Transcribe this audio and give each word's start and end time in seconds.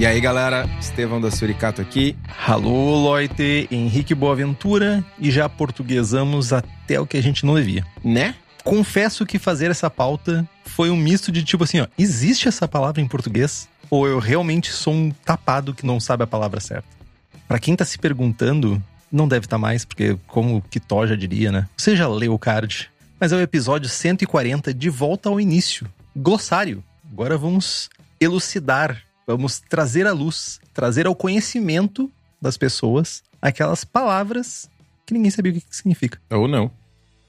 E 0.00 0.06
aí, 0.06 0.18
galera, 0.18 0.66
Estevão 0.80 1.20
da 1.20 1.30
Suricato 1.30 1.82
aqui. 1.82 2.16
Alô, 2.46 2.96
Loite, 2.96 3.68
Henrique 3.70 4.14
Boaventura 4.14 5.04
e 5.18 5.30
já 5.30 5.46
portuguesamos 5.46 6.54
até 6.54 6.98
o 6.98 7.06
que 7.06 7.18
a 7.18 7.22
gente 7.22 7.44
não 7.44 7.54
devia. 7.54 7.86
Né? 8.02 8.34
Confesso 8.64 9.26
que 9.26 9.38
fazer 9.38 9.70
essa 9.70 9.90
pauta 9.90 10.48
foi 10.64 10.88
um 10.88 10.96
misto 10.96 11.30
de 11.30 11.44
tipo 11.44 11.64
assim, 11.64 11.80
ó, 11.80 11.86
existe 11.98 12.48
essa 12.48 12.66
palavra 12.66 13.02
em 13.02 13.06
português? 13.06 13.68
Ou 13.90 14.08
eu 14.08 14.18
realmente 14.18 14.72
sou 14.72 14.94
um 14.94 15.10
tapado 15.10 15.74
que 15.74 15.84
não 15.84 16.00
sabe 16.00 16.24
a 16.24 16.26
palavra 16.26 16.60
certa? 16.60 16.88
Pra 17.46 17.58
quem 17.58 17.76
tá 17.76 17.84
se 17.84 17.98
perguntando, 17.98 18.82
não 19.12 19.28
deve 19.28 19.44
estar 19.44 19.56
tá 19.56 19.60
mais, 19.60 19.84
porque 19.84 20.16
como 20.26 20.56
o 20.56 20.62
Kitó 20.62 21.06
já 21.06 21.14
diria, 21.14 21.52
né? 21.52 21.68
Você 21.76 21.94
já 21.94 22.08
leu 22.08 22.32
o 22.32 22.38
card. 22.38 22.90
Mas 23.20 23.32
é 23.32 23.36
o 23.36 23.40
episódio 23.42 23.86
140 23.86 24.72
de 24.72 24.88
volta 24.88 25.28
ao 25.28 25.38
início. 25.38 25.86
Glossário. 26.16 26.82
Agora 27.12 27.36
vamos 27.36 27.90
elucidar 28.18 29.09
Vamos 29.32 29.60
trazer 29.60 30.06
à 30.06 30.12
luz, 30.12 30.60
trazer 30.72 31.06
ao 31.06 31.14
conhecimento 31.14 32.10
das 32.40 32.56
pessoas 32.56 33.22
aquelas 33.40 33.84
palavras 33.84 34.68
que 35.06 35.14
ninguém 35.14 35.30
sabia 35.30 35.52
o 35.52 35.54
que 35.54 35.64
significa. 35.70 36.20
Ou 36.30 36.48
não. 36.48 36.70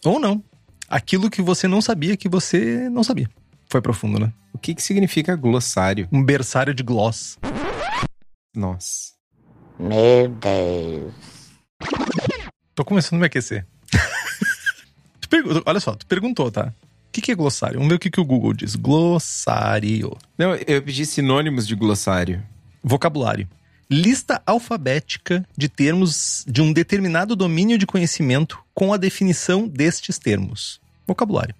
Ou 0.05 0.19
não. 0.19 0.43
Aquilo 0.87 1.29
que 1.29 1.41
você 1.41 1.67
não 1.67 1.81
sabia 1.81 2.17
que 2.17 2.27
você 2.27 2.89
não 2.89 3.03
sabia. 3.03 3.29
Foi 3.69 3.81
profundo, 3.81 4.19
né? 4.19 4.33
O 4.53 4.57
que, 4.57 4.75
que 4.75 4.83
significa 4.83 5.35
glossário? 5.35 6.07
Um 6.11 6.23
berçário 6.23 6.73
de 6.73 6.83
gloss. 6.83 7.37
Nossa. 8.55 9.13
Meu 9.79 10.27
Deus. 10.27 11.13
Tô 12.75 12.83
começando 12.83 13.17
a 13.17 13.19
me 13.21 13.25
aquecer. 13.27 13.65
Olha 15.65 15.79
só, 15.79 15.95
tu 15.95 16.05
perguntou, 16.05 16.51
tá? 16.51 16.73
O 17.11 17.13
que, 17.13 17.19
que 17.19 17.31
é 17.33 17.35
glossário? 17.35 17.75
Vamos 17.75 17.89
ver 17.89 17.95
o 17.95 17.99
que, 17.99 18.09
que 18.09 18.21
o 18.21 18.25
Google 18.25 18.53
diz. 18.53 18.73
Glossário. 18.73 20.17
Não, 20.37 20.55
eu 20.55 20.81
pedi 20.81 21.05
sinônimos 21.05 21.67
de 21.67 21.75
glossário. 21.75 22.41
Vocabulário. 22.81 23.49
Lista 23.89 24.41
alfabética 24.45 25.45
de 25.57 25.67
termos 25.67 26.45
de 26.47 26.61
um 26.61 26.71
determinado 26.71 27.35
domínio 27.35 27.77
de 27.77 27.85
conhecimento 27.85 28.57
com 28.73 28.93
a 28.93 28.97
definição 28.97 29.67
destes 29.67 30.17
termos. 30.17 30.79
Vocabulário. 31.05 31.53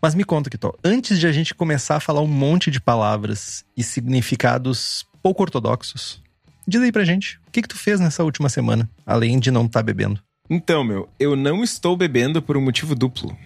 Mas 0.00 0.14
me 0.14 0.24
conta, 0.24 0.48
Kitó, 0.48 0.72
antes 0.82 1.20
de 1.20 1.26
a 1.26 1.32
gente 1.32 1.54
começar 1.54 1.96
a 1.96 2.00
falar 2.00 2.22
um 2.22 2.26
monte 2.26 2.70
de 2.70 2.80
palavras 2.80 3.62
e 3.76 3.82
significados 3.82 5.04
pouco 5.22 5.42
ortodoxos, 5.42 6.22
diz 6.66 6.80
aí 6.80 6.90
pra 6.90 7.04
gente, 7.04 7.38
o 7.46 7.50
que, 7.52 7.60
que 7.60 7.68
tu 7.68 7.76
fez 7.76 8.00
nessa 8.00 8.24
última 8.24 8.48
semana, 8.48 8.88
além 9.04 9.38
de 9.38 9.50
não 9.50 9.66
estar 9.66 9.80
tá 9.80 9.82
bebendo? 9.82 10.18
Então, 10.48 10.82
meu, 10.82 11.10
eu 11.20 11.36
não 11.36 11.62
estou 11.62 11.94
bebendo 11.94 12.40
por 12.40 12.56
um 12.56 12.62
motivo 12.62 12.94
duplo. 12.94 13.36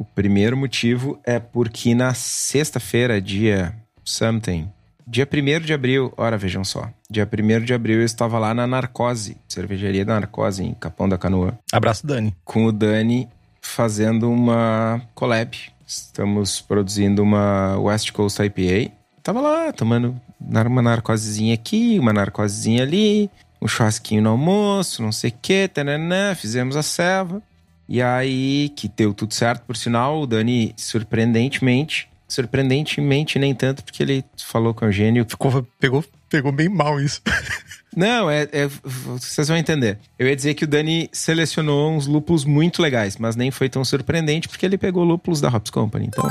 O 0.00 0.04
primeiro 0.06 0.56
motivo 0.56 1.20
é 1.24 1.38
porque 1.38 1.94
na 1.94 2.14
sexta-feira, 2.14 3.20
dia 3.20 3.74
something, 4.02 4.66
dia 5.06 5.28
1 5.30 5.60
de 5.60 5.74
abril, 5.74 6.10
ora 6.16 6.38
vejam 6.38 6.64
só, 6.64 6.88
dia 7.10 7.28
1 7.30 7.64
de 7.66 7.74
abril 7.74 7.98
eu 7.98 8.06
estava 8.06 8.38
lá 8.38 8.54
na 8.54 8.66
Narcose, 8.66 9.36
cervejaria 9.46 10.02
da 10.02 10.14
Narcose, 10.14 10.64
em 10.64 10.72
Capão 10.72 11.06
da 11.06 11.18
Canoa. 11.18 11.58
Abraço, 11.70 12.06
Dani. 12.06 12.34
Com 12.46 12.64
o 12.64 12.72
Dani 12.72 13.28
fazendo 13.60 14.32
uma 14.32 15.02
collab. 15.14 15.54
Estamos 15.86 16.62
produzindo 16.62 17.22
uma 17.22 17.78
West 17.78 18.10
Coast 18.12 18.40
IPA. 18.42 18.90
Tava 19.22 19.42
lá 19.42 19.70
tomando 19.70 20.18
uma 20.40 20.80
narcosezinha 20.80 21.52
aqui, 21.52 21.98
uma 21.98 22.14
narcosezinha 22.14 22.84
ali, 22.84 23.28
um 23.60 23.68
churrasquinho 23.68 24.22
no 24.22 24.30
almoço, 24.30 25.02
não 25.02 25.12
sei 25.12 25.28
o 25.28 25.34
que, 25.42 25.68
tananã, 25.68 26.34
fizemos 26.34 26.74
a 26.74 26.82
serva. 26.82 27.42
E 27.90 28.00
aí, 28.00 28.68
que 28.76 28.88
deu 28.88 29.12
tudo 29.12 29.34
certo, 29.34 29.62
por 29.66 29.76
sinal, 29.76 30.22
o 30.22 30.26
Dani, 30.26 30.72
surpreendentemente, 30.76 32.08
surpreendentemente 32.28 33.36
nem 33.36 33.52
tanto, 33.52 33.82
porque 33.82 34.00
ele 34.00 34.24
falou 34.38 34.72
com 34.72 34.84
o 34.84 34.88
Eugênio. 34.88 35.26
Ficou, 35.28 35.66
pegou, 35.80 36.04
pegou 36.28 36.52
bem 36.52 36.68
mal 36.68 37.00
isso. 37.00 37.20
Não, 37.96 38.30
é, 38.30 38.42
é, 38.52 38.68
Vocês 38.84 39.48
vão 39.48 39.56
entender. 39.56 39.98
Eu 40.16 40.28
ia 40.28 40.36
dizer 40.36 40.54
que 40.54 40.62
o 40.62 40.68
Dani 40.68 41.10
selecionou 41.12 41.90
uns 41.90 42.06
lúpulos 42.06 42.44
muito 42.44 42.80
legais, 42.80 43.16
mas 43.16 43.34
nem 43.34 43.50
foi 43.50 43.68
tão 43.68 43.84
surpreendente, 43.84 44.48
porque 44.48 44.64
ele 44.64 44.78
pegou 44.78 45.02
lúpulos 45.02 45.40
da 45.40 45.48
Hops 45.48 45.72
Company, 45.72 46.06
então. 46.06 46.30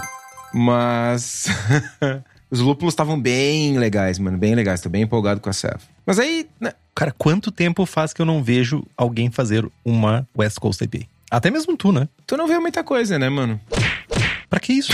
Mas. 0.54 1.48
Os 2.50 2.62
lúpulos 2.62 2.94
estavam 2.94 3.20
bem 3.20 3.78
legais, 3.78 4.18
mano. 4.18 4.38
Bem 4.38 4.56
legais. 4.56 4.80
Tô 4.80 4.90
bem 4.90 5.04
empolgado 5.04 5.42
com 5.42 5.50
a 5.50 5.54
serva. 5.54 5.82
Mas 6.06 6.18
aí. 6.18 6.48
Né? 6.60 6.72
Cara, 6.96 7.14
quanto 7.16 7.52
tempo 7.52 7.86
faz 7.86 8.14
que 8.14 8.22
eu 8.22 8.26
não 8.26 8.42
vejo 8.42 8.84
alguém 8.98 9.30
fazer 9.30 9.70
uma 9.86 10.28
West 10.36 10.58
Coast 10.58 10.84
IPA? 10.84 11.06
Até 11.30 11.52
mesmo 11.52 11.78
tu, 11.78 11.92
né? 11.92 12.08
Tu 12.26 12.36
não 12.36 12.48
vê 12.48 12.58
muita 12.60 12.84
coisa, 12.84 13.20
né, 13.20 13.30
mano? 13.30 13.60
Pra 14.50 14.60
que 14.60 14.74
isso? 14.74 14.92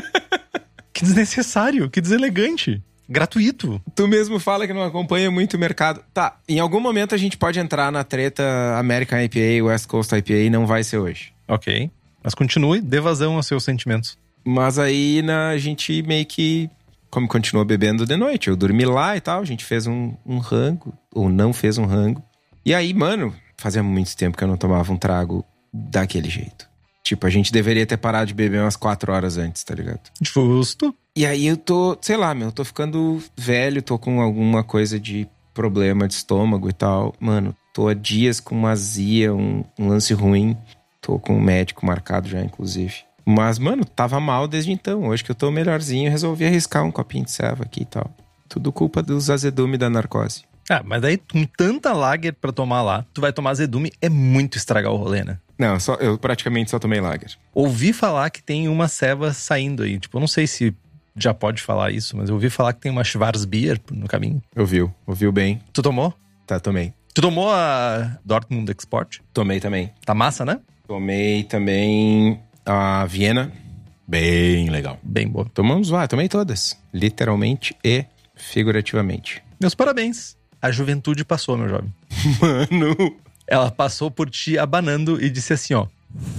que 0.92 1.02
desnecessário, 1.02 1.88
que 1.88 2.00
deselegante. 2.00 2.82
Gratuito. 3.08 3.80
Tu 3.94 4.06
mesmo 4.06 4.38
fala 4.38 4.66
que 4.66 4.74
não 4.74 4.82
acompanha 4.82 5.30
muito 5.30 5.54
o 5.54 5.58
mercado. 5.58 6.04
Tá, 6.12 6.38
em 6.46 6.58
algum 6.58 6.78
momento 6.78 7.14
a 7.14 7.18
gente 7.18 7.38
pode 7.38 7.58
entrar 7.58 7.90
na 7.90 8.04
treta 8.04 8.44
American 8.78 9.18
IPA, 9.22 9.64
West 9.64 9.86
Coast 9.86 10.14
IPA 10.14 10.34
e 10.34 10.50
não 10.50 10.66
vai 10.66 10.84
ser 10.84 10.98
hoje. 10.98 11.32
Ok. 11.48 11.90
Mas 12.22 12.34
continue, 12.34 12.82
dê 12.82 13.00
vazão 13.00 13.36
aos 13.36 13.46
seus 13.46 13.64
sentimentos. 13.64 14.18
Mas 14.44 14.78
aí 14.78 15.22
na, 15.22 15.48
a 15.50 15.58
gente 15.58 16.02
meio 16.02 16.26
que. 16.26 16.68
Como 17.10 17.26
continua 17.26 17.64
bebendo 17.64 18.04
de 18.04 18.16
noite, 18.18 18.48
eu 18.48 18.56
dormi 18.56 18.84
lá 18.84 19.16
e 19.16 19.20
tal, 19.22 19.40
a 19.40 19.44
gente 19.44 19.64
fez 19.64 19.86
um, 19.86 20.14
um 20.26 20.36
rango, 20.36 20.92
ou 21.14 21.30
não 21.30 21.54
fez 21.54 21.78
um 21.78 21.86
rango. 21.86 22.22
E 22.66 22.74
aí, 22.74 22.92
mano, 22.92 23.34
fazia 23.58 23.82
muito 23.82 24.16
tempo 24.16 24.38
que 24.38 24.44
eu 24.44 24.48
não 24.48 24.56
tomava 24.56 24.90
um 24.92 24.96
trago 24.96 25.44
daquele 25.72 26.30
jeito. 26.30 26.66
Tipo, 27.02 27.26
a 27.26 27.30
gente 27.30 27.52
deveria 27.52 27.86
ter 27.86 27.96
parado 27.96 28.26
de 28.26 28.34
beber 28.34 28.60
umas 28.60 28.76
quatro 28.76 29.12
horas 29.12 29.36
antes, 29.36 29.64
tá 29.64 29.74
ligado? 29.74 30.00
Justo. 30.22 30.94
E 31.16 31.26
aí 31.26 31.46
eu 31.46 31.56
tô, 31.56 31.96
sei 32.00 32.16
lá, 32.16 32.34
meu, 32.34 32.52
tô 32.52 32.64
ficando 32.64 33.22
velho, 33.36 33.82
tô 33.82 33.98
com 33.98 34.20
alguma 34.20 34.62
coisa 34.62 35.00
de 35.00 35.28
problema 35.52 36.06
de 36.06 36.14
estômago 36.14 36.68
e 36.68 36.72
tal. 36.72 37.14
Mano, 37.18 37.56
tô 37.74 37.88
há 37.88 37.94
dias 37.94 38.40
com 38.40 38.54
uma 38.54 38.70
azia, 38.70 39.34
um, 39.34 39.64
um 39.78 39.88
lance 39.88 40.12
ruim. 40.14 40.56
Tô 41.00 41.18
com 41.18 41.36
um 41.36 41.40
médico 41.40 41.86
marcado 41.86 42.28
já, 42.28 42.40
inclusive. 42.40 42.94
Mas, 43.24 43.58
mano, 43.58 43.84
tava 43.84 44.20
mal 44.20 44.46
desde 44.46 44.70
então. 44.70 45.08
Hoje 45.08 45.24
que 45.24 45.30
eu 45.30 45.34
tô 45.34 45.50
melhorzinho, 45.50 46.10
resolvi 46.10 46.44
arriscar 46.46 46.84
um 46.84 46.90
copinho 46.90 47.24
de 47.24 47.30
serva 47.30 47.64
aqui 47.64 47.82
e 47.82 47.86
tal. 47.86 48.10
Tudo 48.48 48.72
culpa 48.72 49.02
dos 49.02 49.30
azedumes 49.30 49.78
da 49.78 49.90
narcose. 49.90 50.44
Ah, 50.70 50.82
mas 50.84 51.00
daí 51.00 51.16
com 51.16 51.44
tanta 51.44 51.92
lager 51.92 52.34
para 52.34 52.52
tomar 52.52 52.82
lá, 52.82 53.04
tu 53.12 53.20
vai 53.20 53.32
tomar 53.32 53.50
azedume, 53.50 53.92
é 54.00 54.08
muito 54.08 54.56
estragar 54.56 54.92
o 54.92 54.96
rolê, 54.96 55.24
né? 55.24 55.38
Não, 55.58 55.78
só, 55.80 55.94
eu 55.94 56.16
praticamente 56.18 56.70
só 56.70 56.78
tomei 56.78 57.00
lager. 57.00 57.30
Ouvi 57.54 57.92
falar 57.92 58.30
que 58.30 58.42
tem 58.42 58.68
uma 58.68 58.86
ceva 58.86 59.32
saindo 59.32 59.82
aí. 59.82 59.98
Tipo, 59.98 60.18
eu 60.18 60.20
não 60.20 60.28
sei 60.28 60.46
se 60.46 60.74
já 61.16 61.34
pode 61.34 61.62
falar 61.62 61.90
isso, 61.90 62.16
mas 62.16 62.28
eu 62.28 62.36
ouvi 62.36 62.48
falar 62.48 62.72
que 62.72 62.80
tem 62.80 62.92
uma 62.92 63.02
Schwarzbier 63.02 63.80
no 63.90 64.06
caminho. 64.06 64.40
Ouviu, 64.56 64.94
ouviu 65.06 65.32
bem. 65.32 65.60
Tu 65.72 65.82
tomou? 65.82 66.14
Tá, 66.46 66.60
tomei. 66.60 66.92
Tu 67.12 67.20
tomou 67.20 67.50
a 67.50 68.18
Dortmund 68.24 68.70
Export? 68.70 69.20
Tomei 69.32 69.58
também. 69.58 69.92
Tá 70.04 70.14
massa, 70.14 70.44
né? 70.44 70.60
Tomei 70.86 71.42
também 71.42 72.40
a 72.64 73.04
Viena. 73.06 73.52
Bem 74.06 74.70
legal. 74.70 74.98
Bem 75.02 75.26
boa. 75.28 75.46
Tomamos, 75.52 75.88
vai, 75.88 76.06
tomei 76.06 76.28
todas. 76.28 76.78
Literalmente 76.94 77.76
e 77.84 78.04
figurativamente. 78.36 79.42
Meus 79.60 79.74
parabéns. 79.74 80.37
A 80.60 80.70
juventude 80.70 81.24
passou, 81.24 81.56
meu 81.56 81.68
jovem. 81.68 81.92
Mano. 82.40 83.16
Ela 83.46 83.70
passou 83.70 84.10
por 84.10 84.28
ti 84.28 84.58
abanando 84.58 85.22
e 85.22 85.30
disse 85.30 85.52
assim, 85.52 85.74
ó. 85.74 85.86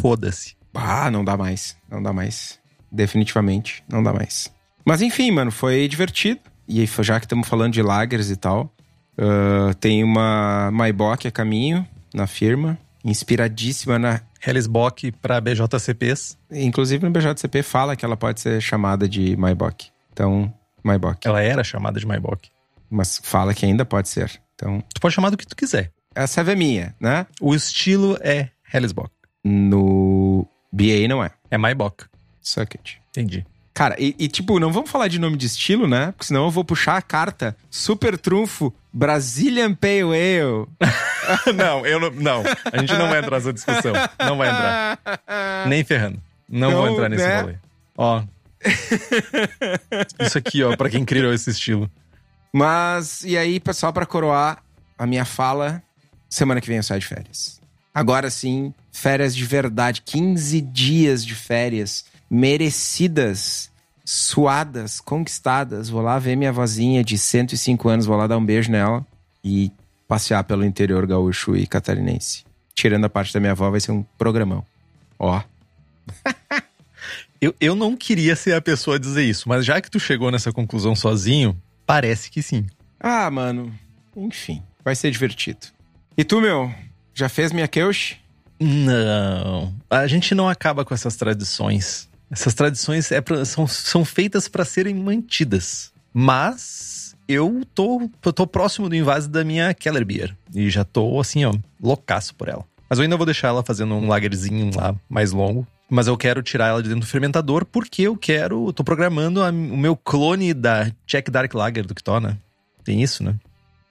Foda-se. 0.02 0.56
Ah, 0.74 1.10
não 1.10 1.24
dá 1.24 1.36
mais. 1.38 1.76
Não 1.90 2.02
dá 2.02 2.14
mais. 2.14 2.60
Definitivamente, 2.92 3.84
não 3.88 4.02
dá 4.04 4.14
mais. 4.14 4.52
Mas 4.86 5.02
enfim, 5.02 5.32
mano, 5.32 5.52
foi 5.52 5.88
divertido. 5.88 6.40
E 6.68 6.86
já 6.86 7.20
que 7.20 7.26
estamos 7.26 7.48
falando 7.48 7.74
de 7.74 7.82
lagers 7.82 8.30
e 8.30 8.36
tal, 8.36 8.72
Ah, 9.20 9.74
tem 9.80 10.04
uma 10.04 10.72
Maibach 10.72 11.28
a 11.28 11.32
caminho 11.32 11.86
na 12.14 12.26
firma, 12.26 12.78
inspiradíssima 13.04 14.00
na. 14.00 14.22
Hellesbock 14.42 15.12
para 15.12 15.42
BJCPs. 15.42 16.38
Inclusive 16.50 17.04
no 17.04 17.12
BJCP 17.12 17.62
fala 17.62 17.94
que 17.98 18.06
ela 18.06 18.16
pode 18.16 18.40
ser 18.40 18.62
chamada 18.62 19.08
de 19.08 19.36
Maibach. 19.36 19.92
Então, 20.14 20.54
Maibach. 20.82 21.20
Ela 21.26 21.42
era 21.42 21.62
chamada 21.62 22.00
de 22.00 22.08
Maibach. 22.08 22.50
Mas 22.90 23.20
fala 23.24 23.54
que 23.54 23.66
ainda 23.66 23.86
pode 23.86 24.10
ser. 24.10 24.42
Então, 24.56 24.84
Tu 24.94 25.00
pode 25.00 25.14
chamar 25.14 25.30
do 25.30 25.38
que 25.38 25.48
tu 25.48 25.56
quiser. 25.56 25.92
essa 26.16 26.42
é 26.42 26.56
minha, 26.56 26.96
né? 27.00 27.26
O 27.40 27.54
estilo 27.56 28.18
é 28.22 28.50
Hellesbock. 28.74 29.10
No 29.44 30.46
BA 30.72 31.08
não 31.08 31.24
é. 31.24 31.32
É 31.50 31.58
Maibach. 31.58 32.06
Suck 32.42 32.78
it. 32.78 33.02
Entendi. 33.10 33.46
Cara, 33.74 33.96
e, 33.98 34.14
e, 34.20 34.28
tipo, 34.28 34.60
não 34.60 34.74
vamos 34.74 34.90
falar 34.90 35.08
de 35.08 35.18
nome 35.20 35.38
de 35.38 35.46
estilo, 35.46 35.88
né? 35.88 36.08
Porque 36.12 36.26
senão 36.26 36.46
eu 36.46 36.52
vou 36.52 36.66
puxar 36.66 36.98
a 36.98 37.02
carta 37.02 37.56
Super 37.70 38.18
Trunfo 38.18 38.74
Brazilian 38.92 39.74
Pale 39.74 40.02
Ale. 40.02 40.68
não, 41.56 41.86
eu 41.86 42.00
não, 42.00 42.12
não. 42.12 42.44
A 42.72 42.78
gente 42.80 42.92
não 42.94 43.08
vai 43.08 43.20
entrar 43.20 43.38
nessa 43.38 43.54
discussão. 43.54 43.94
Não 44.20 44.38
vai 44.38 44.50
entrar. 44.50 45.00
Nem 45.68 45.84
ferrando. 45.86 46.20
Não, 46.50 46.72
vou 46.72 46.86
Não, 46.88 46.94
entrar 46.94 47.10
nesse 47.10 47.24
né? 47.26 47.42
rolê. 47.42 47.56
Ó. 47.96 48.24
Isso 50.20 50.38
aqui, 50.38 50.64
ó, 50.64 50.76
pra 50.76 50.90
quem 50.90 51.06
criou 51.06 51.34
esse 51.34 51.50
estilo. 51.50 51.90
Mas, 52.52 53.24
e 53.24 53.38
aí, 53.38 53.60
pessoal, 53.60 53.94
pra 53.94 54.06
coroar 54.06 54.64
a 54.98 55.06
minha 55.06 55.26
fala, 55.26 55.82
semana 56.30 56.60
que 56.60 56.68
vem 56.68 56.78
eu 56.78 56.84
saio 56.84 57.00
de 57.00 57.08
férias. 57.08 57.60
Agora 57.94 58.30
sim, 58.30 58.74
férias 58.92 59.36
de 59.36 59.46
verdade. 59.46 60.02
15 60.02 60.62
dias 60.62 61.26
de 61.26 61.36
férias 61.36 62.06
merecidas, 62.30 63.70
suadas, 64.06 65.00
conquistadas. 65.00 65.90
Vou 65.90 66.02
lá 66.02 66.18
ver 66.20 66.36
minha 66.36 66.52
vozinha 66.52 67.04
de 67.04 67.18
105 67.18 67.90
anos, 67.90 68.06
vou 68.06 68.18
lá 68.18 68.28
dar 68.28 68.38
um 68.38 68.46
beijo 68.46 68.72
nela 68.72 69.06
e 69.44 69.72
passear 70.08 70.44
pelo 70.44 70.66
interior 70.66 71.06
gaúcho 71.06 71.56
e 71.56 71.68
catarinense. 71.68 72.44
Tirando 72.74 73.06
a 73.06 73.10
parte 73.10 73.34
da 73.34 73.40
minha 73.40 73.52
avó, 73.52 73.70
vai 73.70 73.80
ser 73.80 73.92
um 73.92 74.04
programão. 74.18 74.66
Ó. 75.18 75.42
Eu, 77.42 77.56
eu 77.62 77.74
não 77.74 77.96
queria 77.96 78.36
ser 78.36 78.54
a 78.54 78.62
pessoa 78.62 78.98
a 78.98 79.00
dizer 79.00 79.24
isso, 79.24 79.48
mas 79.48 79.66
já 79.66 79.80
que 79.80 79.90
tu 79.90 79.98
chegou 79.98 80.30
nessa 80.30 80.52
conclusão 80.52 80.94
sozinho, 80.94 81.56
parece 81.90 82.30
que 82.30 82.44
sim. 82.44 82.68
Ah, 83.00 83.32
mano. 83.32 83.74
Enfim, 84.16 84.62
vai 84.86 84.96
ser 84.96 85.10
divertido. 85.10 85.66
E 86.16 86.24
tu, 86.24 86.40
meu? 86.40 86.72
Já 87.16 87.28
fez 87.28 87.52
minha 87.52 87.68
Keush? 87.68 88.16
Não. 88.60 89.74
A 89.90 90.06
gente 90.06 90.36
não 90.36 90.48
acaba 90.48 90.86
com 90.86 90.94
essas 90.94 91.16
tradições. 91.16 92.08
Essas 92.30 92.54
tradições 92.54 93.12
é 93.12 93.20
pra- 93.22 93.44
são, 93.44 93.66
são 93.66 94.06
feitas 94.06 94.48
para 94.48 94.64
serem 94.64 94.94
mantidas. 94.94 95.92
Mas 96.14 97.16
eu 97.28 97.64
tô, 97.74 98.08
eu 98.24 98.32
tô 98.34 98.46
próximo 98.46 98.88
do 98.88 98.96
invase 98.96 99.28
da 99.28 99.44
minha 99.44 99.74
Keller 99.74 100.06
Beer. 100.06 100.36
E 100.54 100.70
já 100.70 100.84
tô, 100.84 101.20
assim, 101.20 101.44
ó, 101.46 101.54
loucaço 101.82 102.36
por 102.36 102.50
ela. 102.50 102.64
Mas 102.88 103.00
eu 103.00 103.04
ainda 103.04 103.18
vou 103.18 103.26
deixar 103.26 103.48
ela 103.48 103.64
fazendo 103.64 103.96
um 103.96 104.08
lagerzinho 104.08 104.70
lá 104.76 104.96
mais 105.10 105.32
longo. 105.32 105.66
Mas 105.90 106.08
eu 106.08 106.16
quero 106.16 106.44
tirar 106.44 106.68
ela 106.68 106.84
de 106.84 106.90
dentro 106.90 107.02
do 107.02 107.08
fermentador 107.08 107.66
porque 107.66 108.04
eu 108.04 108.16
quero. 108.16 108.72
Tô 108.74 108.84
programando 108.84 109.42
a- 109.44 109.50
o 109.50 109.78
meu 109.78 109.96
clone 109.96 110.54
da 110.54 110.92
Czech 111.08 111.30
Dark 111.32 111.54
Lager 111.54 111.86
do 111.86 111.96
Kitona. 111.96 112.40
Tem 112.84 113.02
isso, 113.02 113.24
né? 113.24 113.36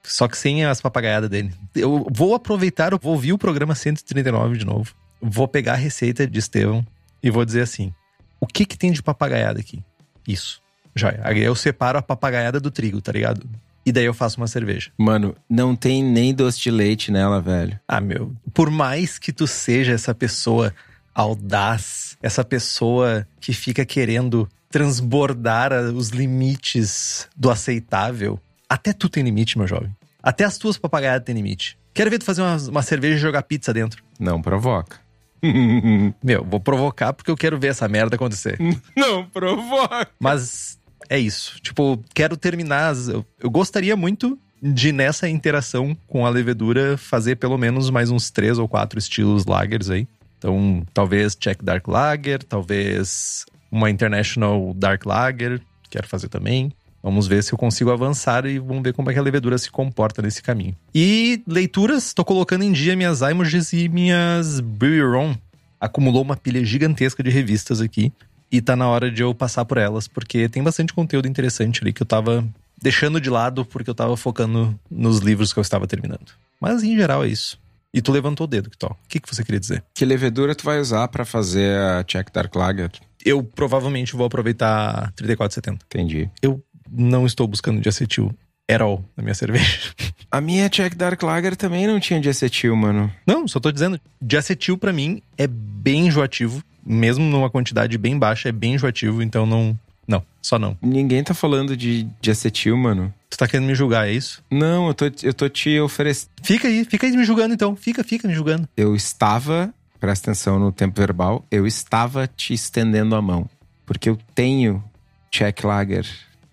Só 0.05 0.29
que 0.29 0.39
sem 0.39 0.65
as 0.65 0.81
papagaiadas 0.81 1.29
dele. 1.29 1.53
Eu 1.75 2.07
vou 2.11 2.35
aproveitar, 2.35 2.93
eu 2.93 2.99
vou 3.03 3.13
ouvir 3.13 3.33
o 3.33 3.39
programa 3.39 3.75
139 3.75 4.57
de 4.57 4.65
novo. 4.65 4.95
Vou 5.21 5.49
pegar 5.49 5.73
a 5.73 5.77
receita 5.77 6.27
de 6.27 6.39
Estevão 6.39 6.87
e 7.23 7.31
vou 7.31 7.45
dizer 7.45 7.63
assim: 7.63 7.93
o 8.41 8.47
que 8.47 8.65
que 8.65 8.79
tem 8.79 8.93
de 8.93 9.03
papagaiada 9.03 9.59
aqui? 9.61 9.83
Isso. 10.27 10.63
Já. 10.95 11.15
Aí 11.23 11.41
eu 11.43 11.55
separo 11.55 11.99
a 11.99 12.03
papagaiada 12.03 12.59
do 12.61 12.71
trigo, 12.71 13.01
tá 13.03 13.13
ligado? 13.13 13.45
E 13.85 13.91
daí 13.93 14.05
eu 14.05 14.15
faço 14.15 14.37
uma 14.41 14.47
cerveja. 14.47 14.91
Mano, 14.97 15.35
não 15.49 15.75
tem 15.75 16.03
nem 16.03 16.33
doce 16.35 16.61
de 16.61 16.71
leite 16.71 17.11
nela, 17.11 17.41
velho. 17.41 17.79
Ah, 17.89 18.01
meu, 18.01 18.33
por 18.55 18.71
mais 18.71 19.19
que 19.19 19.33
tu 19.33 19.47
seja 19.47 19.93
essa 19.93 20.15
pessoa 20.15 20.73
audaz, 21.19 22.17
essa 22.23 22.45
pessoa 22.45 23.27
que 23.41 23.53
fica 23.53 23.85
querendo 23.85 24.49
transbordar 24.71 25.73
a- 25.73 25.81
os 25.93 26.11
limites 26.11 27.29
do 27.37 27.51
aceitável, 27.51 28.39
até 28.69 28.93
tu 28.93 29.09
tem 29.09 29.23
limite, 29.25 29.59
meu 29.59 29.67
jovem. 29.67 29.91
Até 30.23 30.45
as 30.45 30.57
tuas 30.59 30.77
papagaiadas 30.79 31.25
têm 31.27 31.35
limite. 31.35 31.77
Quero 31.93 32.11
ver 32.11 32.19
tu 32.19 32.25
fazer 32.25 32.43
uma, 32.43 32.57
uma 32.69 32.83
cerveja 32.83 33.17
e 33.17 33.19
jogar 33.19 33.43
pizza 33.43 33.73
dentro. 33.73 34.03
Não 34.21 34.41
provoca. 34.41 35.01
Meu, 36.23 36.45
vou 36.45 36.59
provocar 36.61 37.13
porque 37.13 37.31
eu 37.31 37.37
quero 37.37 37.59
ver 37.59 37.69
essa 37.69 37.89
merda 37.89 38.17
acontecer. 38.17 38.59
não 38.97 39.25
provoca. 39.25 40.09
Mas 40.19 40.79
é 41.09 41.19
isso. 41.19 41.61
Tipo, 41.61 42.03
quero 42.15 42.37
terminar. 42.37 42.91
as- 42.91 43.09
Eu, 43.09 43.25
eu 43.41 43.49
gostaria 43.51 43.97
muito 43.97 44.39
de, 44.61 44.91
nessa 44.93 45.29
interação 45.29 45.97
com 46.09 46.27
a 46.27 46.31
levedura, 46.31 46.97
fazer 46.99 47.37
pelo 47.37 47.57
menos 47.57 47.89
mais 47.91 48.11
uns 48.11 48.31
três 48.31 48.59
ou 48.59 48.69
quatro 48.69 48.99
estilos 48.99 49.47
lagers 49.47 49.89
aí. 49.91 50.07
Então, 50.39 50.87
talvez 50.95 51.35
Czech 51.35 51.65
Dark 51.65 51.87
Lager, 51.89 52.43
talvez 52.43 53.45
uma 53.71 53.91
International 53.91 54.73
Dark 54.75 55.05
Lager. 55.05 55.61
Quero 55.91 56.07
fazer 56.07 56.29
também. 56.29 56.73
Vamos 57.03 57.27
ver 57.27 57.43
se 57.43 57.53
eu 57.53 57.59
consigo 57.59 57.91
avançar 57.91 58.45
e 58.47 58.59
vamos 58.59 58.83
ver 58.83 58.93
como 58.93 59.11
é 59.11 59.13
que 59.13 59.19
a 59.19 59.23
levedura 59.23 59.57
se 59.57 59.71
comporta 59.71 60.21
nesse 60.21 60.43
caminho. 60.43 60.77
E 60.95 61.43
leituras, 61.47 62.13
tô 62.13 62.25
colocando 62.25 62.65
em 62.65 62.73
dia 62.73 62.97
minhas 62.97 63.21
Imoges 63.21 63.73
e 63.73 63.89
minhas 63.89 64.61
Brewery 64.61 65.39
Acumulou 65.81 66.23
uma 66.23 66.37
pilha 66.37 66.65
gigantesca 66.65 67.23
de 67.23 67.31
revistas 67.31 67.81
aqui. 67.81 68.13
E 68.51 68.61
tá 68.61 68.75
na 68.75 68.89
hora 68.89 69.11
de 69.11 69.23
eu 69.23 69.35
passar 69.35 69.65
por 69.65 69.77
elas, 69.77 70.09
porque 70.09 70.49
tem 70.49 70.63
bastante 70.63 70.93
conteúdo 70.93 71.29
interessante 71.29 71.83
ali 71.83 71.93
que 71.93 72.03
eu 72.03 72.07
tava 72.07 72.45
deixando 72.81 73.21
de 73.21 73.29
lado 73.29 73.65
porque 73.65 73.91
eu 73.91 73.95
tava 73.95 74.17
focando 74.17 74.79
nos 74.91 75.19
livros 75.19 75.53
que 75.53 75.59
eu 75.59 75.63
estava 75.63 75.87
terminando. 75.87 76.33
Mas 76.61 76.83
em 76.83 76.97
geral 76.97 77.25
é 77.25 77.29
isso. 77.29 77.59
E 77.93 78.03
tu 78.03 78.13
levantou 78.13 78.45
o 78.45 78.49
dedo, 78.49 78.71
Kitó. 78.71 78.89
O 78.89 79.09
que, 79.09 79.19
que 79.19 79.35
você 79.35 79.43
queria 79.43 79.61
dizer? 79.61 79.83
Que 79.95 80.05
levedura 80.05 80.55
tu 80.55 80.65
vai 80.65 80.79
usar 80.79 81.09
pra 81.09 81.25
fazer 81.25 81.79
a 81.79 82.05
Czech 82.05 82.31
Dark 82.33 82.55
Lager? 82.55 82.91
Eu 83.25 83.43
provavelmente 83.43 84.15
vou 84.15 84.27
aproveitar 84.27 84.91
a 84.91 85.11
3470. 85.13 85.85
Entendi. 85.87 86.31
Eu 86.43 86.63
não 86.91 87.27
estou 87.27 87.47
buscando 87.47 87.81
de 87.81 87.89
acetil 87.89 88.35
at 88.71 88.81
all 88.81 89.05
na 89.17 89.23
minha 89.23 89.35
cerveja. 89.35 89.93
A 90.31 90.43
minha 90.43 90.69
Czech 90.69 90.95
Dark 90.95 91.23
Lager 91.23 91.57
também 91.57 91.87
não 91.87 91.99
tinha 91.99 92.21
de 92.21 92.29
acetil, 92.29 92.77
mano. 92.77 93.11
Não, 93.27 93.49
só 93.49 93.59
tô 93.59 93.73
dizendo, 93.73 93.99
de 94.21 94.37
acetil 94.37 94.77
pra 94.77 94.93
mim 94.93 95.23
é 95.39 95.47
bem 95.47 96.09
enjoativo, 96.09 96.63
mesmo 96.85 97.25
numa 97.25 97.49
quantidade 97.49 97.97
bem 97.97 98.19
baixa 98.19 98.51
é 98.51 98.53
bem 98.53 98.75
enjoativo, 98.75 99.23
então 99.23 99.47
não, 99.47 99.79
não, 100.09 100.25
só 100.41 100.59
não. 100.59 100.75
Ninguém 100.81 101.23
tá 101.23 101.35
falando 101.35 101.77
de, 101.77 102.09
de 102.19 102.31
acetil, 102.31 102.75
mano. 102.79 103.13
Tu 103.29 103.37
tá 103.37 103.47
querendo 103.47 103.67
me 103.67 103.75
julgar, 103.75 104.09
é 104.09 104.13
isso? 104.13 104.43
Não, 104.51 104.89
eu 104.89 104.95
tô, 104.95 105.05
eu 105.23 105.35
tô 105.35 105.49
te 105.51 105.79
oferecendo. 105.79 106.31
Fica 106.43 106.67
aí, 106.67 106.83
fica 106.87 107.07
aí 107.07 107.15
me 107.15 107.25
julgando 107.25 107.53
então. 107.53 107.77
Fica, 107.77 108.03
fica 108.03 108.27
me 108.27 108.33
julgando. 108.33 108.67
Eu 108.75 108.97
estava, 108.97 109.73
presta 110.01 110.31
atenção 110.31 110.59
no 110.59 110.73
tempo 110.73 110.99
verbal, 110.99 111.45
eu 111.51 111.67
estava 111.67 112.27
te 112.27 112.55
estendendo 112.55 113.15
a 113.15 113.21
mão. 113.21 113.49
Porque 113.85 114.09
eu 114.09 114.19
tenho 114.35 114.83
Czech 115.31 115.67
Lager, 115.67 116.07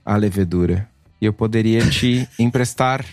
a 0.06 0.18
levedura. 0.18 0.90
E 1.22 1.26
eu 1.26 1.32
poderia 1.32 1.90
te 1.90 2.28
emprestar. 2.38 3.06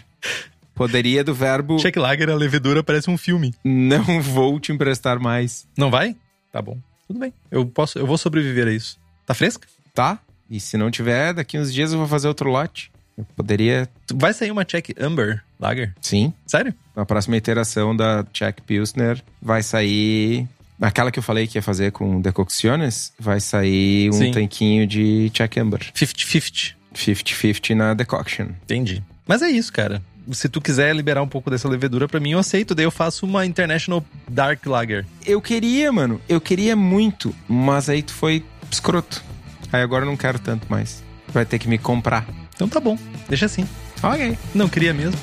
Poderia 0.75 1.23
do 1.23 1.35
verbo 1.35 1.77
Check 1.79 1.97
Lager, 1.97 2.31
a 2.31 2.35
levedura 2.35 2.83
parece 2.83 3.09
um 3.09 3.17
filme. 3.17 3.55
não 3.63 4.21
vou 4.21 4.59
te 4.59 4.73
emprestar 4.73 5.21
mais, 5.21 5.69
Não 5.77 5.89
vai? 5.91 6.17
Tá 6.51 6.61
bom. 6.61 6.79
Tudo 7.07 7.21
bem. 7.21 7.33
Eu 7.51 7.65
posso, 7.65 7.99
eu 7.99 8.07
vou 8.07 8.19
sobreviver 8.19 8.67
a 8.67 8.73
isso. 8.73 8.99
Tá 9.25 9.35
fresca? 9.35 9.69
tá? 9.95 10.19
E 10.53 10.61
se 10.61 10.77
não 10.77 10.91
tiver, 10.91 11.33
daqui 11.33 11.59
uns 11.59 11.73
dias 11.73 11.93
eu 11.93 11.99
vou 11.99 12.07
fazer 12.07 12.29
outro 12.29 12.51
lote. 12.51 12.93
Eu 13.17 13.25
poderia, 13.35 13.89
Vai 14.15 14.35
sair 14.35 14.51
uma 14.51 14.65
Check 14.67 14.91
Amber 15.01 15.43
Lager? 15.59 15.95
sim. 16.01 16.33
Sério? 16.47 16.75
Na 16.95 17.07
próxima 17.07 17.37
iteração 17.39 17.97
da 17.97 18.23
Czech 18.35 18.61
Pilsner 18.61 19.23
vai 19.41 19.63
sair. 19.63 20.47
Aquela 20.81 21.11
que 21.11 21.19
eu 21.19 21.23
falei 21.23 21.47
que 21.47 21.57
ia 21.57 21.63
fazer 21.63 21.91
com 21.93 22.21
decocciones, 22.21 23.13
vai 23.19 23.41
sair 23.41 24.11
um 24.11 24.13
Sim. 24.15 24.31
tanquinho 24.33 24.87
de 24.87 25.31
Czech 25.31 25.59
Amber. 25.59 25.81
50-50. 25.95 26.75
50-50 26.95 27.75
na 27.75 27.95
decoction. 27.95 28.49
Entendi. 28.65 29.03
Mas 29.27 29.41
é 29.43 29.49
isso, 29.49 29.73
cara. 29.73 30.03
Se 30.33 30.49
tu 30.49 30.61
quiser 30.61 30.95
liberar 30.95 31.23
um 31.23 31.29
pouco 31.29 31.51
dessa 31.51 31.69
levedura 31.69 32.07
pra 32.09 32.21
mim, 32.21 32.33
eu 32.33 32.39
aceito. 32.39 32.75
Daí 32.75 32.85
eu 32.85 32.91
faço 32.91 33.25
uma 33.25 33.47
International 33.47 34.05
Dark 34.29 34.67
Lager. 34.67 35.07
Eu 35.25 35.41
queria, 35.41 35.91
mano. 35.93 36.21
Eu 36.29 36.41
queria 36.41 36.75
muito, 36.77 37.35
mas 37.49 37.89
aí 37.89 38.03
tu 38.03 38.13
foi 38.13 38.45
escroto. 38.71 39.23
Aí 39.73 39.81
agora 39.81 40.05
eu 40.05 40.09
não 40.09 40.17
quero 40.17 40.39
tanto 40.39 40.67
mais. 40.71 41.03
Vai 41.29 41.47
ter 41.47 41.59
que 41.59 41.67
me 41.67 41.79
comprar. 41.79 42.27
Então 42.55 42.69
tá 42.69 42.79
bom. 42.79 42.99
Deixa 43.29 43.47
assim. 43.47 43.67
Ok. 44.03 44.37
Não 44.55 44.69
queria 44.69 44.93
mesmo. 44.93 45.19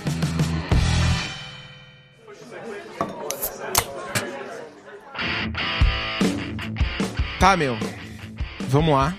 Tá, 7.39 7.55
meu. 7.55 7.77
Vamos 8.67 8.93
lá. 8.93 9.15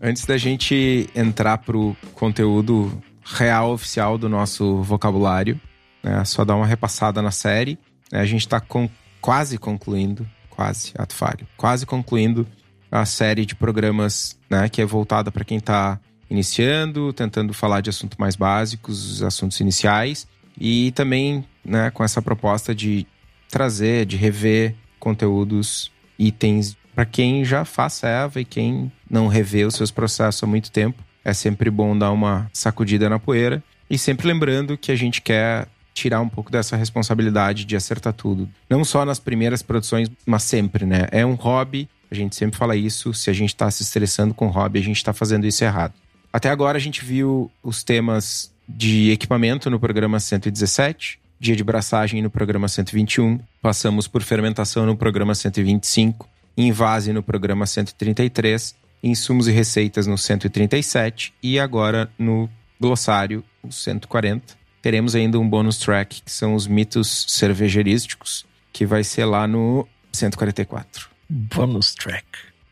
Antes 0.00 0.24
da 0.24 0.36
gente 0.36 1.08
entrar 1.14 1.58
pro 1.58 1.96
conteúdo 2.14 3.00
real 3.24 3.72
oficial 3.72 4.18
do 4.18 4.28
nosso 4.28 4.82
vocabulário, 4.82 5.60
né, 6.02 6.24
só 6.24 6.44
dar 6.44 6.56
uma 6.56 6.66
repassada 6.66 7.22
na 7.22 7.30
série. 7.30 7.78
né, 8.10 8.20
a 8.20 8.24
gente 8.24 8.48
tá 8.48 8.58
com, 8.60 8.88
quase 9.20 9.58
concluindo, 9.58 10.28
quase, 10.50 10.92
ato 10.98 11.14
falho, 11.14 11.46
quase 11.56 11.86
concluindo 11.86 12.46
a 12.92 13.06
série 13.06 13.46
de 13.46 13.54
programas 13.54 14.38
né, 14.50 14.68
que 14.68 14.82
é 14.82 14.84
voltada 14.84 15.32
para 15.32 15.44
quem 15.44 15.58
tá 15.58 15.98
iniciando, 16.28 17.12
tentando 17.12 17.54
falar 17.54 17.80
de 17.80 17.88
assuntos 17.88 18.18
mais 18.18 18.36
básicos, 18.36 19.12
os 19.12 19.22
assuntos 19.22 19.58
iniciais. 19.60 20.28
E 20.60 20.92
também 20.92 21.44
né, 21.64 21.90
com 21.90 22.04
essa 22.04 22.20
proposta 22.20 22.74
de 22.74 23.06
trazer, 23.48 24.04
de 24.04 24.16
rever 24.16 24.74
conteúdos, 25.00 25.90
itens 26.18 26.76
para 26.94 27.06
quem 27.06 27.42
já 27.44 27.64
faz 27.64 28.02
Eva 28.02 28.40
e 28.40 28.44
quem 28.44 28.92
não 29.10 29.26
revê 29.26 29.64
os 29.64 29.74
seus 29.74 29.90
processos 29.90 30.42
há 30.42 30.46
muito 30.46 30.70
tempo. 30.70 31.02
É 31.24 31.32
sempre 31.32 31.70
bom 31.70 31.96
dar 31.96 32.10
uma 32.10 32.50
sacudida 32.52 33.08
na 33.08 33.18
poeira 33.18 33.62
e 33.88 33.96
sempre 33.96 34.26
lembrando 34.26 34.76
que 34.76 34.92
a 34.92 34.96
gente 34.96 35.22
quer 35.22 35.66
tirar 35.94 36.20
um 36.20 36.28
pouco 36.28 36.50
dessa 36.50 36.76
responsabilidade 36.76 37.64
de 37.64 37.76
acertar 37.76 38.12
tudo. 38.12 38.48
Não 38.68 38.84
só 38.84 39.04
nas 39.04 39.18
primeiras 39.18 39.62
produções, 39.62 40.10
mas 40.26 40.42
sempre, 40.42 40.84
né? 40.84 41.06
É 41.10 41.24
um 41.24 41.34
hobby, 41.34 41.88
a 42.12 42.14
gente 42.14 42.36
sempre 42.36 42.58
fala 42.58 42.76
isso. 42.76 43.14
Se 43.14 43.30
a 43.30 43.32
gente 43.32 43.48
está 43.48 43.70
se 43.70 43.82
estressando 43.82 44.34
com 44.34 44.48
hobby, 44.48 44.78
a 44.78 44.82
gente 44.82 44.98
está 44.98 45.12
fazendo 45.14 45.46
isso 45.46 45.64
errado. 45.64 45.94
Até 46.30 46.50
agora 46.50 46.76
a 46.76 46.80
gente 46.80 47.04
viu 47.04 47.50
os 47.62 47.82
temas 47.82 48.52
de 48.68 49.10
equipamento 49.10 49.70
no 49.70 49.80
programa 49.80 50.20
117, 50.20 51.18
dia 51.40 51.56
de 51.56 51.64
braçagem 51.64 52.22
no 52.22 52.30
programa 52.30 52.68
121, 52.68 53.40
passamos 53.60 54.06
por 54.06 54.22
fermentação 54.22 54.86
no 54.86 54.96
programa 54.96 55.34
125, 55.34 56.28
invase 56.56 57.12
no 57.12 57.22
programa 57.22 57.66
133, 57.66 58.74
insumos 59.02 59.48
e 59.48 59.50
receitas 59.50 60.06
no 60.06 60.16
137 60.16 61.34
e 61.42 61.58
agora 61.58 62.10
no 62.18 62.48
glossário, 62.78 63.42
o 63.62 63.72
140. 63.72 64.54
Teremos 64.80 65.14
ainda 65.14 65.38
um 65.38 65.48
bônus 65.48 65.78
track, 65.78 66.22
que 66.22 66.32
são 66.32 66.54
os 66.54 66.66
mitos 66.66 67.26
cervejerísticos, 67.28 68.44
que 68.72 68.84
vai 68.84 69.02
ser 69.02 69.24
lá 69.24 69.46
no 69.46 69.86
144. 70.12 71.11
Bônus 71.32 71.94
track. 71.94 72.26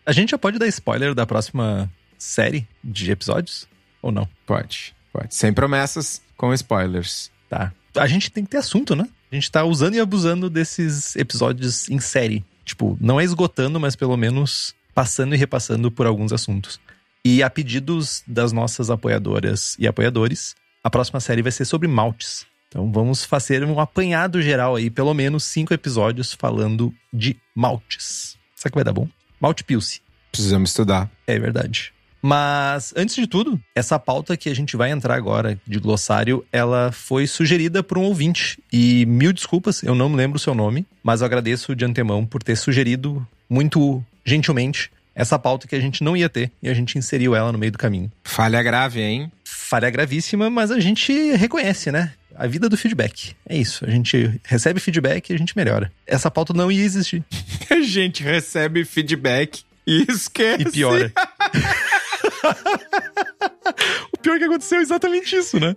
A 0.05 0.12
gente 0.12 0.31
já 0.31 0.38
pode 0.38 0.59
dar 0.59 0.67
spoiler 0.69 1.14
da 1.14 1.26
próxima 1.26 1.90
série 2.19 2.69
de 2.85 3.11
episódios? 3.11 3.67
Ou 4.02 4.12
não? 4.12 4.29
Pode, 4.47 4.95
pode. 5.12 5.35
Sem 5.35 5.50
promessas, 5.52 6.21
com 6.37 6.52
spoilers. 6.52 7.31
Tá. 7.49 7.73
A 7.97 8.07
gente 8.07 8.31
tem 8.31 8.45
que 8.45 8.50
ter 8.50 8.59
assunto, 8.59 8.95
né? 8.95 9.09
A 9.33 9.35
gente 9.35 9.50
tá 9.50 9.64
usando 9.64 9.95
e 9.95 10.00
abusando 10.00 10.50
desses 10.50 11.17
episódios 11.17 11.88
em 11.88 11.99
série. 11.99 12.45
Tipo, 12.64 12.99
não 13.00 13.19
é 13.19 13.25
esgotando, 13.25 13.81
mas 13.81 13.97
pelo 13.97 14.17
menos 14.17 14.75
passando 14.95 15.35
e 15.35 15.38
repassando 15.38 15.90
por 15.90 16.07
alguns 16.07 16.33
assuntos. 16.33 16.79
E 17.25 17.43
a 17.43 17.49
pedidos 17.49 18.23
das 18.26 18.52
nossas 18.52 18.90
apoiadoras 18.90 19.75
e 19.79 19.87
apoiadores, 19.87 20.55
a 20.85 20.90
próxima 20.90 21.21
série 21.21 21.43
vai 21.43 21.52
ser 21.52 21.64
sobre 21.64 21.88
maltes. 21.88 22.45
Então 22.69 22.93
vamos 22.93 23.25
fazer 23.25 23.64
um 23.64 23.81
apanhado 23.81 24.40
geral 24.43 24.76
aí, 24.76 24.90
pelo 24.90 25.14
menos 25.14 25.45
cinco 25.45 25.73
episódios 25.73 26.35
falando 26.35 26.95
de 27.12 27.37
maltes. 27.55 28.39
Será 28.61 28.71
que 28.71 28.76
vai 28.76 28.85
dar 28.85 28.93
bom? 28.93 29.09
Malte 29.40 29.64
Pilce. 29.64 30.02
Precisamos 30.31 30.69
estudar. 30.69 31.11
É 31.26 31.38
verdade. 31.38 31.95
Mas, 32.21 32.93
antes 32.95 33.17
de 33.17 33.26
tudo, 33.26 33.59
essa 33.75 33.99
pauta 33.99 34.37
que 34.37 34.50
a 34.50 34.55
gente 34.55 34.76
vai 34.76 34.90
entrar 34.90 35.14
agora 35.14 35.59
de 35.67 35.79
glossário, 35.79 36.45
ela 36.52 36.93
foi 36.93 37.26
sugerida 37.26 37.83
por 37.83 37.97
um 37.97 38.02
ouvinte. 38.02 38.62
E 38.71 39.07
mil 39.07 39.33
desculpas, 39.33 39.83
eu 39.83 39.95
não 39.95 40.11
me 40.11 40.17
lembro 40.17 40.37
o 40.37 40.40
seu 40.40 40.55
nome, 40.55 40.87
mas 41.02 41.23
eu 41.23 41.25
agradeço 41.25 41.75
de 41.75 41.87
antemão 41.87 42.26
por 42.26 42.43
ter 42.43 42.55
sugerido 42.55 43.26
muito 43.49 44.05
gentilmente 44.26 44.93
essa 45.14 45.38
pauta 45.38 45.67
que 45.67 45.75
a 45.75 45.81
gente 45.81 46.05
não 46.05 46.14
ia 46.14 46.29
ter 46.29 46.52
e 46.62 46.69
a 46.69 46.75
gente 46.75 46.99
inseriu 46.99 47.35
ela 47.35 47.50
no 47.50 47.59
meio 47.59 47.73
do 47.73 47.79
caminho. 47.79 48.12
Falha 48.25 48.62
grave, 48.62 49.00
hein? 49.00 49.33
Falha 49.43 49.88
gravíssima, 49.88 50.50
mas 50.50 50.71
a 50.71 50.79
gente 50.79 51.12
reconhece, 51.33 51.90
né? 51.90 52.12
A 52.40 52.47
vida 52.47 52.70
do 52.70 52.76
feedback. 52.78 53.37
É 53.47 53.54
isso. 53.54 53.85
A 53.85 53.90
gente 53.90 54.40
recebe 54.44 54.80
feedback 54.80 55.28
e 55.28 55.35
a 55.35 55.37
gente 55.37 55.54
melhora. 55.54 55.92
Essa 56.06 56.30
pauta 56.30 56.54
não 56.54 56.73
ia 56.73 56.82
existir. 56.82 57.23
a 57.68 57.82
gente 57.82 58.23
recebe 58.23 58.82
feedback 58.87 59.62
e 59.87 60.06
esquece. 60.09 60.62
E 60.62 60.73
piora. 60.73 61.12
o 64.11 64.18
pior 64.20 64.37
é 64.37 64.38
que 64.38 64.44
aconteceu 64.47 64.78
é 64.78 64.80
exatamente 64.80 65.37
isso, 65.37 65.61
né? 65.61 65.76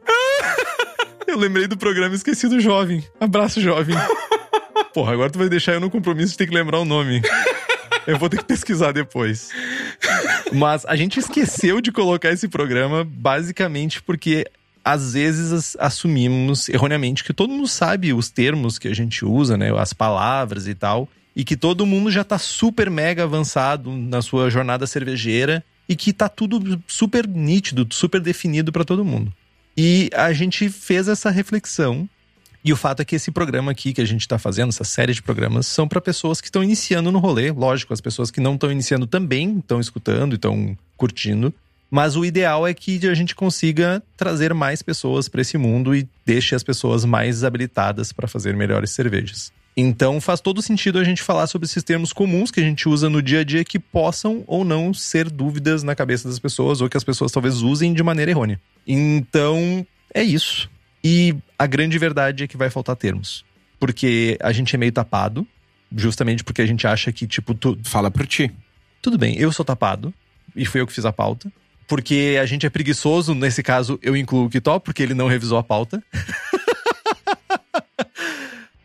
Eu 1.28 1.38
lembrei 1.38 1.68
do 1.68 1.76
programa 1.76 2.16
Esquecido 2.16 2.62
Jovem. 2.62 3.06
Abraço, 3.20 3.60
jovem. 3.60 3.98
Porra, 4.94 5.12
agora 5.12 5.30
tu 5.30 5.40
vai 5.40 5.50
deixar 5.50 5.74
eu 5.74 5.82
no 5.82 5.90
compromisso 5.90 6.32
de 6.32 6.38
ter 6.38 6.48
que 6.48 6.54
lembrar 6.54 6.80
o 6.80 6.86
nome. 6.86 7.22
Eu 8.08 8.18
vou 8.18 8.30
ter 8.30 8.38
que 8.38 8.46
pesquisar 8.46 8.92
depois. 8.92 9.50
Mas 10.52 10.86
a 10.86 10.96
gente 10.96 11.20
esqueceu 11.20 11.82
de 11.82 11.92
colocar 11.92 12.30
esse 12.30 12.48
programa 12.48 13.04
basicamente 13.04 14.02
porque 14.02 14.46
às 14.84 15.14
vezes 15.14 15.76
assumimos 15.80 16.68
erroneamente 16.68 17.24
que 17.24 17.34
todo 17.34 17.52
mundo 17.52 17.68
sabe 17.68 18.14
os 18.14 18.30
termos 18.30 18.78
que 18.78 18.88
a 18.88 18.94
gente 18.94 19.24
usa, 19.24 19.58
né? 19.58 19.72
As 19.78 19.94
palavras 19.94 20.68
e 20.68 20.76
tal. 20.76 21.08
E 21.36 21.44
que 21.44 21.56
todo 21.56 21.86
mundo 21.86 22.12
já 22.12 22.24
tá 22.24 22.38
super 22.38 22.90
mega 22.90 23.24
avançado 23.24 23.92
na 23.92 24.22
sua 24.22 24.50
jornada 24.50 24.86
cervejeira 24.86 25.64
e 25.88 25.96
que 25.96 26.14
tá 26.14 26.30
tudo 26.30 26.82
super 26.86 27.28
nítido, 27.28 27.88
super 27.92 28.22
definido 28.22 28.72
para 28.72 28.84
todo 28.84 29.04
mundo. 29.04 29.34
E 29.76 30.10
a 30.14 30.32
gente 30.34 30.70
fez 30.70 31.08
essa 31.08 31.30
reflexão. 31.32 32.08
E 32.64 32.72
o 32.72 32.78
fato 32.78 33.02
é 33.02 33.06
que 33.06 33.16
esse 33.16 33.32
programa 33.32 33.72
aqui 33.72 33.92
que 33.92 34.00
a 34.00 34.06
gente 34.06 34.22
está 34.22 34.40
fazendo, 34.40 34.70
essa 34.70 34.86
série 34.86 35.14
de 35.14 35.22
programas, 35.22 35.68
são 35.68 35.88
para 35.88 36.00
pessoas 36.00 36.40
que 36.40 36.48
estão 36.48 36.64
iniciando 36.64 37.12
no 37.12 37.20
rolê. 37.20 37.52
Lógico, 37.52 37.94
as 37.94 38.00
pessoas 38.00 38.32
que 38.32 38.40
não 38.40 38.54
estão 38.54 38.72
iniciando 38.72 39.06
também 39.06 39.58
estão 39.58 39.82
escutando 39.82 40.34
e 40.34 40.36
estão 40.36 40.78
curtindo. 40.96 41.54
Mas 41.94 42.16
o 42.16 42.26
ideal 42.26 42.66
é 42.66 42.74
que 42.74 43.08
a 43.08 43.14
gente 43.14 43.36
consiga 43.36 44.02
trazer 44.18 44.52
mais 44.52 44.82
pessoas 44.82 45.30
para 45.30 45.42
esse 45.42 45.60
mundo 45.60 45.96
e 45.96 46.10
deixe 46.26 46.56
as 46.56 46.64
pessoas 46.64 47.06
mais 47.06 47.44
habilitadas 47.44 48.12
para 48.12 48.28
fazer 48.28 48.56
melhores 48.56 48.90
cervejas. 48.90 49.54
Então 49.78 50.20
faz 50.20 50.42
todo 50.42 50.60
sentido 50.60 50.98
a 50.98 51.04
gente 51.04 51.22
falar 51.22 51.46
sobre 51.46 51.68
esses 51.68 51.84
termos 51.84 52.12
comuns 52.12 52.50
que 52.50 52.60
a 52.60 52.64
gente 52.64 52.90
usa 52.90 53.12
no 53.12 53.22
dia 53.22 53.42
a 53.42 53.44
dia 53.44 53.64
que 53.64 53.78
possam 53.78 54.44
ou 54.48 54.66
não 54.66 54.92
ser 54.92 55.30
dúvidas 55.30 55.84
na 55.84 55.94
cabeça 55.94 56.28
das 56.28 56.40
pessoas 56.40 56.82
ou 56.82 56.90
que 56.90 56.98
as 56.98 57.04
pessoas 57.04 57.32
talvez 57.32 57.62
usem 57.62 57.94
de 57.94 58.02
maneira 58.02 58.32
errônea. 58.32 58.60
Então 58.88 59.86
é 60.16 60.24
isso. 60.24 60.68
E 61.04 61.36
a 61.60 61.68
grande 61.68 62.00
verdade 62.00 62.44
é 62.44 62.48
que 62.48 62.58
vai 62.58 62.72
faltar 62.72 62.96
termos. 62.96 63.46
Porque 63.80 64.36
a 64.42 64.52
gente 64.52 64.76
é 64.76 64.80
meio 64.80 64.92
tapado, 64.92 65.46
justamente 65.96 66.44
porque 66.44 66.64
a 66.64 66.66
gente 66.66 66.88
acha 66.88 67.12
que, 67.12 67.28
tipo, 67.28 67.54
tu. 67.54 67.78
Fala 67.84 68.10
por 68.10 68.26
ti. 68.26 68.52
Tudo 69.00 69.16
bem, 69.16 69.38
eu 69.38 69.52
sou 69.52 69.64
tapado, 69.64 70.12
e 70.56 70.66
fui 70.66 70.82
eu 70.82 70.88
que 70.88 70.94
fiz 70.94 71.06
a 71.06 71.14
pauta. 71.14 71.52
Porque 71.88 72.38
a 72.42 72.46
gente 72.46 72.66
é 72.66 72.70
preguiçoso, 72.70 73.34
nesse 73.34 73.62
caso 73.62 74.00
eu 74.02 74.16
incluo 74.16 74.46
o 74.46 74.50
Kitó, 74.50 74.80
porque 74.80 75.04
ele 75.04 75.14
não 75.14 75.28
revisou 75.28 75.58
a 75.58 75.64
pauta. 75.64 76.04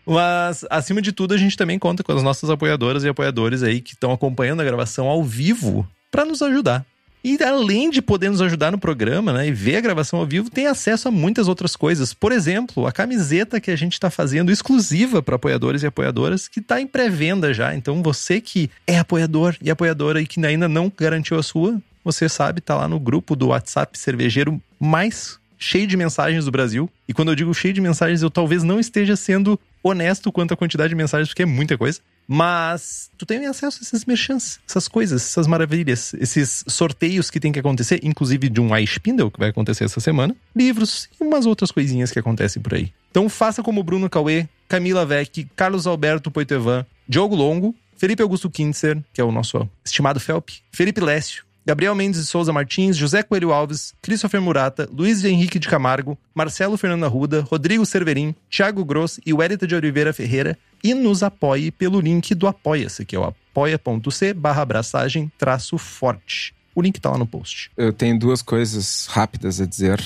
Mas, 0.07 0.65
acima 0.71 1.03
de 1.03 1.13
tudo, 1.13 1.35
a 1.35 1.37
gente 1.37 1.55
também 1.55 1.79
conta 1.79 2.03
com 2.03 2.13
as 2.13 2.23
nossas 2.23 2.49
apoiadoras 2.49 3.05
e 3.05 3.09
apoiadores 3.09 3.63
aí 3.63 3.83
que 3.83 3.93
estão 3.93 4.11
acompanhando 4.11 4.61
a 4.61 4.65
gravação 4.65 5.07
ao 5.07 5.23
vivo 5.23 5.87
para 6.11 6.25
nos 6.25 6.41
ajudar. 6.41 6.87
E 7.23 7.37
além 7.43 7.91
de 7.91 8.01
poder 8.01 8.31
nos 8.31 8.41
ajudar 8.41 8.71
no 8.71 8.79
programa, 8.79 9.33
né, 9.33 9.49
e 9.49 9.53
ver 9.53 9.77
a 9.77 9.81
gravação 9.81 10.21
ao 10.21 10.27
vivo, 10.27 10.49
tem 10.49 10.67
acesso 10.67 11.09
a 11.09 11.11
muitas 11.11 11.49
outras 11.49 11.75
coisas. 11.75 12.15
Por 12.15 12.33
exemplo, 12.33 12.87
a 12.87 12.93
camiseta 12.93 13.61
que 13.61 13.71
a 13.71 13.77
gente 13.77 13.95
está 13.95 14.09
fazendo 14.09 14.53
exclusiva 14.53 15.23
para 15.23 15.37
apoiadores 15.37 15.83
e 15.83 15.87
apoiadoras, 15.87 16.49
que 16.49 16.61
está 16.61 16.81
em 16.81 16.87
pré-venda 16.87 17.53
já. 17.53 17.75
Então, 17.75 18.03
você 18.03 18.41
que 18.41 18.71
é 18.87 18.99
apoiador 18.99 19.57
e 19.61 19.71
apoiadora 19.71 20.23
e 20.23 20.27
que 20.27 20.45
ainda 20.47 20.69
não 20.69 20.91
garantiu 20.97 21.39
a 21.39 21.43
sua, 21.43 21.79
você 22.13 22.29
sabe, 22.29 22.63
tá 22.63 22.75
lá 22.75 22.89
no 22.89 22.99
grupo 22.99 23.37
do 23.37 23.49
WhatsApp 23.49 23.99
cervejeiro 23.99 24.61
mais 24.81 25.39
cheio 25.59 25.87
de 25.87 25.97
mensagens 25.97 26.47
do 26.47 26.51
Brasil. 26.51 26.89
E 27.07 27.13
quando 27.13 27.31
eu 27.31 27.35
digo 27.35 27.53
cheio 27.53 27.75
de 27.75 27.81
mensagens, 27.81 28.23
eu 28.23 28.31
talvez 28.31 28.63
não 28.63 28.81
esteja 28.81 29.15
sendo 29.15 29.61
honesto 29.83 30.33
quanto 30.33 30.55
à 30.55 30.57
quantidade 30.57 30.89
de 30.89 30.95
mensagens, 30.95 31.29
porque 31.29 31.43
é 31.43 31.47
muita 31.47 31.77
coisa. 31.77 32.01
Mas 32.27 33.11
tu 33.19 33.27
tem 33.27 33.45
acesso 33.47 33.79
a 33.81 33.83
esses 33.83 34.05
merchants, 34.05 34.61
essas 34.69 34.89
coisas, 34.89 35.23
essas 35.23 35.47
maravilhas, 35.47 36.15
esses 36.15 36.65
sorteios 36.67 37.31
que 37.31 37.41
tem 37.41 37.53
que 37.53 37.59
acontecer, 37.59 38.01
inclusive 38.03 38.49
de 38.49 38.61
um 38.61 38.75
iSpindle 38.77 39.31
que 39.31 39.39
vai 39.39 39.51
acontecer 39.51 39.85
essa 39.85 40.01
semana, 40.01 40.35
livros 40.55 41.09
e 41.21 41.25
umas 41.25 41.45
outras 41.45 41.71
coisinhas 41.71 42.11
que 42.11 42.19
acontecem 42.19 42.63
por 42.63 42.75
aí. 42.75 42.93
Então 43.11 43.29
faça 43.29 43.63
como 43.63 43.83
Bruno 43.83 44.09
Cauê, 44.09 44.47
Camila 44.67 45.05
Vec, 45.05 45.47
Carlos 45.57 45.87
Alberto 45.87 46.31
Poitevin, 46.31 46.85
Diogo 47.09 47.35
Longo, 47.35 47.75
Felipe 47.97 48.23
Augusto 48.23 48.49
Kintzer, 48.49 49.03
que 49.13 49.21
é 49.21 49.25
o 49.25 49.33
nosso 49.33 49.69
estimado 49.85 50.21
Felp, 50.21 50.51
Felipe 50.71 51.01
Lécio, 51.01 51.45
Gabriel 51.69 51.95
Mendes 51.95 52.23
de 52.23 52.27
Souza 52.27 52.51
Martins, 52.51 52.97
José 52.97 53.23
Coelho 53.23 53.53
Alves, 53.53 53.93
Christopher 54.01 54.41
Murata, 54.41 54.89
Luiz 54.91 55.23
Henrique 55.23 55.59
de 55.59 55.69
Camargo, 55.69 56.17
Marcelo 56.35 56.79
Fernando 56.79 57.05
Arruda, 57.05 57.43
Rodrigo 57.43 57.85
Cerverim, 57.85 58.35
Thiago 58.49 58.83
Gross 58.87 59.21
e 59.27 59.35
Wellington 59.35 59.67
de 59.67 59.75
Oliveira 59.75 60.15
Ferreira 60.15 60.57
e 60.83 60.95
nos 60.95 61.23
apoie 61.23 61.71
pelo 61.71 62.01
link 62.01 62.35
do 62.35 62.47
Apoia-se, 62.47 63.05
que 63.05 63.15
é 63.15 63.19
o 63.19 63.25
apoia.c 63.25 64.33
barra 64.33 64.63
abraçagem 64.63 65.31
traço 65.37 65.77
forte. 65.77 66.55
O 66.75 66.81
link 66.81 66.99
tá 66.99 67.11
lá 67.11 67.19
no 67.19 67.27
post. 67.27 67.71
Eu 67.77 67.93
tenho 67.93 68.19
duas 68.19 68.41
coisas 68.41 69.07
rápidas 69.07 69.61
a 69.61 69.67
dizer. 69.67 70.03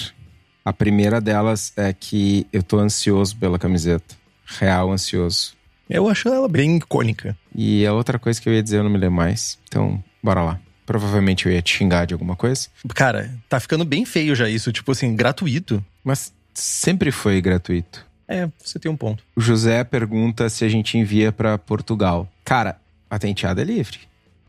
A 0.65 0.73
primeira 0.73 1.21
delas 1.21 1.73
é 1.77 1.93
que 1.93 2.45
eu 2.53 2.65
tô 2.65 2.81
ansioso 2.81 3.37
pela 3.37 3.57
camiseta. 3.57 4.17
Real 4.45 4.91
ansioso. 4.91 5.53
Eu 5.89 6.09
acho 6.09 6.29
ela 6.29 6.49
bem 6.49 6.79
icônica. 6.79 7.39
E 7.55 7.87
a 7.87 7.93
outra 7.93 8.19
coisa 8.19 8.43
que 8.43 8.49
eu 8.49 8.53
ia 8.53 8.65
dizer 8.65 8.79
eu 8.79 8.83
não 8.83 8.91
me 8.91 8.99
lembro 8.99 9.15
mais. 9.15 9.61
Então, 9.69 10.03
bora 10.21 10.43
lá. 10.43 10.61
Provavelmente 10.93 11.47
eu 11.47 11.53
ia 11.53 11.63
te 11.63 11.75
xingar 11.75 12.05
de 12.05 12.13
alguma 12.13 12.37
coisa. 12.37 12.69
Cara, 12.95 13.35
tá 13.49 13.59
ficando 13.59 13.83
bem 13.83 14.05
feio 14.05 14.37
já 14.37 14.47
isso, 14.47 14.71
tipo 14.71 14.93
assim, 14.93 15.17
gratuito. 15.17 15.83
Mas 16.05 16.35
sempre 16.53 17.11
foi 17.11 17.41
gratuito. 17.41 18.05
É, 18.29 18.47
você 18.63 18.79
tem 18.79 18.91
um 18.91 18.97
ponto. 18.97 19.25
O 19.35 19.41
José 19.41 19.85
pergunta 19.85 20.51
se 20.51 20.67
a 20.67 20.69
gente 20.69 20.99
envia 20.99 21.33
para 21.33 21.57
Portugal. 21.57 22.31
Cara, 22.45 22.79
a 23.09 23.19
tenteada 23.19 23.63
é 23.63 23.65
livre. 23.65 24.01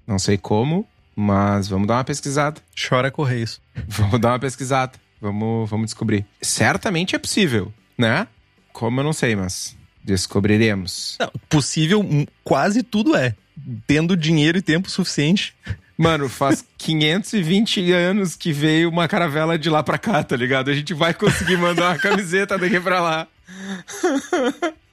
Não 0.05 0.19
sei 0.19 0.38
como, 0.38 0.85
mas 1.15 1.69
vamos 1.69 1.88
dar 1.88 1.95
uma 1.95 2.03
pesquisada. 2.03 2.59
Chora 2.77 3.09
Correios. 3.09 3.62
Vamos 3.88 4.19
dar 4.19 4.33
uma 4.33 4.39
pesquisada. 4.39 4.91
Vamos, 5.21 5.69
vamos 5.69 5.85
descobrir. 5.85 6.25
Certamente 6.41 7.15
é 7.15 7.19
possível, 7.19 7.71
né? 7.97 8.27
Como 8.73 9.00
eu 9.00 9.03
não 9.05 9.13
sei, 9.13 9.33
mas 9.33 9.77
descobriremos. 10.03 11.15
Não, 11.21 11.31
possível, 11.47 12.01
hum, 12.01 12.25
quase 12.43 12.83
tudo 12.83 13.15
é. 13.15 13.33
Tendo 13.88 14.17
dinheiro 14.17 14.57
e 14.57 14.62
tempo 14.62 14.91
suficiente. 14.91 15.55
Mano, 15.97 16.27
faz 16.27 16.65
520 16.77 17.91
anos 17.91 18.35
que 18.35 18.51
veio 18.51 18.89
uma 18.89 19.07
caravela 19.07 19.57
de 19.59 19.69
lá 19.69 19.83
pra 19.83 19.97
cá, 19.97 20.23
tá 20.23 20.35
ligado? 20.35 20.69
A 20.69 20.73
gente 20.73 20.93
vai 20.93 21.13
conseguir 21.13 21.55
mandar 21.57 21.91
uma 21.91 22.00
camiseta 22.00 22.57
daqui 22.57 22.79
pra 22.79 23.00
lá. 23.00 23.27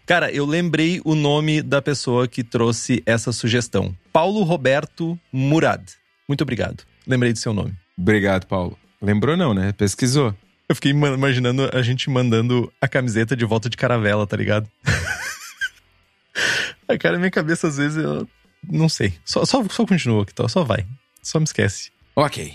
Cara, 0.06 0.30
eu 0.30 0.44
lembrei 0.44 1.00
o 1.04 1.14
nome 1.14 1.62
da 1.62 1.80
pessoa 1.80 2.28
que 2.28 2.44
trouxe 2.44 3.02
essa 3.06 3.32
sugestão. 3.32 3.96
Paulo 4.12 4.42
Roberto 4.42 5.18
Murad. 5.32 5.82
Muito 6.28 6.42
obrigado. 6.42 6.82
Lembrei 7.06 7.32
do 7.32 7.38
seu 7.38 7.54
nome. 7.54 7.72
Obrigado, 7.96 8.46
Paulo. 8.46 8.78
Lembrou 9.00 9.36
não, 9.36 9.54
né? 9.54 9.72
Pesquisou. 9.72 10.34
Eu 10.68 10.74
fiquei 10.74 10.92
ima- 10.92 11.08
imaginando 11.08 11.68
a 11.72 11.82
gente 11.82 12.10
mandando 12.10 12.70
a 12.80 12.86
camiseta 12.86 13.34
de 13.34 13.44
volta 13.44 13.70
de 13.70 13.76
caravela, 13.76 14.26
tá 14.26 14.36
ligado? 14.36 14.68
a 16.86 16.98
cara, 16.98 17.18
minha 17.18 17.30
cabeça 17.30 17.68
às 17.68 17.76
vezes 17.76 17.96
eu 17.96 18.28
não 18.68 18.88
sei. 18.88 19.14
Só, 19.24 19.44
só, 19.44 19.64
só 19.68 19.86
continua 19.86 20.22
aqui, 20.22 20.34
tá? 20.34 20.48
Só 20.48 20.64
vai. 20.64 20.86
Só 21.22 21.38
me 21.38 21.44
esquece. 21.44 21.90
Ok. 22.14 22.54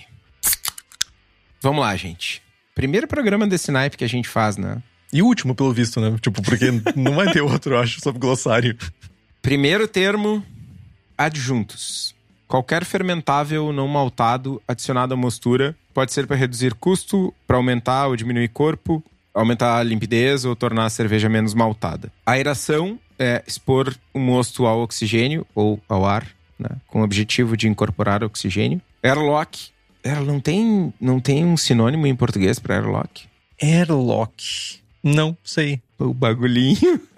Vamos 1.62 1.82
lá, 1.82 1.96
gente. 1.96 2.42
Primeiro 2.74 3.08
programa 3.08 3.48
desse 3.48 3.72
naipe 3.72 3.98
que 3.98 4.04
a 4.04 4.10
gente 4.10 4.28
faz, 4.28 4.58
né? 4.58 4.82
E 5.12 5.22
o 5.22 5.26
último, 5.26 5.56
pelo 5.56 5.72
visto, 5.72 6.02
né? 6.02 6.18
Tipo, 6.22 6.42
porque 6.42 6.72
não 6.96 7.16
vai 7.16 7.32
ter 7.32 7.42
outro, 7.42 7.76
eu 7.76 7.80
acho, 7.80 8.02
sobre 8.02 8.20
glossário. 8.20 8.78
Primeiro 9.42 9.88
termo, 9.88 10.44
adjuntos. 11.18 12.14
Qualquer 12.48 12.86
fermentável 12.86 13.72
não 13.72 13.88
maltado 13.88 14.62
adicionado 14.68 15.14
à 15.14 15.18
mostura 15.18 15.76
pode 15.94 16.12
ser 16.14 16.28
para 16.28 16.36
reduzir 16.36 16.74
custo, 16.76 17.34
para 17.48 17.58
aumentar 17.58 18.08
ou 18.08 18.16
diminuir 18.16 18.50
corpo, 18.50 19.04
aumentar 19.34 19.78
a 19.78 19.84
limpidez 19.84 20.46
ou 20.46 20.56
tornar 20.56 20.86
a 20.86 20.90
cerveja 20.90 21.30
menos 21.30 21.54
maltada. 21.54 22.12
Aeração 22.26 23.00
é 23.20 23.44
expor 23.48 23.96
o 24.14 24.20
mosto 24.20 24.66
ao 24.66 24.82
oxigênio 24.82 25.46
ou 25.56 25.80
ao 25.88 26.06
ar, 26.06 26.28
né, 26.60 26.70
com 26.88 27.02
o 27.02 27.04
objetivo 27.04 27.56
de 27.58 27.68
incorporar 27.68 28.24
oxigênio. 28.24 28.82
Airlock, 29.04 29.70
Air- 30.04 30.22
não 30.24 30.40
tem, 30.40 30.94
não 31.00 31.20
tem 31.20 31.46
um 31.46 31.58
sinônimo 31.58 32.06
em 32.08 32.16
português 32.16 32.60
para 32.60 32.76
airlock? 32.76 33.26
Airlock. 33.62 34.80
Não, 35.04 35.38
sei. 35.44 35.82
O 36.00 36.14
bagulhinho. 36.14 37.02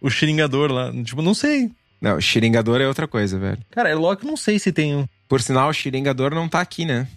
O 0.00 0.10
xeringador 0.10 0.70
lá. 0.70 0.92
Tipo, 1.02 1.22
não 1.22 1.32
sei. 1.32 1.70
Não, 1.98 2.20
xiringador 2.20 2.78
é 2.78 2.86
outra 2.86 3.08
coisa, 3.08 3.38
velho. 3.38 3.58
Cara, 3.70 3.88
Airlock 3.88 4.26
não 4.26 4.36
sei 4.36 4.58
se 4.58 4.70
tem 4.70 4.94
um. 4.94 5.06
Por 5.26 5.40
sinal, 5.40 5.70
o 5.70 5.72
xiringador 5.72 6.34
não 6.34 6.46
tá 6.46 6.60
aqui, 6.60 6.84
né? 6.84 7.08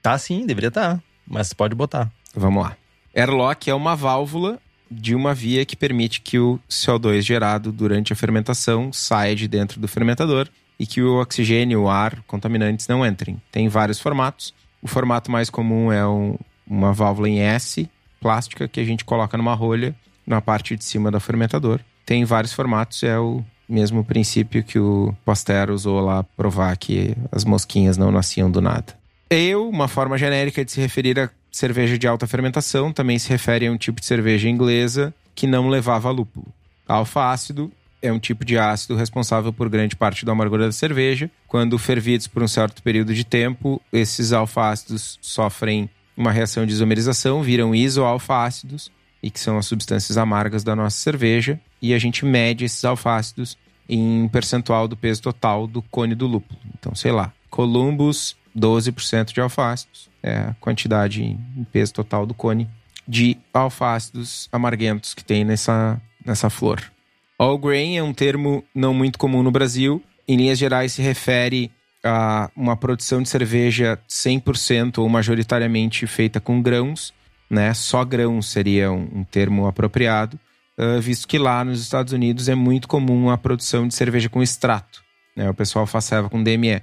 Tá 0.00 0.16
sim, 0.16 0.46
deveria 0.46 0.68
estar. 0.68 1.02
Mas 1.26 1.52
pode 1.52 1.74
botar. 1.74 2.10
Vamos 2.34 2.62
lá. 2.62 2.74
Airlock 3.14 3.68
é 3.68 3.74
uma 3.74 3.94
válvula 3.94 4.58
de 4.90 5.14
uma 5.14 5.32
via 5.32 5.64
que 5.64 5.76
permite 5.76 6.20
que 6.20 6.38
o 6.38 6.58
CO2 6.68 7.22
gerado 7.22 7.70
durante 7.70 8.12
a 8.12 8.16
fermentação 8.16 8.92
saia 8.92 9.36
de 9.36 9.46
dentro 9.46 9.80
do 9.80 9.86
fermentador 9.86 10.48
e 10.78 10.86
que 10.86 11.02
o 11.02 11.20
oxigênio, 11.20 11.82
o 11.82 11.88
ar, 11.88 12.22
contaminantes 12.26 12.88
não 12.88 13.06
entrem. 13.06 13.40
Tem 13.52 13.68
vários 13.68 14.00
formatos. 14.00 14.52
O 14.82 14.88
formato 14.88 15.30
mais 15.30 15.50
comum 15.50 15.92
é 15.92 16.06
um- 16.06 16.36
uma 16.66 16.92
válvula 16.92 17.28
em 17.28 17.40
S, 17.40 17.88
plástica, 18.20 18.66
que 18.66 18.80
a 18.80 18.84
gente 18.84 19.04
coloca 19.04 19.36
numa 19.36 19.54
rolha 19.54 19.94
na 20.26 20.40
parte 20.40 20.76
de 20.76 20.84
cima 20.84 21.10
do 21.10 21.20
fermentador. 21.20 21.80
Tem 22.04 22.24
vários 22.24 22.52
formatos, 22.52 23.02
é 23.02 23.18
o 23.18 23.44
mesmo 23.68 24.04
princípio 24.04 24.64
que 24.64 24.78
o 24.78 25.14
Pasteur 25.24 25.70
usou 25.70 26.00
lá 26.00 26.24
provar 26.24 26.76
que 26.76 27.14
as 27.30 27.44
mosquinhas 27.44 27.96
não 27.96 28.10
nasciam 28.10 28.50
do 28.50 28.60
nada. 28.60 28.98
Ale, 29.30 29.54
uma 29.54 29.86
forma 29.86 30.18
genérica 30.18 30.64
de 30.64 30.72
se 30.72 30.80
referir 30.80 31.18
a 31.20 31.30
cerveja 31.50 31.98
de 31.98 32.06
alta 32.06 32.26
fermentação, 32.26 32.92
também 32.92 33.18
se 33.18 33.28
refere 33.28 33.66
a 33.66 33.72
um 33.72 33.76
tipo 33.76 34.00
de 34.00 34.06
cerveja 34.06 34.48
inglesa 34.48 35.14
que 35.34 35.46
não 35.46 35.68
levava 35.68 36.10
lúpulo. 36.10 36.46
Alfa-ácido 36.86 37.70
é 38.02 38.12
um 38.12 38.18
tipo 38.18 38.44
de 38.44 38.58
ácido 38.58 38.96
responsável 38.96 39.52
por 39.52 39.68
grande 39.68 39.94
parte 39.94 40.24
da 40.24 40.32
amargura 40.32 40.66
da 40.66 40.72
cerveja. 40.72 41.30
Quando 41.46 41.78
fervidos 41.78 42.26
por 42.26 42.42
um 42.42 42.48
certo 42.48 42.82
período 42.82 43.14
de 43.14 43.24
tempo, 43.24 43.80
esses 43.92 44.32
alfa-ácidos 44.32 45.18
sofrem 45.20 45.88
uma 46.16 46.32
reação 46.32 46.66
de 46.66 46.72
isomerização, 46.72 47.42
viram 47.42 47.74
isoalfa-ácidos, 47.74 48.90
e 49.22 49.30
que 49.30 49.38
são 49.38 49.58
as 49.58 49.66
substâncias 49.66 50.16
amargas 50.16 50.64
da 50.64 50.74
nossa 50.74 50.96
cerveja, 50.96 51.60
e 51.80 51.94
a 51.94 51.98
gente 51.98 52.24
mede 52.24 52.64
esses 52.64 52.84
alfa-ácidos 52.84 53.56
em 53.88 54.28
percentual 54.28 54.86
do 54.86 54.96
peso 54.96 55.22
total 55.22 55.66
do 55.66 55.82
cone 55.82 56.14
do 56.14 56.26
lúpulo. 56.26 56.58
Então, 56.78 56.94
sei 56.94 57.12
lá, 57.12 57.32
Columbus, 57.50 58.36
12% 58.56 59.32
de 59.32 59.40
alfa-ácidos, 59.40 60.09
é 60.22 60.38
a 60.38 60.56
quantidade 60.60 61.22
em 61.22 61.64
peso 61.72 61.94
total 61.94 62.26
do 62.26 62.34
cone 62.34 62.68
de 63.06 63.36
alfa-ácidos 63.52 64.48
amarguentos 64.52 65.14
que 65.14 65.24
tem 65.24 65.44
nessa, 65.44 66.00
nessa 66.24 66.48
flor. 66.48 66.82
All 67.38 67.58
grain 67.58 67.96
é 67.96 68.02
um 68.02 68.12
termo 68.12 68.62
não 68.74 68.92
muito 68.92 69.18
comum 69.18 69.42
no 69.42 69.50
Brasil. 69.50 70.02
Em 70.28 70.36
linhas 70.36 70.58
gerais, 70.58 70.92
se 70.92 71.02
refere 71.02 71.70
a 72.04 72.50
uma 72.54 72.76
produção 72.76 73.22
de 73.22 73.28
cerveja 73.28 73.98
100% 74.08 74.98
ou 74.98 75.08
majoritariamente 75.08 76.06
feita 76.06 76.40
com 76.40 76.62
grãos, 76.62 77.12
né? 77.48 77.74
Só 77.74 78.04
grãos 78.04 78.46
seria 78.46 78.92
um, 78.92 79.08
um 79.20 79.24
termo 79.24 79.66
apropriado, 79.66 80.38
ah, 80.80 80.98
visto 80.98 81.28
que 81.28 81.38
lá 81.38 81.62
nos 81.62 81.82
Estados 81.82 82.14
Unidos 82.14 82.48
é 82.48 82.54
muito 82.54 82.88
comum 82.88 83.28
a 83.28 83.36
produção 83.36 83.86
de 83.86 83.94
cerveja 83.94 84.30
com 84.30 84.42
extrato. 84.42 85.02
Né? 85.36 85.50
O 85.50 85.54
pessoal 85.54 85.86
faz 85.86 86.06
serva 86.06 86.30
com 86.30 86.42
DME, 86.42 86.80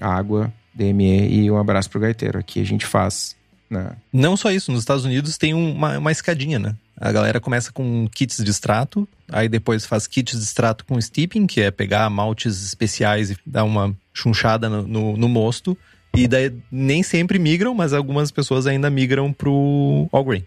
água, 0.00 0.52
DME 0.76 1.28
e 1.28 1.50
um 1.50 1.56
abraço 1.56 1.90
pro 1.90 2.00
gaiteiro. 2.00 2.38
Aqui 2.38 2.60
a 2.60 2.64
gente 2.64 2.86
faz 2.86 3.36
né? 3.68 3.96
Não 4.12 4.36
só 4.36 4.50
isso, 4.50 4.70
nos 4.70 4.80
Estados 4.80 5.04
Unidos 5.04 5.36
tem 5.36 5.52
uma, 5.52 5.98
uma 5.98 6.12
escadinha, 6.12 6.58
né? 6.58 6.76
A 6.96 7.12
galera 7.12 7.40
começa 7.40 7.72
com 7.72 8.08
kits 8.08 8.42
de 8.42 8.50
extrato, 8.50 9.08
aí 9.28 9.48
depois 9.48 9.84
faz 9.84 10.06
kits 10.06 10.38
de 10.38 10.44
extrato 10.44 10.84
com 10.84 11.00
steeping, 11.00 11.46
que 11.46 11.60
é 11.60 11.70
pegar 11.70 12.08
maltes 12.08 12.64
especiais 12.64 13.30
e 13.30 13.36
dar 13.44 13.64
uma 13.64 13.94
chunchada 14.14 14.68
no, 14.68 14.82
no, 14.86 15.16
no 15.16 15.28
mosto. 15.28 15.76
E 16.14 16.26
daí 16.26 16.54
nem 16.70 17.02
sempre 17.02 17.38
migram, 17.38 17.74
mas 17.74 17.92
algumas 17.92 18.30
pessoas 18.30 18.66
ainda 18.66 18.88
migram 18.88 19.32
pro 19.32 20.08
all 20.10 20.24
grain. 20.24 20.44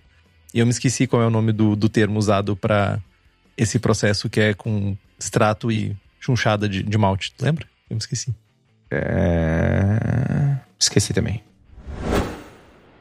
E 0.54 0.60
eu 0.60 0.66
me 0.66 0.72
esqueci 0.72 1.06
qual 1.06 1.22
é 1.22 1.28
o 1.28 1.30
nome 1.30 1.52
do, 1.52 1.76
do 1.76 1.88
termo 1.88 2.18
usado 2.18 2.56
para 2.56 3.00
esse 3.56 3.78
processo 3.78 4.30
que 4.30 4.40
é 4.40 4.54
com 4.54 4.98
extrato 5.20 5.72
e 5.72 5.96
chunchada 6.20 6.68
de, 6.68 6.82
de 6.82 6.98
malte. 6.98 7.34
Lembra? 7.40 7.68
Eu 7.88 7.96
me 7.96 8.00
esqueci. 8.00 8.34
É... 8.92 10.58
Esqueci 10.80 11.14
também. 11.14 11.44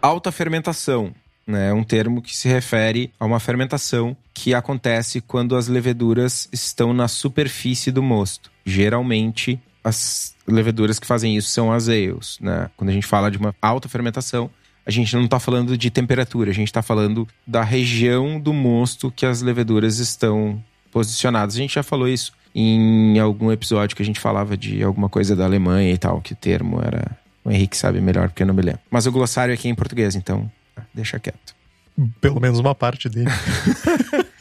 Alta 0.00 0.30
fermentação 0.30 1.12
né? 1.46 1.70
é 1.70 1.72
um 1.72 1.82
termo 1.82 2.20
que 2.20 2.36
se 2.36 2.48
refere 2.48 3.12
a 3.18 3.24
uma 3.24 3.40
fermentação 3.40 4.16
que 4.34 4.54
acontece 4.54 5.20
quando 5.20 5.56
as 5.56 5.66
leveduras 5.66 6.48
estão 6.52 6.92
na 6.92 7.08
superfície 7.08 7.90
do 7.90 8.02
mosto. 8.02 8.50
Geralmente, 8.64 9.58
as 9.82 10.34
leveduras 10.46 10.98
que 10.98 11.06
fazem 11.06 11.36
isso 11.36 11.48
são 11.48 11.72
as 11.72 11.88
ales. 11.88 12.38
Né? 12.40 12.70
Quando 12.76 12.90
a 12.90 12.92
gente 12.92 13.06
fala 13.06 13.30
de 13.30 13.38
uma 13.38 13.54
alta 13.60 13.88
fermentação, 13.88 14.50
a 14.84 14.90
gente 14.90 15.14
não 15.14 15.24
está 15.24 15.38
falando 15.40 15.76
de 15.76 15.90
temperatura, 15.90 16.50
a 16.50 16.54
gente 16.54 16.68
está 16.68 16.82
falando 16.82 17.26
da 17.46 17.62
região 17.62 18.38
do 18.38 18.52
mosto 18.52 19.10
que 19.10 19.26
as 19.26 19.42
leveduras 19.42 19.98
estão 19.98 20.62
posicionadas. 20.90 21.54
A 21.54 21.58
gente 21.58 21.74
já 21.74 21.82
falou 21.82 22.08
isso 22.08 22.32
em 22.60 23.18
algum 23.18 23.52
episódio 23.52 23.94
que 23.94 24.02
a 24.02 24.04
gente 24.04 24.18
falava 24.18 24.56
de 24.56 24.82
alguma 24.82 25.08
coisa 25.08 25.36
da 25.36 25.44
Alemanha 25.44 25.92
e 25.92 25.98
tal, 25.98 26.20
que 26.20 26.32
o 26.32 26.36
termo 26.36 26.80
era. 26.82 27.16
O 27.44 27.50
Henrique 27.50 27.76
sabe 27.76 28.00
melhor 28.00 28.28
porque 28.28 28.42
eu 28.42 28.46
não 28.46 28.54
me 28.54 28.62
lembro. 28.62 28.80
Mas 28.90 29.06
o 29.06 29.12
glossário 29.12 29.54
aqui 29.54 29.68
é 29.68 29.70
em 29.70 29.74
português, 29.74 30.16
então 30.16 30.50
deixa 30.92 31.18
quieto. 31.18 31.54
Pelo 32.20 32.40
menos 32.40 32.58
uma 32.58 32.74
parte 32.74 33.08
dele. 33.08 33.30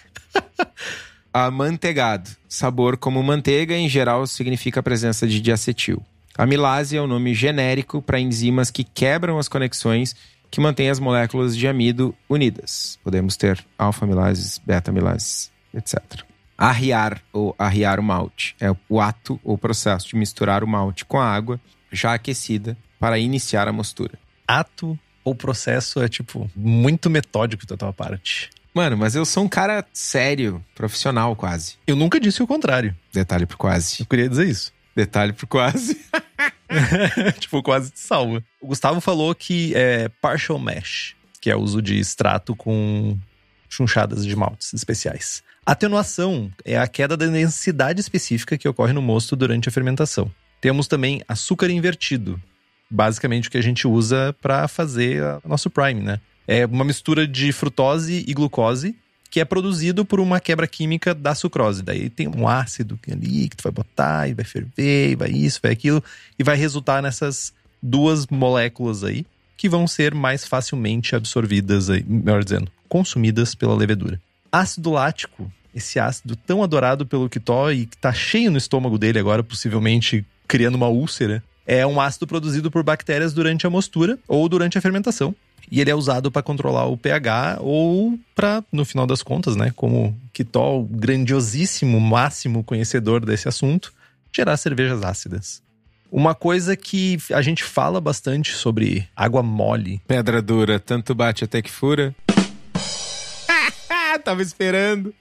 Amanteigado. 1.31 2.29
Sabor 2.49 2.97
como 2.97 3.21
manteiga, 3.21 3.75
em 3.75 3.87
geral, 3.87 4.25
significa 4.25 4.79
a 4.79 4.83
presença 4.83 5.27
de 5.27 5.39
diacetil. 5.39 6.01
Amilase 6.35 6.97
é 6.97 7.01
o 7.01 7.07
nome 7.07 7.33
genérico 7.33 8.01
para 8.01 8.19
enzimas 8.19 8.71
que 8.71 8.83
quebram 8.83 9.37
as 9.37 9.47
conexões 9.47 10.15
que 10.49 10.59
mantêm 10.59 10.89
as 10.89 10.99
moléculas 10.99 11.55
de 11.55 11.67
amido 11.67 12.15
unidas. 12.27 12.97
Podemos 13.03 13.37
ter 13.37 13.63
alfa-amilases, 13.77 14.59
beta-amilases, 14.65 15.51
etc. 15.73 16.01
Arriar 16.57 17.21
ou 17.31 17.55
arriar 17.57 17.99
o 17.99 18.03
malte 18.03 18.55
é 18.59 18.73
o 18.89 18.99
ato 18.99 19.39
ou 19.43 19.57
processo 19.57 20.09
de 20.09 20.15
misturar 20.15 20.63
o 20.63 20.67
malte 20.67 21.05
com 21.05 21.19
a 21.19 21.25
água 21.25 21.59
já 21.91 22.13
aquecida 22.13 22.75
para 22.99 23.19
iniciar 23.19 23.67
a 23.67 23.71
mostura. 23.71 24.17
Ato 24.47 24.97
ou 25.23 25.35
processo 25.35 26.01
é, 26.01 26.07
tipo, 26.07 26.49
muito 26.55 27.09
metódico 27.09 27.65
da 27.67 27.77
tua 27.77 27.93
parte. 27.93 28.49
Mano, 28.73 28.97
mas 28.97 29.15
eu 29.15 29.25
sou 29.25 29.43
um 29.43 29.47
cara 29.49 29.85
sério, 29.91 30.63
profissional 30.73 31.35
quase. 31.35 31.75
Eu 31.85 31.95
nunca 31.95 32.19
disse 32.19 32.41
o 32.41 32.47
contrário. 32.47 32.95
Detalhe 33.11 33.45
por 33.45 33.57
quase. 33.57 34.01
Eu 34.01 34.05
queria 34.05 34.29
dizer 34.29 34.47
isso. 34.47 34.71
Detalhe 34.95 35.33
por 35.33 35.47
quase. 35.47 35.99
tipo, 37.39 37.61
quase 37.61 37.91
te 37.91 37.99
salva. 37.99 38.43
O 38.61 38.67
Gustavo 38.67 39.01
falou 39.01 39.33
que 39.35 39.73
é 39.75 40.09
partial 40.21 40.57
mash, 40.59 41.15
que 41.41 41.49
é 41.49 41.55
o 41.55 41.59
uso 41.59 41.81
de 41.81 41.99
extrato 41.99 42.55
com 42.55 43.17
chunchadas 43.69 44.25
de 44.25 44.35
maltes 44.35 44.73
especiais. 44.73 45.43
Atenuação 45.67 46.49
é 46.63 46.77
a 46.77 46.87
queda 46.87 47.17
da 47.17 47.25
densidade 47.25 47.99
específica 47.99 48.57
que 48.57 48.69
ocorre 48.69 48.93
no 48.93 49.01
mosto 49.01 49.35
durante 49.35 49.67
a 49.67 49.71
fermentação. 49.71 50.31
Temos 50.61 50.87
também 50.87 51.21
açúcar 51.27 51.69
invertido, 51.69 52.41
basicamente 52.89 53.49
o 53.49 53.51
que 53.51 53.57
a 53.57 53.61
gente 53.61 53.85
usa 53.85 54.33
para 54.41 54.65
fazer 54.69 55.21
nosso 55.43 55.69
prime, 55.69 55.99
né? 55.99 56.21
É 56.47 56.65
uma 56.65 56.85
mistura 56.85 57.27
de 57.27 57.51
frutose 57.51 58.23
e 58.25 58.33
glucose 58.33 58.95
que 59.29 59.41
é 59.41 59.45
produzido 59.45 60.05
por 60.05 60.21
uma 60.21 60.39
quebra 60.39 60.65
química 60.67 61.13
da 61.13 61.35
sucrose. 61.35 61.83
Daí 61.83 62.09
tem 62.09 62.29
um 62.29 62.47
ácido 62.47 62.97
ali 63.11 63.49
que 63.49 63.57
tu 63.57 63.63
vai 63.63 63.71
botar 63.73 64.29
e 64.29 64.33
vai 64.33 64.45
ferver, 64.45 65.11
e 65.11 65.15
vai 65.17 65.31
isso, 65.31 65.59
vai 65.61 65.73
aquilo, 65.73 66.01
e 66.39 66.45
vai 66.45 66.55
resultar 66.55 67.01
nessas 67.01 67.51
duas 67.83 68.25
moléculas 68.27 69.03
aí 69.03 69.25
que 69.57 69.67
vão 69.67 69.85
ser 69.85 70.15
mais 70.15 70.45
facilmente 70.45 71.13
absorvidas, 71.13 71.89
aí, 71.89 72.05
melhor 72.07 72.41
dizendo, 72.41 72.71
consumidas 72.87 73.53
pela 73.53 73.75
levedura. 73.75 74.17
Ácido 74.49 74.91
lático, 74.91 75.51
esse 75.77 75.99
ácido 75.99 76.35
tão 76.35 76.63
adorado 76.63 77.05
pelo 77.05 77.29
Kitó 77.29 77.71
e 77.71 77.85
que 77.85 77.95
tá 77.95 78.11
cheio 78.11 78.49
no 78.49 78.57
estômago 78.57 78.97
dele 78.97 79.19
agora, 79.19 79.43
possivelmente 79.43 80.25
criando 80.47 80.75
uma 80.75 80.87
úlcera, 80.87 81.43
é 81.67 81.85
um 81.85 82.01
ácido 82.01 82.25
produzido 82.25 82.71
por 82.71 82.81
bactérias 82.81 83.31
durante 83.31 83.67
a 83.67 83.69
mostura 83.69 84.17
ou 84.27 84.49
durante 84.49 84.77
a 84.77 84.81
fermentação. 84.81 85.35
E 85.69 85.79
ele 85.79 85.91
é 85.91 85.95
usado 85.95 86.31
para 86.31 86.41
controlar 86.41 86.85
o 86.85 86.97
pH 86.97 87.57
ou 87.59 88.17
para, 88.33 88.63
no 88.71 88.85
final 88.85 89.05
das 89.05 89.21
contas, 89.21 89.55
né, 89.55 89.71
como 89.75 90.17
o 90.55 90.83
grandiosíssimo, 90.83 91.99
máximo 91.99 92.63
conhecedor 92.63 93.23
desse 93.23 93.47
assunto, 93.47 93.93
gerar 94.33 94.57
cervejas 94.57 95.03
ácidas. 95.03 95.61
Uma 96.09 96.33
coisa 96.33 96.75
que 96.75 97.17
a 97.33 97.41
gente 97.41 97.63
fala 97.63 97.99
bastante 97.99 98.53
sobre 98.53 99.07
água 99.13 99.43
mole. 99.43 100.01
Pedra 100.07 100.41
dura, 100.41 100.79
tanto 100.79 101.13
bate 101.13 101.43
até 101.43 101.61
que 101.61 101.69
fura. 101.69 102.15
Tava 104.23 104.41
esperando. 104.41 105.13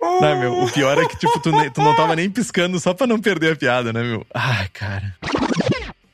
Não, 0.00 0.38
meu, 0.38 0.62
o 0.62 0.70
pior 0.70 0.98
é 0.98 1.06
que, 1.06 1.16
tipo, 1.16 1.40
tu, 1.40 1.50
tu 1.70 1.80
não 1.80 1.96
tava 1.96 2.14
nem 2.14 2.28
piscando 2.28 2.78
só 2.78 2.92
pra 2.92 3.06
não 3.06 3.18
perder 3.18 3.52
a 3.52 3.56
piada, 3.56 3.92
né, 3.92 4.02
meu? 4.02 4.26
Ai, 4.34 4.68
cara. 4.68 5.16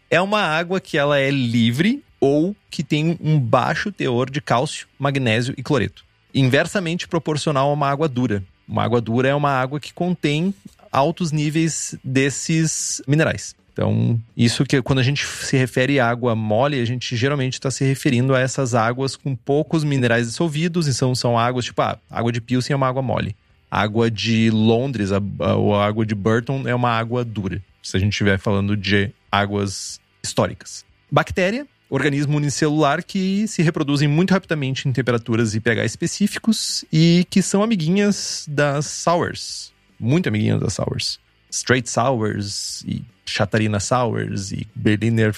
É 0.09 0.21
uma 0.21 0.41
água 0.41 0.81
que 0.81 0.97
ela 0.97 1.19
é 1.19 1.31
livre 1.31 2.05
ou 2.21 2.55
que 2.71 2.83
tem 2.83 3.19
um 3.21 3.39
baixo 3.39 3.91
teor 3.91 4.31
de 4.31 4.41
cálcio, 4.41 4.87
magnésio 4.99 5.55
e 5.57 5.63
cloreto. 5.63 6.05
Inversamente 6.35 7.09
proporcional 7.09 7.71
a 7.71 7.73
uma 7.73 7.89
água 7.89 8.09
dura. 8.09 8.43
Uma 8.69 8.85
água 8.85 9.01
dura 9.01 9.29
é 9.29 9.35
uma 9.35 9.51
água 9.51 9.81
que 9.81 9.93
contém 9.93 10.55
altos 10.93 11.33
níveis 11.33 11.97
desses 12.05 13.03
minerais. 13.07 13.55
Então, 13.73 14.21
isso 14.37 14.65
que 14.65 14.81
quando 14.83 14.99
a 14.99 15.03
gente 15.03 15.25
se 15.27 15.57
refere 15.57 16.01
à 16.01 16.09
água 16.09 16.35
mole, 16.35 16.81
a 16.81 16.85
gente 16.85 17.17
geralmente 17.17 17.55
está 17.55 17.71
se 17.71 17.85
referindo 17.85 18.35
a 18.35 18.41
essas 18.41 18.75
águas 18.75 19.17
com 19.17 19.35
poucos 19.35 19.85
minerais 19.85 20.27
dissolvidos, 20.27 20.87
e 20.87 20.95
são, 20.95 21.15
são 21.15 21.39
águas 21.39 21.65
tipo, 21.65 21.81
ah, 21.81 21.99
água 22.11 22.33
de 22.33 22.41
Pilsen 22.41 22.75
é 22.75 22.77
uma 22.77 22.89
água 22.89 23.03
mole. 23.03 23.35
Água 23.71 24.11
de 24.11 24.51
Londres, 24.51 25.13
a, 25.13 25.21
a, 25.39 25.55
ou 25.55 25.75
a 25.75 25.87
água 25.87 26.05
de 26.05 26.15
Burton 26.15 26.67
é 26.67 26.75
uma 26.75 26.91
água 26.91 27.25
dura, 27.25 27.63
se 27.83 27.97
a 27.97 28.01
gente 28.01 28.13
estiver 28.13 28.39
falando 28.39 28.77
de 28.77 29.11
águas 29.31 30.01
históricas. 30.23 30.85
Bactéria, 31.11 31.67
organismo 31.89 32.37
unicelular 32.37 33.05
que 33.05 33.47
se 33.49 33.63
reproduzem 33.63 34.09
muito 34.09 34.33
rapidamente 34.33 34.89
em 34.89 34.93
temperaturas 34.93 35.55
e 35.55 35.61
pH 35.61 35.85
específicos 35.85 36.85
e 36.93 37.27
que 37.31 37.43
são 37.43 37.63
amiguinhas 37.63 38.45
das 38.49 38.87
sours, 38.87 39.73
muito 39.99 40.29
amiguinhas 40.29 40.61
das 40.61 40.75
sours. 40.75 41.19
Straight 41.51 41.89
sours 41.91 42.83
e 42.87 43.05
Chatarina 43.25 43.81
sours 43.81 44.53
e 44.53 44.67
Berliner 44.75 45.35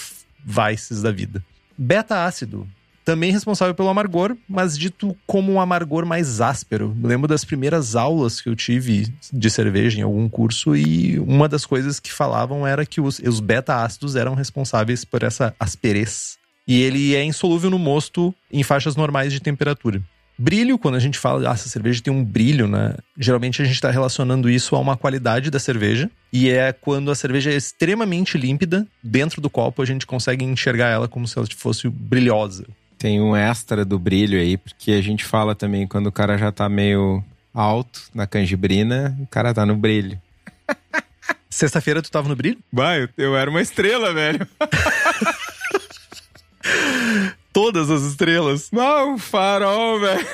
Weisses 0.47 1.03
da 1.03 1.11
vida. 1.11 1.45
Beta-ácido, 1.77 2.69
também 3.05 3.33
responsável 3.33 3.75
pelo 3.75 3.89
amargor, 3.89 4.37
mas 4.49 4.79
dito 4.79 5.17
como 5.27 5.53
um 5.53 5.61
amargor 5.61 6.07
mais 6.07 6.41
áspero. 6.41 6.97
Eu 7.03 7.09
lembro 7.09 7.27
das 7.27 7.45
primeiras 7.45 7.97
aulas 7.97 8.41
que 8.41 8.49
eu 8.49 8.55
tive 8.55 9.13
de 9.33 9.51
cerveja 9.51 9.99
em 9.99 10.03
algum 10.03 10.29
curso 10.29 10.77
e 10.77 11.19
uma 11.19 11.49
das 11.49 11.67
coisas 11.67 11.99
que 11.99 12.13
falavam 12.13 12.67
era 12.67 12.87
que 12.87 13.01
os, 13.01 13.19
os 13.19 13.41
beta-ácidos 13.41 14.15
eram 14.15 14.35
responsáveis 14.35 15.05
por 15.05 15.23
essa 15.23 15.55
asperez. 15.59 16.39
E 16.67 16.81
ele 16.81 17.15
é 17.17 17.25
insolúvel 17.25 17.71
no 17.71 17.79
mosto 17.79 18.33
em 18.53 18.63
faixas 18.63 18.95
normais 18.95 19.33
de 19.33 19.41
temperatura. 19.41 20.01
Brilho, 20.39 20.79
quando 20.79 20.95
a 20.95 20.99
gente 20.99 21.19
fala, 21.19 21.49
ah, 21.49 21.53
essa 21.53 21.69
cerveja 21.69 22.03
tem 22.03 22.13
um 22.13 22.25
brilho, 22.25 22.67
né? 22.67 22.95
Geralmente 23.17 23.61
a 23.61 23.65
gente 23.65 23.75
está 23.75 23.91
relacionando 23.91 24.49
isso 24.49 24.75
a 24.75 24.79
uma 24.79 24.97
qualidade 24.97 25.51
da 25.51 25.59
cerveja. 25.59 26.11
E 26.33 26.49
é 26.49 26.73
quando 26.73 27.11
a 27.11 27.15
cerveja 27.15 27.53
é 27.53 27.57
extremamente 27.57 28.39
límpida, 28.39 28.87
dentro 29.03 29.41
do 29.41 29.51
copo 29.51 29.83
a 29.83 29.85
gente 29.85 30.07
consegue 30.07 30.45
enxergar 30.45 30.89
ela 30.89 31.07
como 31.07 31.29
se 31.29 31.39
ela 31.39 31.47
fosse 31.57 31.89
brilhosa. 31.89 32.65
Tem 32.99 33.21
um 33.21 33.37
extra 33.37 33.85
do 33.85 33.99
brilho 33.99 34.39
aí, 34.39 34.57
porque 34.57 34.93
a 34.93 35.03
gente 35.03 35.25
fala 35.25 35.55
também 35.55 35.87
quando 35.87 36.07
o 36.07 36.13
cara 36.13 36.39
já 36.39 36.51
tá 36.51 36.69
meio 36.69 37.23
alto 37.53 38.05
na 38.15 38.27
canjibrina, 38.27 39.17
o 39.21 39.27
cara 39.27 39.53
tá 39.53 39.67
no 39.67 39.77
brilho. 39.77 40.19
Sexta-feira 41.51 42.01
tu 42.01 42.11
tava 42.11 42.29
no 42.29 42.37
brilho? 42.37 42.59
Vai, 42.73 43.03
eu, 43.03 43.09
eu 43.19 43.37
era 43.37 43.51
uma 43.51 43.61
estrela, 43.61 44.15
velho. 44.15 44.49
Todas 47.53 47.91
as 47.91 48.03
estrelas. 48.03 48.71
Não, 48.73 49.19
farol, 49.19 50.01
velho. 50.01 50.27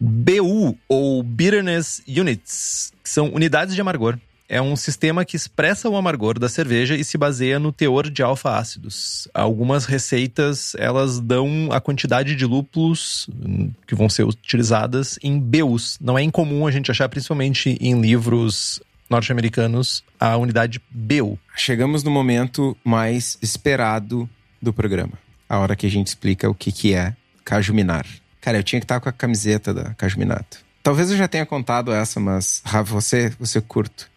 BU, 0.00 0.76
ou 0.88 1.22
Bitterness 1.22 2.02
Units, 2.08 2.92
que 3.02 3.08
são 3.08 3.28
unidades 3.32 3.74
de 3.74 3.80
amargor. 3.80 4.18
É 4.46 4.60
um 4.60 4.76
sistema 4.76 5.24
que 5.24 5.36
expressa 5.36 5.88
o 5.88 5.96
amargor 5.96 6.38
da 6.38 6.50
cerveja 6.50 6.94
e 6.94 7.02
se 7.02 7.16
baseia 7.16 7.58
no 7.58 7.72
teor 7.72 8.10
de 8.10 8.22
alfa-ácidos. 8.22 9.26
Algumas 9.32 9.86
receitas, 9.86 10.74
elas 10.78 11.18
dão 11.18 11.70
a 11.72 11.80
quantidade 11.80 12.36
de 12.36 12.44
lúpulos 12.44 13.26
hum, 13.30 13.70
que 13.86 13.94
vão 13.94 14.08
ser 14.08 14.24
utilizadas 14.24 15.18
em 15.22 15.38
BUs. 15.38 15.98
Não 16.00 16.18
é 16.18 16.22
incomum 16.22 16.66
a 16.66 16.70
gente 16.70 16.90
achar, 16.90 17.08
principalmente 17.08 17.78
em 17.80 17.98
livros 18.00 18.82
norte-americanos, 19.08 20.04
a 20.18 20.36
unidade 20.36 20.80
BU. 20.90 21.38
Chegamos 21.56 22.02
no 22.02 22.10
momento 22.10 22.76
mais 22.84 23.38
esperado 23.42 24.28
do 24.60 24.72
programa. 24.72 25.12
A 25.48 25.58
hora 25.58 25.76
que 25.76 25.86
a 25.86 25.90
gente 25.90 26.08
explica 26.08 26.48
o 26.48 26.54
que, 26.54 26.72
que 26.72 26.94
é 26.94 27.14
cajuminar. 27.44 28.06
Cara, 28.40 28.58
eu 28.58 28.62
tinha 28.62 28.80
que 28.80 28.84
estar 28.84 29.00
com 29.00 29.08
a 29.08 29.12
camiseta 29.12 29.72
da 29.72 29.94
Cajuminato. 29.94 30.58
Talvez 30.82 31.10
eu 31.10 31.16
já 31.16 31.26
tenha 31.26 31.46
contado 31.46 31.92
essa, 31.92 32.20
mas 32.20 32.60
Rafa, 32.62 32.92
você, 32.92 33.32
você 33.38 33.58
curto. 33.58 34.10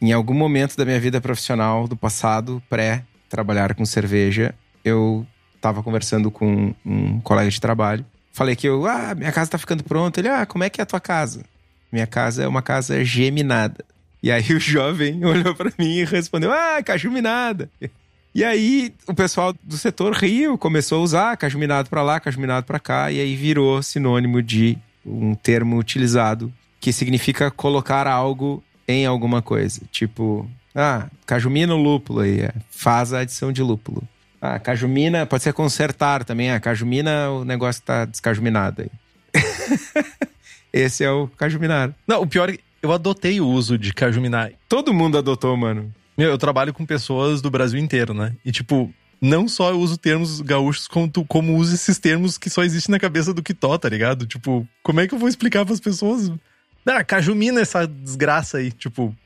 Em 0.00 0.12
algum 0.12 0.32
momento 0.32 0.74
da 0.74 0.86
minha 0.86 0.98
vida 0.98 1.20
profissional 1.20 1.86
do 1.86 1.94
passado, 1.94 2.62
pré-trabalhar 2.70 3.74
com 3.74 3.84
cerveja, 3.84 4.54
eu 4.82 5.26
estava 5.54 5.82
conversando 5.82 6.30
com 6.30 6.74
um 6.84 7.20
colega 7.20 7.50
de 7.50 7.60
trabalho. 7.60 8.06
Falei 8.32 8.56
que 8.56 8.66
eu, 8.66 8.86
ah, 8.86 9.14
minha 9.14 9.32
casa 9.32 9.50
tá 9.50 9.58
ficando 9.58 9.84
pronta. 9.84 10.18
Ele, 10.18 10.28
ah, 10.28 10.46
como 10.46 10.64
é 10.64 10.70
que 10.70 10.80
é 10.80 10.84
a 10.84 10.86
tua 10.86 11.00
casa? 11.00 11.44
Minha 11.92 12.06
casa 12.06 12.42
é 12.42 12.48
uma 12.48 12.62
casa 12.62 13.04
geminada. 13.04 13.84
E 14.24 14.32
aí 14.32 14.54
o 14.54 14.58
jovem 14.58 15.20
olhou 15.22 15.54
para 15.54 15.70
mim 15.78 15.98
e 15.98 16.04
respondeu, 16.06 16.50
ah, 16.50 16.82
cajuminada. 16.82 17.68
E 18.34 18.42
aí 18.42 18.94
o 19.06 19.12
pessoal 19.12 19.54
do 19.62 19.76
setor 19.76 20.14
riu, 20.14 20.56
começou 20.56 21.00
a 21.00 21.02
usar 21.02 21.36
cajuminado 21.36 21.90
para 21.90 22.02
lá, 22.02 22.18
cajuminado 22.18 22.64
para 22.64 22.80
cá, 22.80 23.12
e 23.12 23.20
aí 23.20 23.36
virou 23.36 23.82
sinônimo 23.82 24.40
de 24.40 24.78
um 25.04 25.34
termo 25.34 25.76
utilizado 25.76 26.50
que 26.80 26.90
significa 26.90 27.50
colocar 27.50 28.06
algo 28.06 28.64
em 28.88 29.04
alguma 29.04 29.42
coisa. 29.42 29.82
Tipo, 29.92 30.48
ah, 30.74 31.06
cajumina 31.26 31.74
o 31.74 31.82
lúpulo 31.82 32.20
aí, 32.20 32.40
é, 32.40 32.54
faz 32.70 33.12
a 33.12 33.18
adição 33.20 33.52
de 33.52 33.62
lúpulo. 33.62 34.02
Ah, 34.40 34.58
cajumina, 34.58 35.26
pode 35.26 35.42
ser 35.42 35.52
consertar 35.52 36.24
também. 36.24 36.50
Ah, 36.50 36.58
cajumina, 36.58 37.28
o 37.30 37.44
negócio 37.44 37.82
tá 37.82 38.06
descajuminado 38.06 38.80
aí. 38.80 38.90
Esse 40.72 41.04
é 41.04 41.10
o 41.10 41.28
cajuminar. 41.28 41.94
Não, 42.06 42.22
o 42.22 42.26
pior 42.26 42.48
é 42.48 42.58
eu 42.84 42.92
adotei 42.92 43.40
o 43.40 43.48
uso 43.48 43.78
de 43.78 43.94
cajuminar. 43.94 44.52
Todo 44.68 44.92
mundo 44.92 45.16
adotou, 45.16 45.56
mano. 45.56 45.92
Meu, 46.16 46.28
eu 46.28 46.36
trabalho 46.36 46.74
com 46.74 46.84
pessoas 46.84 47.40
do 47.40 47.50
Brasil 47.50 47.80
inteiro, 47.80 48.12
né? 48.12 48.36
E 48.44 48.52
tipo, 48.52 48.92
não 49.20 49.48
só 49.48 49.70
eu 49.70 49.80
uso 49.80 49.96
termos 49.96 50.42
gaúchos, 50.42 50.86
como, 50.86 51.08
tu, 51.08 51.24
como 51.24 51.56
uso 51.56 51.74
esses 51.74 51.98
termos 51.98 52.36
que 52.36 52.50
só 52.50 52.62
existem 52.62 52.92
na 52.92 53.00
cabeça 53.00 53.32
do 53.32 53.42
Kitó, 53.42 53.78
tá 53.78 53.88
ligado? 53.88 54.26
Tipo, 54.26 54.68
como 54.82 55.00
é 55.00 55.08
que 55.08 55.14
eu 55.14 55.18
vou 55.18 55.28
explicar 55.28 55.64
pras 55.64 55.80
pessoas? 55.80 56.30
Ah, 56.84 57.02
cajumina 57.02 57.62
essa 57.62 57.86
desgraça 57.86 58.58
aí. 58.58 58.70
Tipo, 58.70 59.16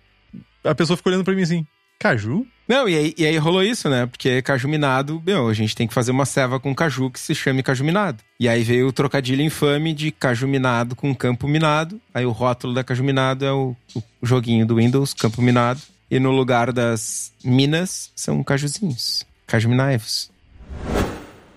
a 0.63 0.75
pessoa 0.75 0.97
fica 0.97 1.11
olhando 1.11 1.25
pra 1.25 1.35
mim 1.35 1.43
assim, 1.43 1.67
caju? 1.99 2.47
Não, 2.69 2.87
e 2.87 2.95
aí, 2.95 3.15
e 3.17 3.25
aí 3.25 3.37
rolou 3.39 3.63
isso, 3.63 3.89
né? 3.89 4.05
Porque 4.05 4.43
cajuminado, 4.43 5.23
meu, 5.25 5.49
a 5.49 5.55
gente 5.55 5.75
tem 5.75 5.89
que 5.89 5.95
fazer 5.95 6.11
uma 6.11 6.27
ceva 6.27 6.61
com 6.61 6.75
caju 6.75 7.11
que 7.11 7.19
se 7.19 7.35
chame 7.35 7.63
cajuminado. 7.63 8.23
E 8.39 8.47
aí 8.47 8.63
veio 8.63 8.89
o 8.89 8.93
trocadilho 8.93 9.43
infame 9.43 9.95
de 9.95 10.11
cajuminado 10.11 10.95
com 10.95 11.15
campo 11.15 11.49
minado. 11.49 11.99
Aí 12.13 12.27
o 12.27 12.31
rótulo 12.31 12.75
da 12.75 12.85
cajuminado 12.85 13.45
é 13.45 13.53
o, 13.53 13.75
o 13.95 14.03
joguinho 14.23 14.67
do 14.67 14.77
Windows, 14.77 15.15
campo 15.15 15.41
minado. 15.41 15.81
E 16.11 16.21
no 16.21 16.31
lugar 16.31 16.73
das 16.73 17.33
minas 17.43 18.13
são 18.15 18.43
cajuzinhos, 18.45 19.27
cajuminaivos. 19.47 20.31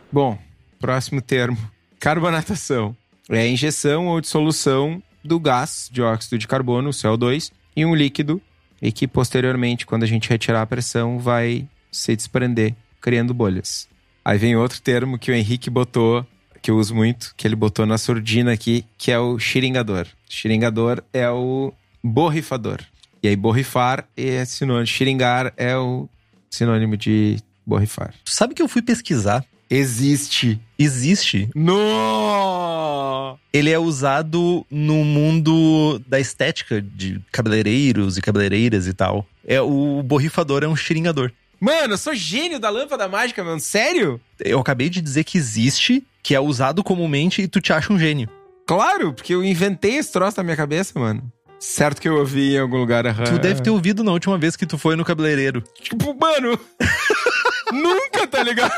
Bom, 0.09 0.37
próximo 0.79 1.21
termo: 1.21 1.57
carbonatação. 1.99 2.95
É 3.29 3.39
a 3.39 3.47
injeção 3.47 4.07
ou 4.07 4.19
dissolução 4.19 5.01
do 5.23 5.39
gás 5.39 5.89
dióxido 5.91 6.37
de 6.37 6.47
carbono, 6.47 6.89
CO2, 6.89 7.51
em 7.75 7.85
um 7.85 7.95
líquido 7.95 8.41
e 8.81 8.91
que 8.91 9.07
posteriormente, 9.07 9.85
quando 9.85 10.03
a 10.03 10.07
gente 10.07 10.29
retirar 10.29 10.61
a 10.61 10.65
pressão, 10.65 11.19
vai 11.19 11.67
se 11.91 12.15
desprender, 12.15 12.73
criando 12.99 13.33
bolhas. 13.33 13.87
Aí 14.23 14.37
vem 14.37 14.55
outro 14.55 14.81
termo 14.81 15.19
que 15.19 15.31
o 15.31 15.33
Henrique 15.33 15.69
botou, 15.69 16.25
que 16.61 16.71
eu 16.71 16.77
uso 16.77 16.95
muito, 16.95 17.33
que 17.35 17.47
ele 17.47 17.55
botou 17.55 17.85
na 17.85 17.97
surdina 17.97 18.53
aqui, 18.53 18.85
que 18.97 19.11
é 19.11 19.19
o 19.19 19.37
xiringador. 19.39 20.07
Xiringador 20.29 21.03
é 21.11 21.29
o 21.29 21.73
borrifador. 22.03 22.79
E 23.23 23.27
aí, 23.27 23.35
borrifar 23.35 24.07
é 24.17 24.43
sinônimo. 24.45 24.87
Xiringar 24.87 25.53
é 25.55 25.77
o 25.77 26.09
sinônimo 26.49 26.97
de 26.97 27.37
borrifar. 27.65 28.13
Sabe 28.25 28.55
que 28.55 28.61
eu 28.61 28.67
fui 28.67 28.81
pesquisar 28.81 29.45
Existe. 29.71 30.59
Existe. 30.77 31.49
No! 31.55 33.39
Ele 33.53 33.69
é 33.69 33.79
usado 33.79 34.65
no 34.69 35.05
mundo 35.05 35.97
da 36.05 36.19
estética 36.19 36.81
de 36.81 37.21
cabeleireiros 37.31 38.17
e 38.17 38.21
cabeleireiras 38.21 38.85
e 38.85 38.93
tal. 38.93 39.25
É 39.47 39.61
o 39.61 40.03
borrifador 40.03 40.61
é 40.61 40.67
um 40.67 40.75
xiringador. 40.75 41.31
Mano, 41.57 41.93
eu 41.93 41.97
sou 41.97 42.13
gênio 42.13 42.59
da 42.59 42.69
lâmpada 42.69 43.07
mágica, 43.07 43.41
mano. 43.45 43.61
Sério? 43.61 44.19
Eu 44.41 44.59
acabei 44.59 44.89
de 44.89 44.99
dizer 44.99 45.23
que 45.23 45.37
existe, 45.37 46.03
que 46.21 46.35
é 46.35 46.39
usado 46.39 46.83
comumente 46.83 47.41
e 47.41 47.47
tu 47.47 47.61
te 47.61 47.71
acha 47.71 47.93
um 47.93 47.99
gênio. 47.99 48.27
Claro, 48.67 49.13
porque 49.13 49.33
eu 49.33 49.41
inventei 49.41 49.95
esse 49.95 50.11
troço 50.11 50.35
na 50.35 50.43
minha 50.43 50.57
cabeça, 50.57 50.99
mano. 50.99 51.31
Certo 51.59 52.01
que 52.01 52.09
eu 52.09 52.17
ouvi 52.17 52.55
em 52.55 52.59
algum 52.59 52.77
lugar. 52.77 53.07
aham. 53.07 53.23
Tu 53.23 53.39
deve 53.39 53.61
ter 53.61 53.69
ouvido 53.69 54.03
na 54.03 54.11
última 54.11 54.37
vez 54.37 54.57
que 54.57 54.65
tu 54.65 54.77
foi 54.77 54.97
no 54.97 55.05
cabeleireiro. 55.05 55.63
Tipo, 55.81 56.13
mano. 56.13 56.59
nunca, 57.71 58.27
tá 58.27 58.43
ligado? 58.43 58.73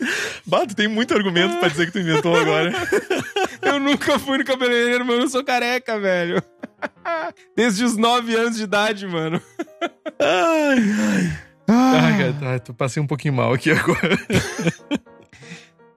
Bah, 0.46 0.66
tu 0.66 0.76
tem 0.76 0.86
muito 0.86 1.12
argumento 1.14 1.58
pra 1.58 1.68
dizer 1.68 1.86
que 1.86 1.92
tu 1.92 1.98
inventou 1.98 2.36
agora. 2.36 2.72
Eu 3.62 3.80
nunca 3.80 4.18
fui 4.18 4.38
no 4.38 4.44
cabeleireiro, 4.44 5.04
mano. 5.04 5.22
Eu 5.22 5.28
sou 5.28 5.42
careca, 5.42 5.98
velho. 5.98 6.40
Desde 7.56 7.84
os 7.84 7.96
9 7.96 8.34
anos 8.34 8.56
de 8.56 8.62
idade, 8.62 9.06
mano. 9.06 9.40
Ai, 10.20 10.78
ai. 10.78 11.38
Ai, 11.68 12.18
cara, 12.18 12.32
tá, 12.34 12.58
tu 12.60 12.74
passei 12.74 13.02
um 13.02 13.06
pouquinho 13.06 13.34
mal 13.34 13.52
aqui 13.52 13.72
agora. 13.72 14.16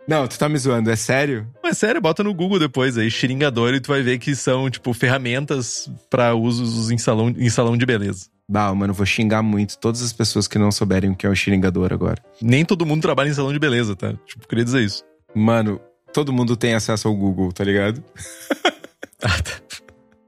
Não, 0.08 0.28
tu 0.28 0.40
tá 0.40 0.50
me 0.50 0.58
zoando, 0.58 0.90
é 0.90 0.96
sério? 0.96 1.48
Mas 1.62 1.78
sério, 1.78 2.02
bota 2.02 2.24
no 2.24 2.34
Google 2.34 2.58
depois 2.58 2.98
aí, 2.98 3.12
xiringador, 3.12 3.76
e 3.76 3.80
tu 3.80 3.90
vai 3.90 4.02
ver 4.02 4.18
que 4.18 4.34
são, 4.36 4.68
tipo, 4.68 4.92
ferramentas 4.92 5.88
pra 6.10 6.34
usos 6.34 6.90
em 6.90 6.98
salão, 6.98 7.30
em 7.30 7.50
salão 7.50 7.78
de 7.78 7.86
beleza. 7.86 8.26
Bah, 8.50 8.74
mano, 8.74 8.96
vou 8.96 9.06
xingar 9.06 9.44
muito 9.44 9.78
todas 9.78 10.02
as 10.02 10.12
pessoas 10.12 10.48
que 10.48 10.58
não 10.58 10.72
souberem 10.72 11.12
o 11.12 11.16
que 11.16 11.28
é 11.28 11.30
o 11.30 11.36
xiringador 11.36 11.94
agora. 11.94 12.20
Nem 12.42 12.66
todo 12.66 12.84
mundo 12.84 13.04
trabalha 13.04 13.30
em 13.30 13.34
salão 13.34 13.54
de 13.54 13.60
beleza, 13.60 13.96
tá? 13.96 14.14
Tipo, 14.26 14.48
queria 14.48 14.66
dizer 14.66 14.82
isso. 14.82 15.04
Mano, 15.36 15.80
todo 16.12 16.34
mundo 16.34 16.58
tem 16.58 16.74
acesso 16.74 17.08
ao 17.08 17.16
Google, 17.16 17.52
tá 17.52 17.64
ligado? 17.64 18.04
Ah, 19.22 19.42
tá. 19.42 19.52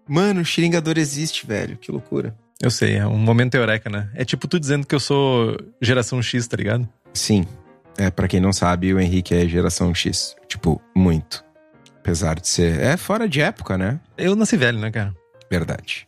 Mano, 0.05 0.41
o 0.41 0.43
xiringador 0.43 0.97
existe, 0.97 1.47
velho. 1.47 1.77
Que 1.77 1.93
loucura. 1.93 2.36
Eu 2.62 2.69
sei, 2.69 2.95
é 2.97 3.07
um 3.07 3.17
momento 3.17 3.55
eureka, 3.55 3.89
né? 3.89 4.10
É 4.13 4.25
tipo 4.25 4.49
tu 4.49 4.60
dizendo 4.60 4.86
que 4.86 4.93
eu 4.93 4.99
sou 4.99 5.57
geração 5.81 6.21
X, 6.21 6.45
tá 6.45 6.57
ligado? 6.57 6.86
Sim. 7.13 7.45
É, 7.97 8.12
pra 8.12 8.27
quem 8.27 8.41
não 8.41 8.51
sabe, 8.51 8.93
o 8.93 8.99
Henrique 8.99 9.34
é 9.34 9.47
geração 9.47 9.95
X. 9.95 10.36
Tipo, 10.45 10.81
muito. 10.93 11.41
Apesar 11.99 12.38
de 12.38 12.49
ser. 12.49 12.81
É 12.81 12.97
fora 12.97 13.29
de 13.29 13.39
época, 13.39 13.77
né? 13.77 13.97
Eu 14.17 14.36
nasci 14.36 14.57
velho, 14.57 14.77
né, 14.77 14.91
cara? 14.91 15.15
Verdade. 15.49 16.05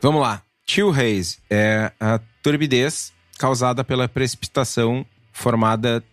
Vamos 0.00 0.22
lá. 0.22 0.42
Chill 0.70 0.90
haze 0.90 1.38
é 1.48 1.90
a 1.98 2.20
turbidez 2.42 3.10
causada 3.38 3.82
pela 3.82 4.06
precipitação 4.06 5.04
formada. 5.32 6.04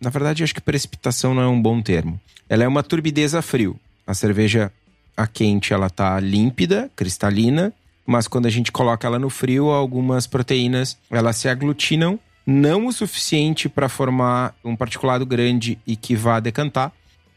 Na 0.00 0.08
verdade, 0.08 0.44
acho 0.44 0.54
que 0.54 0.60
precipitação 0.60 1.34
não 1.34 1.42
é 1.42 1.48
um 1.48 1.60
bom 1.60 1.82
termo. 1.82 2.20
Ela 2.48 2.62
é 2.62 2.68
uma 2.68 2.84
turbidez 2.84 3.34
a 3.34 3.42
frio. 3.42 3.78
A 4.06 4.14
cerveja 4.14 4.72
a 5.16 5.26
quente 5.26 5.72
ela 5.72 5.90
tá 5.90 6.18
límpida, 6.20 6.88
cristalina, 6.94 7.72
mas 8.06 8.28
quando 8.28 8.46
a 8.46 8.50
gente 8.50 8.70
coloca 8.70 9.04
ela 9.04 9.18
no 9.18 9.28
frio, 9.28 9.70
algumas 9.70 10.28
proteínas 10.28 10.96
elas 11.10 11.36
se 11.36 11.48
aglutinam 11.48 12.18
não 12.46 12.86
o 12.86 12.92
suficiente 12.92 13.68
para 13.68 13.88
formar 13.88 14.54
um 14.64 14.76
particulado 14.76 15.26
grande 15.26 15.76
e 15.84 15.96
que 15.96 16.14
vá 16.14 16.38
decantar. 16.38 16.92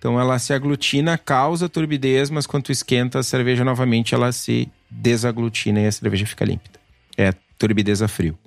Então 0.08 0.18
ela 0.18 0.40
se 0.40 0.54
aglutina, 0.54 1.18
causa 1.18 1.68
turbidez, 1.68 2.30
mas 2.30 2.48
quando 2.48 2.70
esquenta 2.70 3.20
a 3.20 3.24
cerveja 3.24 3.66
novamente, 3.66 4.16
ela 4.16 4.32
se 4.32 4.72
desaglutina 4.90 5.82
e 5.82 5.86
a 5.86 5.92
cerveja 5.92 6.26
fica 6.26 6.46
límpida. 6.46 6.80
É 7.18 7.34
turbidez 7.58 8.02
a 8.02 8.08
frio. 8.08 8.40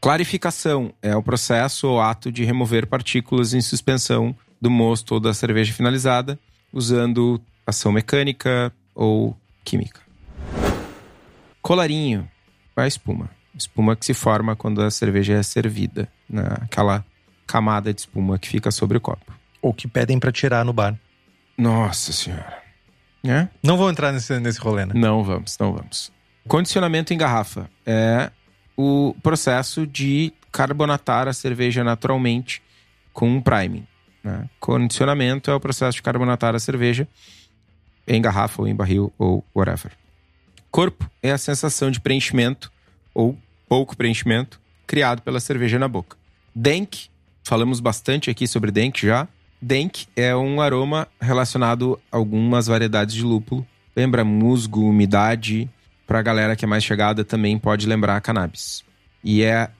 Clarificação 0.00 0.94
é 1.02 1.14
o 1.14 1.22
processo 1.22 1.88
ou 1.88 2.00
ato 2.00 2.32
de 2.32 2.42
remover 2.42 2.86
partículas 2.86 3.52
em 3.52 3.60
suspensão 3.60 4.34
do 4.58 4.70
mosto 4.70 5.12
ou 5.12 5.20
da 5.20 5.34
cerveja 5.34 5.74
finalizada, 5.74 6.38
usando 6.72 7.38
ação 7.66 7.92
mecânica 7.92 8.72
ou 8.94 9.36
química. 9.62 10.00
Colarinho, 11.60 12.26
a 12.74 12.86
espuma. 12.86 13.28
Espuma 13.54 13.94
que 13.94 14.06
se 14.06 14.14
forma 14.14 14.56
quando 14.56 14.80
a 14.80 14.90
cerveja 14.90 15.34
é 15.34 15.42
servida, 15.42 16.08
naquela 16.26 17.04
camada 17.46 17.92
de 17.92 18.00
espuma 18.00 18.38
que 18.38 18.48
fica 18.48 18.70
sobre 18.70 18.96
o 18.96 19.00
copo. 19.02 19.43
Ou 19.64 19.72
que 19.72 19.88
pedem 19.88 20.18
pra 20.20 20.30
tirar 20.30 20.62
no 20.62 20.74
bar. 20.74 20.94
Nossa 21.56 22.12
senhora. 22.12 22.62
É? 23.24 23.48
Não 23.62 23.78
vou 23.78 23.88
entrar 23.88 24.12
nesse, 24.12 24.38
nesse 24.38 24.60
rolê, 24.60 24.84
né? 24.84 24.92
Não 24.94 25.24
vamos, 25.24 25.56
não 25.58 25.72
vamos. 25.72 26.12
Condicionamento 26.46 27.14
em 27.14 27.16
garrafa 27.16 27.70
é 27.86 28.30
o 28.76 29.16
processo 29.22 29.86
de 29.86 30.34
carbonatar 30.52 31.28
a 31.28 31.32
cerveja 31.32 31.82
naturalmente 31.82 32.62
com 33.14 33.26
um 33.30 33.40
priming. 33.40 33.86
Né? 34.22 34.50
Condicionamento 34.60 35.50
é 35.50 35.54
o 35.54 35.60
processo 35.60 35.96
de 35.96 36.02
carbonatar 36.02 36.54
a 36.54 36.58
cerveja 36.58 37.08
em 38.06 38.20
garrafa 38.20 38.60
ou 38.60 38.68
em 38.68 38.74
barril 38.74 39.10
ou 39.18 39.42
whatever. 39.56 39.92
Corpo 40.70 41.10
é 41.22 41.30
a 41.30 41.38
sensação 41.38 41.90
de 41.90 42.00
preenchimento 42.00 42.70
ou 43.14 43.38
pouco 43.66 43.96
preenchimento 43.96 44.60
criado 44.86 45.22
pela 45.22 45.40
cerveja 45.40 45.78
na 45.78 45.88
boca. 45.88 46.18
Denk, 46.54 47.08
falamos 47.42 47.80
bastante 47.80 48.28
aqui 48.28 48.46
sobre 48.46 48.70
Denk 48.70 49.06
já. 49.06 49.26
Denk 49.64 50.06
é 50.14 50.36
um 50.36 50.60
aroma 50.60 51.08
relacionado 51.18 51.98
a 52.12 52.18
algumas 52.18 52.66
variedades 52.66 53.14
de 53.14 53.22
lúpulo. 53.22 53.66
Lembra 53.96 54.22
musgo, 54.22 54.86
umidade. 54.86 55.70
Para 56.06 56.18
a 56.18 56.22
galera 56.22 56.54
que 56.54 56.66
é 56.66 56.68
mais 56.68 56.84
chegada 56.84 57.24
também 57.24 57.58
pode 57.58 57.86
lembrar 57.86 58.20
cannabis. 58.20 58.84
E 59.24 59.42
é 59.42 59.70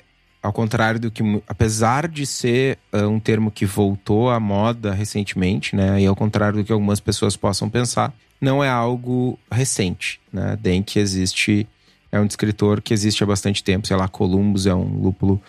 ao 0.43 0.55
contrário 0.55 0.99
do 0.99 1.11
que, 1.11 1.23
apesar 1.47 2.09
de 2.09 2.25
ser 2.25 2.79
uh, 2.95 3.07
um 3.09 3.21
termo 3.21 3.51
que 3.51 3.67
voltou 3.67 4.31
à 4.31 4.41
moda 4.41 4.95
recentemente, 4.95 5.77
né? 5.77 6.01
E 6.01 6.07
ao 6.07 6.17
contrário 6.17 6.61
do 6.61 6.65
que 6.65 6.73
algumas 6.73 6.99
pessoas 6.99 7.37
possam 7.37 7.69
pensar, 7.69 8.11
não 8.41 8.65
é 8.65 8.71
algo 8.71 9.39
recente, 9.53 10.19
né? 10.33 10.57
Denk 10.63 10.99
existe, 10.99 11.69
é 12.11 12.19
um 12.19 12.27
descritor 12.27 12.81
que 12.81 12.95
existe 12.95 13.23
há 13.23 13.27
bastante 13.27 13.63
tempo, 13.63 13.87
sei 13.87 13.99
lá, 13.99 14.09
Columbus 14.09 14.65
é 14.65 14.75
um 14.75 15.03
lúpulo 15.03 15.43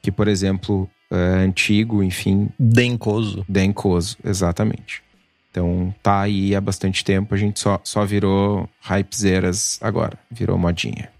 que, 0.00 0.10
por 0.10 0.28
exemplo, 0.28 0.88
é 1.14 1.44
antigo, 1.44 2.02
enfim, 2.02 2.48
Dencoso. 2.58 3.44
dencoso, 3.46 4.16
exatamente. 4.24 5.02
Então 5.50 5.94
tá 6.02 6.22
aí 6.22 6.54
há 6.54 6.60
bastante 6.60 7.04
tempo, 7.04 7.34
a 7.34 7.38
gente 7.38 7.60
só, 7.60 7.78
só 7.84 8.06
virou 8.06 8.66
hypezeiras 8.80 9.78
agora, 9.82 10.18
virou 10.30 10.56
modinha. 10.56 11.10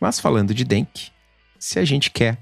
Mas 0.00 0.18
falando 0.18 0.54
de 0.54 0.64
Denk, 0.64 1.10
se 1.58 1.78
a 1.78 1.84
gente 1.84 2.10
quer 2.10 2.38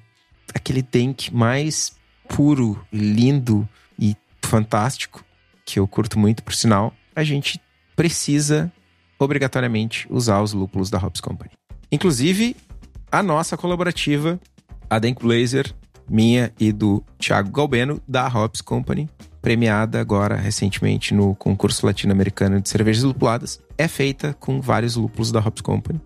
aquele 0.54 0.82
Denk 0.82 1.30
mais 1.32 1.92
puro, 2.28 2.80
lindo 2.92 3.68
e 3.98 4.16
fantástico, 4.40 5.24
que 5.64 5.80
eu 5.80 5.88
curto 5.88 6.16
muito 6.16 6.44
por 6.44 6.54
sinal, 6.54 6.94
a 7.14 7.24
gente 7.24 7.60
precisa 7.96 8.72
obrigatoriamente 9.18 10.06
usar 10.08 10.40
os 10.40 10.52
lúpulos 10.52 10.88
da 10.88 10.98
Hops 10.98 11.20
Company. 11.20 11.50
Inclusive, 11.90 12.56
a 13.10 13.22
nossa 13.22 13.56
colaborativa, 13.56 14.40
a 14.88 14.98
Denk 15.00 15.20
Blazer, 15.20 15.74
minha 16.10 16.52
e 16.58 16.72
do 16.72 17.02
Thiago 17.18 17.50
Galbeno, 17.50 18.02
da 18.06 18.26
Hops 18.26 18.60
Company, 18.60 19.08
premiada 19.40 20.00
agora 20.00 20.34
recentemente 20.34 21.14
no 21.14 21.34
concurso 21.36 21.86
latino-americano 21.86 22.60
de 22.60 22.68
cervejas 22.68 23.04
lupuladas, 23.04 23.60
é 23.78 23.86
feita 23.86 24.36
com 24.38 24.60
vários 24.60 24.96
lúpulos 24.96 25.30
da 25.30 25.38
Hops 25.38 25.62
Company, 25.62 26.00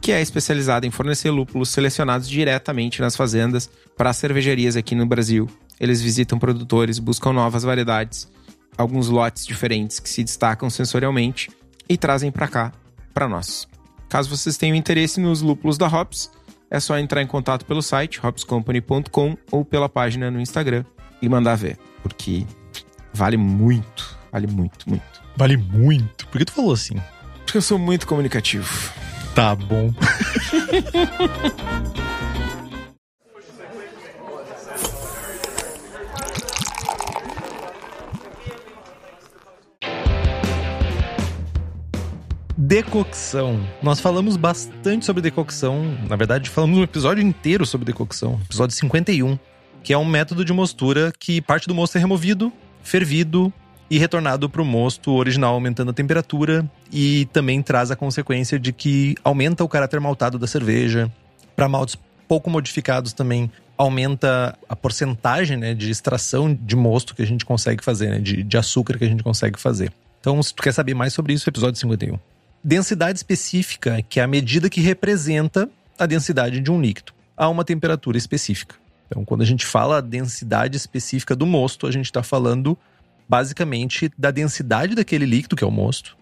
que 0.00 0.10
é 0.10 0.20
especializada 0.20 0.86
em 0.86 0.90
fornecer 0.90 1.30
lúpulos 1.30 1.68
selecionados 1.68 2.28
diretamente 2.28 3.00
nas 3.00 3.14
fazendas 3.14 3.70
para 3.96 4.10
as 4.10 4.16
cervejarias 4.16 4.76
aqui 4.76 4.94
no 4.94 5.06
Brasil. 5.06 5.48
Eles 5.78 6.02
visitam 6.02 6.38
produtores, 6.38 6.98
buscam 6.98 7.32
novas 7.32 7.62
variedades, 7.62 8.28
alguns 8.76 9.08
lotes 9.08 9.46
diferentes 9.46 10.00
que 10.00 10.08
se 10.08 10.24
destacam 10.24 10.68
sensorialmente 10.68 11.50
e 11.88 11.96
trazem 11.96 12.32
para 12.32 12.48
cá, 12.48 12.72
para 13.14 13.28
nós. 13.28 13.68
Caso 14.08 14.28
vocês 14.28 14.56
tenham 14.56 14.76
interesse 14.76 15.20
nos 15.20 15.42
lúpulos 15.42 15.78
da 15.78 15.86
Hops, 15.86 16.30
é 16.70 16.80
só 16.80 16.98
entrar 16.98 17.22
em 17.22 17.26
contato 17.26 17.64
pelo 17.64 17.82
site 17.82 18.24
hopscompany.com 18.24 19.36
ou 19.50 19.64
pela 19.64 19.88
página 19.88 20.30
no 20.30 20.40
Instagram 20.40 20.84
e 21.20 21.28
mandar 21.28 21.56
ver, 21.56 21.78
porque 22.02 22.46
vale 23.12 23.36
muito, 23.36 24.16
vale 24.30 24.46
muito, 24.46 24.88
muito. 24.88 25.04
Vale 25.36 25.56
muito. 25.56 26.26
Por 26.28 26.38
que 26.38 26.44
tu 26.44 26.52
falou 26.52 26.72
assim? 26.72 26.96
Porque 27.44 27.58
eu 27.58 27.62
sou 27.62 27.78
muito 27.78 28.06
comunicativo. 28.06 28.92
Tá 29.34 29.54
bom. 29.54 29.92
Decocção. 42.68 43.66
Nós 43.82 43.98
falamos 43.98 44.36
bastante 44.36 45.06
sobre 45.06 45.22
decocção. 45.22 45.96
Na 46.06 46.16
verdade, 46.16 46.50
falamos 46.50 46.76
um 46.76 46.82
episódio 46.82 47.24
inteiro 47.24 47.64
sobre 47.64 47.86
decocção. 47.86 48.38
Episódio 48.44 48.76
51. 48.76 49.38
Que 49.82 49.94
é 49.94 49.96
um 49.96 50.04
método 50.04 50.44
de 50.44 50.52
mostura 50.52 51.10
que 51.18 51.40
parte 51.40 51.66
do 51.66 51.74
mosto 51.74 51.96
é 51.96 51.98
removido, 51.98 52.52
fervido 52.82 53.50
e 53.90 53.98
retornado 53.98 54.50
para 54.50 54.60
o 54.60 54.66
mosto 54.66 55.12
original, 55.12 55.54
aumentando 55.54 55.92
a 55.92 55.94
temperatura. 55.94 56.70
E 56.92 57.24
também 57.32 57.62
traz 57.62 57.90
a 57.90 57.96
consequência 57.96 58.58
de 58.58 58.70
que 58.70 59.14
aumenta 59.24 59.64
o 59.64 59.68
caráter 59.68 59.98
maltado 59.98 60.38
da 60.38 60.46
cerveja. 60.46 61.10
Para 61.56 61.70
maltes 61.70 61.96
pouco 62.28 62.50
modificados 62.50 63.14
também 63.14 63.50
aumenta 63.78 64.58
a 64.68 64.76
porcentagem 64.76 65.56
né, 65.56 65.72
de 65.72 65.90
extração 65.90 66.52
de 66.52 66.76
mosto 66.76 67.14
que 67.14 67.22
a 67.22 67.26
gente 67.26 67.46
consegue 67.46 67.82
fazer, 67.82 68.10
né, 68.10 68.18
de, 68.18 68.42
de 68.42 68.58
açúcar 68.58 68.98
que 68.98 69.04
a 69.04 69.08
gente 69.08 69.22
consegue 69.22 69.58
fazer. 69.58 69.90
Então, 70.20 70.42
se 70.42 70.52
tu 70.52 70.62
quer 70.62 70.72
saber 70.72 70.92
mais 70.92 71.14
sobre 71.14 71.32
isso, 71.32 71.48
episódio 71.48 71.80
51. 71.80 72.18
Densidade 72.62 73.18
específica, 73.18 74.02
que 74.08 74.18
é 74.18 74.22
a 74.22 74.26
medida 74.26 74.68
que 74.68 74.80
representa 74.80 75.68
a 75.98 76.06
densidade 76.06 76.60
de 76.60 76.70
um 76.70 76.80
líquido 76.80 77.12
a 77.36 77.48
uma 77.48 77.64
temperatura 77.64 78.18
específica. 78.18 78.74
Então, 79.06 79.24
quando 79.24 79.42
a 79.42 79.46
gente 79.46 79.64
fala 79.64 79.98
a 79.98 80.00
densidade 80.00 80.76
específica 80.76 81.36
do 81.36 81.46
mosto, 81.46 81.86
a 81.86 81.90
gente 81.90 82.06
está 82.06 82.22
falando 82.22 82.76
basicamente 83.28 84.10
da 84.18 84.32
densidade 84.32 84.96
daquele 84.96 85.24
líquido, 85.24 85.54
que 85.54 85.62
é 85.62 85.66
o 85.66 85.70
mosto, 85.70 86.16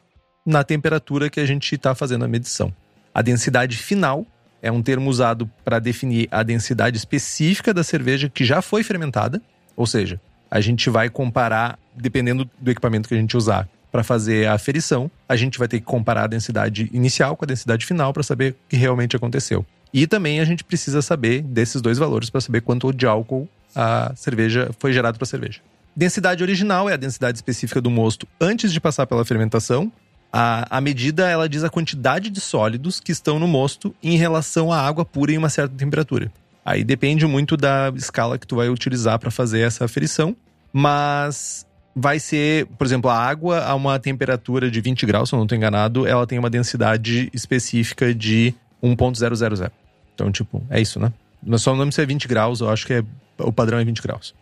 na 0.44 0.62
temperatura 0.62 1.30
que 1.30 1.40
a 1.40 1.46
gente 1.46 1.74
está 1.74 1.94
fazendo 1.94 2.24
a 2.24 2.28
medição. 2.28 2.72
A 3.14 3.22
densidade 3.22 3.76
final 3.78 4.26
é 4.60 4.70
um 4.70 4.82
termo 4.82 5.08
usado 5.08 5.50
para 5.64 5.78
definir 5.78 6.28
a 6.30 6.42
densidade 6.42 6.98
específica 6.98 7.72
da 7.72 7.82
cerveja 7.82 8.28
que 8.28 8.44
já 8.44 8.60
foi 8.60 8.82
fermentada, 8.82 9.40
ou 9.74 9.86
seja, 9.86 10.20
a 10.50 10.60
gente 10.60 10.90
vai 10.90 11.08
comparar, 11.08 11.78
dependendo 11.94 12.48
do 12.60 12.70
equipamento 12.70 13.08
que 13.08 13.14
a 13.14 13.18
gente 13.18 13.36
usar 13.36 13.68
para 13.90 14.02
fazer 14.02 14.46
a 14.46 14.54
aferição, 14.54 15.10
a 15.28 15.36
gente 15.36 15.58
vai 15.58 15.68
ter 15.68 15.80
que 15.80 15.86
comparar 15.86 16.24
a 16.24 16.26
densidade 16.26 16.90
inicial 16.92 17.36
com 17.36 17.44
a 17.44 17.48
densidade 17.48 17.86
final 17.86 18.12
para 18.12 18.22
saber 18.22 18.52
o 18.52 18.56
que 18.68 18.76
realmente 18.76 19.16
aconteceu. 19.16 19.64
E 19.92 20.06
também 20.06 20.40
a 20.40 20.44
gente 20.44 20.64
precisa 20.64 21.00
saber 21.00 21.42
desses 21.42 21.80
dois 21.80 21.96
valores 21.96 22.28
para 22.28 22.40
saber 22.40 22.60
quanto 22.60 22.92
de 22.92 23.06
álcool 23.06 23.48
a 23.74 24.12
cerveja 24.14 24.70
foi 24.78 24.92
gerado 24.92 25.18
para 25.18 25.24
a 25.24 25.28
cerveja. 25.28 25.60
Densidade 25.94 26.42
original 26.42 26.90
é 26.90 26.94
a 26.94 26.96
densidade 26.96 27.38
específica 27.38 27.80
do 27.80 27.90
mosto 27.90 28.26
antes 28.40 28.72
de 28.72 28.80
passar 28.80 29.06
pela 29.06 29.24
fermentação. 29.24 29.90
A, 30.30 30.76
a 30.76 30.80
medida 30.80 31.28
ela 31.28 31.48
diz 31.48 31.64
a 31.64 31.70
quantidade 31.70 32.28
de 32.28 32.40
sólidos 32.40 33.00
que 33.00 33.12
estão 33.12 33.38
no 33.38 33.48
mosto 33.48 33.94
em 34.02 34.16
relação 34.16 34.70
à 34.70 34.80
água 34.80 35.04
pura 35.04 35.32
em 35.32 35.38
uma 35.38 35.48
certa 35.48 35.74
temperatura. 35.74 36.30
Aí 36.64 36.84
depende 36.84 37.24
muito 37.26 37.56
da 37.56 37.92
escala 37.96 38.38
que 38.38 38.46
tu 38.46 38.56
vai 38.56 38.68
utilizar 38.68 39.18
para 39.18 39.30
fazer 39.30 39.60
essa 39.60 39.84
aferição, 39.84 40.36
mas 40.72 41.64
vai 41.98 42.20
ser, 42.20 42.66
por 42.66 42.86
exemplo, 42.86 43.08
a 43.08 43.18
água 43.18 43.64
a 43.64 43.74
uma 43.74 43.98
temperatura 43.98 44.70
de 44.70 44.82
20 44.82 45.06
graus, 45.06 45.30
se 45.30 45.34
eu 45.34 45.38
não 45.38 45.46
estou 45.46 45.56
enganado, 45.56 46.06
ela 46.06 46.26
tem 46.26 46.38
uma 46.38 46.50
densidade 46.50 47.30
específica 47.32 48.14
de 48.14 48.54
1.000. 48.82 49.72
Então, 50.14 50.30
tipo, 50.30 50.62
é 50.68 50.78
isso, 50.78 51.00
né? 51.00 51.10
Mas 51.42 51.62
só 51.62 51.72
o 51.72 51.76
nome 51.76 51.90
ser 51.92 52.06
20 52.06 52.28
graus, 52.28 52.60
eu 52.60 52.68
acho 52.68 52.86
que 52.86 52.92
é, 52.92 53.04
o 53.38 53.50
padrão 53.50 53.78
é 53.78 53.84
20 53.84 54.02
graus. 54.02 54.34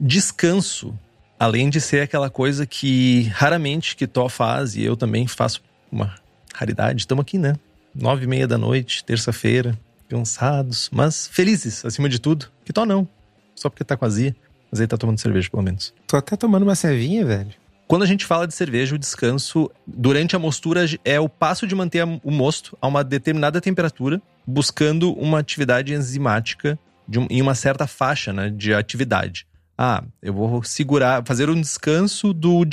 Descanso, 0.00 0.98
além 1.38 1.68
de 1.68 1.82
ser 1.82 2.00
aquela 2.00 2.30
coisa 2.30 2.64
que 2.64 3.24
raramente 3.34 3.94
que 3.94 4.06
Tó 4.06 4.30
faz, 4.30 4.74
e 4.74 4.82
eu 4.82 4.96
também 4.96 5.26
faço 5.26 5.62
uma 5.90 6.14
raridade, 6.54 7.02
estamos 7.02 7.22
aqui, 7.22 7.36
né? 7.36 7.56
Nove 7.94 8.24
e 8.24 8.26
meia 8.26 8.48
da 8.48 8.56
noite, 8.56 9.04
terça-feira, 9.04 9.78
cansados, 10.08 10.88
mas 10.90 11.28
felizes, 11.28 11.84
acima 11.84 12.08
de 12.08 12.18
tudo. 12.18 12.46
Que 12.64 12.72
Tó 12.72 12.86
não, 12.86 13.06
só 13.54 13.68
porque 13.68 13.84
tá 13.84 13.98
com 13.98 14.06
azia. 14.06 14.34
Mas 14.72 14.80
aí 14.80 14.86
tá 14.86 14.96
tomando 14.96 15.20
cerveja, 15.20 15.50
pelo 15.50 15.62
menos. 15.62 15.92
Tô 16.06 16.16
até 16.16 16.34
tomando 16.34 16.62
uma 16.62 16.74
cevinha, 16.74 17.26
velho. 17.26 17.52
Quando 17.86 18.04
a 18.04 18.06
gente 18.06 18.24
fala 18.24 18.46
de 18.46 18.54
cerveja, 18.54 18.94
o 18.94 18.98
descanso 18.98 19.70
durante 19.86 20.34
a 20.34 20.38
mostura 20.38 20.86
é 21.04 21.20
o 21.20 21.28
passo 21.28 21.66
de 21.66 21.74
manter 21.74 22.02
o 22.04 22.30
mosto 22.30 22.76
a 22.80 22.88
uma 22.88 23.04
determinada 23.04 23.60
temperatura, 23.60 24.20
buscando 24.46 25.12
uma 25.12 25.40
atividade 25.40 25.92
enzimática 25.92 26.78
de 27.06 27.18
um, 27.18 27.26
em 27.28 27.42
uma 27.42 27.54
certa 27.54 27.86
faixa 27.86 28.32
né, 28.32 28.48
de 28.48 28.72
atividade. 28.72 29.46
Ah, 29.76 30.02
eu 30.22 30.32
vou 30.32 30.62
segurar, 30.62 31.22
fazer 31.26 31.50
um 31.50 31.60
descanso 31.60 32.32
do, 32.32 32.64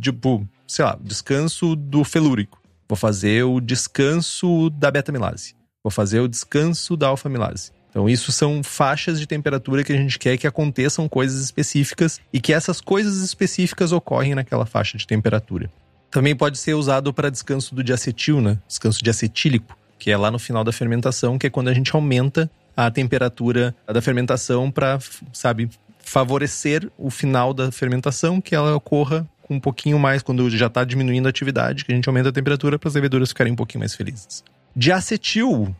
tipo, 0.00 0.48
sei 0.66 0.84
lá, 0.86 0.98
descanso 0.98 1.76
do 1.76 2.02
felúrico. 2.02 2.62
Vou 2.88 2.96
fazer 2.96 3.44
o 3.44 3.60
descanso 3.60 4.70
da 4.70 4.90
beta-milase. 4.90 5.54
Vou 5.82 5.90
fazer 5.90 6.20
o 6.20 6.28
descanso 6.28 6.96
da 6.96 7.08
alfa-milase. 7.08 7.70
Então, 7.94 8.08
isso 8.08 8.32
são 8.32 8.60
faixas 8.60 9.20
de 9.20 9.26
temperatura 9.26 9.84
que 9.84 9.92
a 9.92 9.96
gente 9.96 10.18
quer 10.18 10.36
que 10.36 10.48
aconteçam 10.48 11.08
coisas 11.08 11.40
específicas 11.40 12.20
e 12.32 12.40
que 12.40 12.52
essas 12.52 12.80
coisas 12.80 13.22
específicas 13.22 13.92
ocorrem 13.92 14.34
naquela 14.34 14.66
faixa 14.66 14.98
de 14.98 15.06
temperatura. 15.06 15.70
Também 16.10 16.34
pode 16.34 16.58
ser 16.58 16.74
usado 16.74 17.14
para 17.14 17.30
descanso 17.30 17.72
do 17.72 17.84
diacetil, 17.84 18.40
né? 18.40 18.58
Descanso 18.66 19.02
de 19.02 19.08
acetílico, 19.10 19.78
que 19.96 20.10
é 20.10 20.16
lá 20.16 20.28
no 20.28 20.40
final 20.40 20.64
da 20.64 20.72
fermentação, 20.72 21.38
que 21.38 21.46
é 21.46 21.50
quando 21.50 21.68
a 21.68 21.72
gente 21.72 21.94
aumenta 21.94 22.50
a 22.76 22.90
temperatura 22.90 23.72
da 23.86 24.02
fermentação 24.02 24.72
para, 24.72 24.98
sabe, 25.32 25.70
favorecer 26.00 26.90
o 26.98 27.10
final 27.10 27.54
da 27.54 27.70
fermentação, 27.70 28.40
que 28.40 28.56
ela 28.56 28.74
ocorra 28.74 29.24
com 29.42 29.54
um 29.54 29.60
pouquinho 29.60 30.00
mais, 30.00 30.20
quando 30.20 30.50
já 30.50 30.66
está 30.66 30.82
diminuindo 30.82 31.26
a 31.26 31.30
atividade, 31.30 31.84
que 31.84 31.92
a 31.92 31.94
gente 31.94 32.08
aumenta 32.08 32.30
a 32.30 32.32
temperatura 32.32 32.76
para 32.76 32.88
as 32.88 32.94
leveduras 32.96 33.28
ficarem 33.28 33.52
um 33.52 33.56
pouquinho 33.56 33.80
mais 33.80 33.94
felizes. 33.94 34.42
Diacetil 34.74 35.72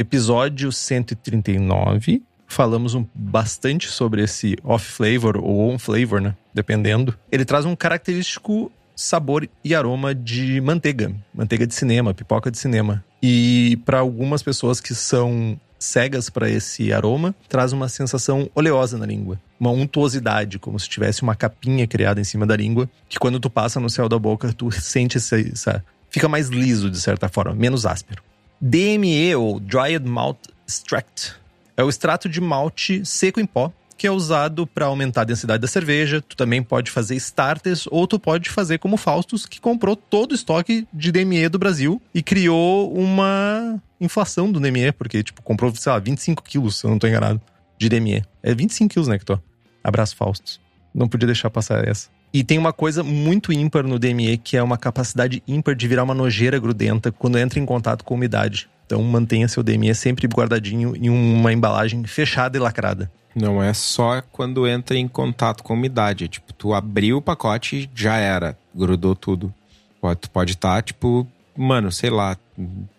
episódio 0.00 0.72
139. 0.72 2.22
Falamos 2.46 2.94
um, 2.94 3.04
bastante 3.14 3.88
sobre 3.88 4.22
esse 4.22 4.56
off-flavor 4.64 5.36
ou 5.36 5.70
on-flavor, 5.70 6.22
né? 6.22 6.34
Dependendo. 6.54 7.14
Ele 7.30 7.44
traz 7.44 7.66
um 7.66 7.76
característico 7.76 8.72
sabor 8.96 9.46
e 9.62 9.74
aroma 9.74 10.14
de 10.14 10.58
manteiga. 10.62 11.14
Manteiga 11.34 11.66
de 11.66 11.74
cinema, 11.74 12.14
pipoca 12.14 12.50
de 12.50 12.58
cinema. 12.58 13.04
E 13.22 13.78
para 13.84 13.98
algumas 13.98 14.42
pessoas 14.42 14.80
que 14.80 14.94
são 14.94 15.60
cegas 15.78 16.30
para 16.30 16.48
esse 16.48 16.92
aroma, 16.92 17.34
traz 17.46 17.72
uma 17.72 17.88
sensação 17.88 18.50
oleosa 18.54 18.96
na 18.96 19.04
língua. 19.04 19.38
Uma 19.58 19.70
untuosidade, 19.70 20.58
como 20.58 20.80
se 20.80 20.88
tivesse 20.88 21.22
uma 21.22 21.36
capinha 21.36 21.86
criada 21.86 22.20
em 22.20 22.24
cima 22.24 22.46
da 22.46 22.56
língua, 22.56 22.88
que 23.06 23.18
quando 23.18 23.38
tu 23.38 23.50
passa 23.50 23.78
no 23.78 23.90
céu 23.90 24.08
da 24.08 24.18
boca, 24.18 24.52
tu 24.52 24.70
sente 24.70 25.18
essa, 25.18 25.38
essa 25.38 25.84
fica 26.10 26.28
mais 26.28 26.48
liso 26.48 26.90
de 26.90 27.00
certa 27.00 27.28
forma, 27.28 27.54
menos 27.54 27.84
áspero. 27.84 28.22
DME, 28.60 29.34
ou 29.34 29.58
Dried 29.58 30.06
Malt 30.06 30.38
Extract, 30.68 31.34
é 31.76 31.82
o 31.82 31.88
extrato 31.88 32.28
de 32.28 32.40
malte 32.40 33.04
seco 33.06 33.40
em 33.40 33.46
pó 33.46 33.72
que 34.00 34.06
é 34.06 34.10
usado 34.10 34.66
para 34.66 34.86
aumentar 34.86 35.20
a 35.20 35.24
densidade 35.24 35.60
da 35.60 35.68
cerveja. 35.68 36.22
Tu 36.26 36.34
também 36.34 36.62
pode 36.62 36.90
fazer 36.90 37.16
starters 37.16 37.86
ou 37.90 38.06
tu 38.06 38.18
pode 38.18 38.48
fazer 38.48 38.78
como 38.78 38.96
Faustus, 38.96 39.44
que 39.44 39.60
comprou 39.60 39.94
todo 39.94 40.32
o 40.32 40.34
estoque 40.34 40.88
de 40.90 41.12
DME 41.12 41.50
do 41.50 41.58
Brasil 41.58 42.00
e 42.14 42.22
criou 42.22 42.90
uma 42.94 43.78
inflação 44.00 44.50
do 44.50 44.58
DME, 44.58 44.90
porque, 44.92 45.22
tipo, 45.22 45.42
comprou, 45.42 45.74
sei 45.74 45.92
lá, 45.92 45.98
25 45.98 46.42
quilos, 46.42 46.78
se 46.78 46.86
eu 46.86 46.90
não 46.90 46.98
tô 46.98 47.06
enganado, 47.06 47.42
de 47.76 47.90
DME. 47.90 48.24
É 48.42 48.54
25 48.54 48.90
quilos, 48.90 49.06
né, 49.06 49.18
que 49.18 49.24
tô. 49.26 49.38
Abraço, 49.84 50.16
Faustus. 50.16 50.58
Não 50.94 51.06
podia 51.06 51.26
deixar 51.26 51.50
passar 51.50 51.86
essa. 51.86 52.08
E 52.32 52.44
tem 52.44 52.58
uma 52.58 52.72
coisa 52.72 53.02
muito 53.02 53.52
ímpar 53.52 53.82
no 53.82 53.98
DME, 53.98 54.38
que 54.38 54.56
é 54.56 54.62
uma 54.62 54.78
capacidade 54.78 55.42
ímpar 55.46 55.74
de 55.74 55.88
virar 55.88 56.04
uma 56.04 56.14
nojeira 56.14 56.58
grudenta 56.58 57.10
quando 57.10 57.38
entra 57.38 57.58
em 57.58 57.66
contato 57.66 58.04
com 58.04 58.14
umidade. 58.14 58.68
Então 58.86 59.02
mantenha 59.02 59.48
seu 59.48 59.62
DME 59.62 59.94
sempre 59.94 60.26
guardadinho 60.26 60.94
em 60.96 61.08
uma 61.10 61.52
embalagem 61.52 62.04
fechada 62.04 62.56
e 62.56 62.60
lacrada. 62.60 63.10
Não 63.34 63.62
é 63.62 63.72
só 63.72 64.22
quando 64.32 64.66
entra 64.66 64.96
em 64.96 65.06
contato 65.06 65.62
com 65.62 65.74
umidade. 65.74 66.24
É 66.24 66.28
tipo, 66.28 66.52
tu 66.52 66.74
abriu 66.74 67.18
o 67.18 67.22
pacote 67.22 67.88
já 67.94 68.16
era. 68.16 68.58
Grudou 68.74 69.14
tudo. 69.14 69.52
Pode, 70.00 70.20
tu 70.20 70.30
pode 70.30 70.52
estar, 70.52 70.76
tá, 70.76 70.82
tipo, 70.82 71.26
mano, 71.56 71.92
sei 71.92 72.10
lá, 72.10 72.36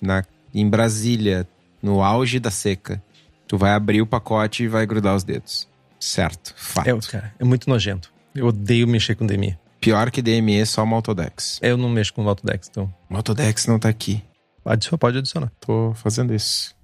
na, 0.02 0.24
em 0.54 0.70
Brasília, 0.70 1.48
no 1.82 2.02
auge 2.02 2.40
da 2.40 2.52
seca. 2.52 3.02
Tu 3.48 3.58
vai 3.58 3.72
abrir 3.72 4.02
o 4.02 4.08
pacote 4.08 4.64
e 4.64 4.68
vai 4.68 4.86
grudar 4.86 5.16
os 5.16 5.24
dedos. 5.24 5.68
Certo, 6.00 6.54
fato. 6.56 6.90
É, 6.90 7.00
cara, 7.12 7.34
é 7.38 7.44
muito 7.44 7.70
nojento. 7.70 8.12
Eu 8.34 8.48
odeio 8.48 8.88
mexer 8.88 9.16
com 9.16 9.26
DME. 9.26 9.58
Pior 9.80 10.12
que 10.12 10.22
DME 10.22 10.60
é 10.60 10.66
só 10.66 10.86
Maltodex. 10.86 11.60
Eu 11.62 11.76
não 11.76 11.90
mexo 11.90 12.14
com 12.14 12.24
Maltodex, 12.24 12.68
então. 12.70 12.94
Maltodex 13.10 13.66
não 13.66 13.80
tá 13.80 13.90
aqui. 13.90 14.24
Adiciona, 14.64 14.98
pode 14.98 15.18
adicionar. 15.18 15.52
Tô 15.60 15.94
fazendo 15.96 16.34
isso. 16.34 16.76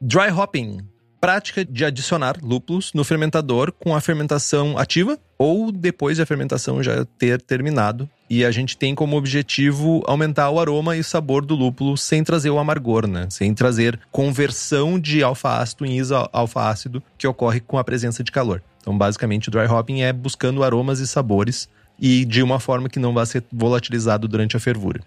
Dry 0.00 0.30
hopping. 0.30 0.80
Prática 1.18 1.64
de 1.64 1.84
adicionar 1.84 2.36
lúpulos 2.42 2.92
no 2.92 3.02
fermentador 3.02 3.72
com 3.72 3.96
a 3.96 4.00
fermentação 4.00 4.76
ativa 4.76 5.18
ou 5.38 5.72
depois 5.72 6.16
de 6.16 6.22
a 6.22 6.26
fermentação 6.26 6.82
já 6.82 7.04
ter 7.18 7.40
terminado. 7.40 8.08
E 8.28 8.44
a 8.44 8.50
gente 8.50 8.76
tem 8.76 8.94
como 8.94 9.16
objetivo 9.16 10.02
aumentar 10.06 10.50
o 10.50 10.58
aroma 10.58 10.96
e 10.96 11.04
sabor 11.04 11.44
do 11.44 11.54
lúpulo 11.54 11.96
sem 11.96 12.24
trazer 12.24 12.50
o 12.50 12.58
amargor, 12.58 13.06
né? 13.06 13.28
Sem 13.30 13.54
trazer 13.54 13.98
conversão 14.10 14.98
de 14.98 15.22
alfa-ácido 15.22 15.86
em 15.86 15.96
iso-alfa-ácido 15.96 17.02
que 17.16 17.26
ocorre 17.26 17.60
com 17.60 17.78
a 17.78 17.84
presença 17.84 18.24
de 18.24 18.32
calor. 18.32 18.62
Então, 18.80 18.96
basicamente, 18.96 19.48
o 19.48 19.50
dry 19.50 19.66
hopping 19.66 20.02
é 20.02 20.12
buscando 20.12 20.64
aromas 20.64 20.98
e 20.98 21.06
sabores 21.06 21.68
e 21.98 22.24
de 22.24 22.42
uma 22.42 22.60
forma 22.60 22.88
que 22.88 22.98
não 22.98 23.14
vai 23.14 23.26
ser 23.26 23.44
volatilizado 23.52 24.28
durante 24.28 24.56
a 24.56 24.60
fervura. 24.60 25.00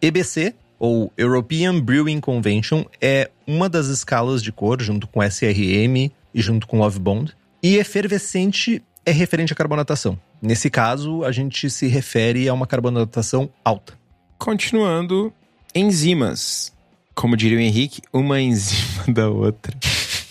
EBC, 0.00 0.54
ou 0.78 1.12
European 1.16 1.78
Brewing 1.78 2.20
Convention, 2.20 2.84
é 3.00 3.30
uma 3.46 3.68
das 3.68 3.86
escalas 3.86 4.42
de 4.42 4.50
cor, 4.50 4.82
junto 4.82 5.06
com 5.06 5.22
SRM 5.22 6.10
e 6.34 6.42
junto 6.42 6.66
com 6.66 6.78
Love 6.78 6.98
Bond. 6.98 7.32
E 7.62 7.76
efervescente 7.76 8.82
é 9.06 9.12
referente 9.12 9.52
à 9.52 9.56
carbonatação. 9.56 10.18
Nesse 10.42 10.68
caso, 10.68 11.22
a 11.24 11.30
gente 11.30 11.70
se 11.70 11.86
refere 11.86 12.48
a 12.48 12.52
uma 12.52 12.66
carbonatação 12.66 13.48
alta. 13.64 13.94
Continuando, 14.36 15.32
enzimas. 15.72 16.72
Como 17.14 17.36
diria 17.36 17.58
o 17.58 17.60
Henrique, 17.60 18.02
uma 18.12 18.40
enzima 18.40 19.04
da 19.14 19.28
outra. 19.28 19.72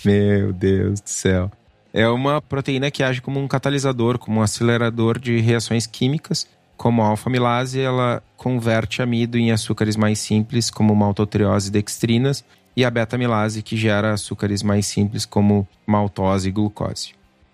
Meu 0.03 0.51
Deus 0.51 0.99
do 0.99 1.07
céu. 1.09 1.49
É 1.93 2.05
uma 2.09 2.41
proteína 2.41 2.91
que 2.91 3.03
age 3.03 3.21
como 3.21 3.39
um 3.39 3.47
catalisador, 3.47 4.19
como 4.19 4.41
um 4.41 4.43
acelerador 4.43 5.17
de 5.17 5.39
reações 5.39 5.87
químicas. 5.87 6.45
Como 6.75 7.01
a 7.01 7.07
alfa-milase, 7.07 7.79
ela 7.79 8.21
converte 8.35 9.01
amido 9.01 9.37
em 9.37 9.51
açúcares 9.51 9.95
mais 9.95 10.19
simples, 10.19 10.69
como 10.69 10.93
maltotriose 10.93 11.69
e 11.69 11.71
dextrinas, 11.71 12.43
e 12.75 12.83
a 12.83 12.89
beta-amilase, 12.89 13.61
que 13.61 13.77
gera 13.77 14.11
açúcares 14.11 14.61
mais 14.61 14.85
simples 14.87 15.25
como 15.25 15.65
maltose 15.85 16.49
e 16.49 16.51
glucose. 16.51 17.13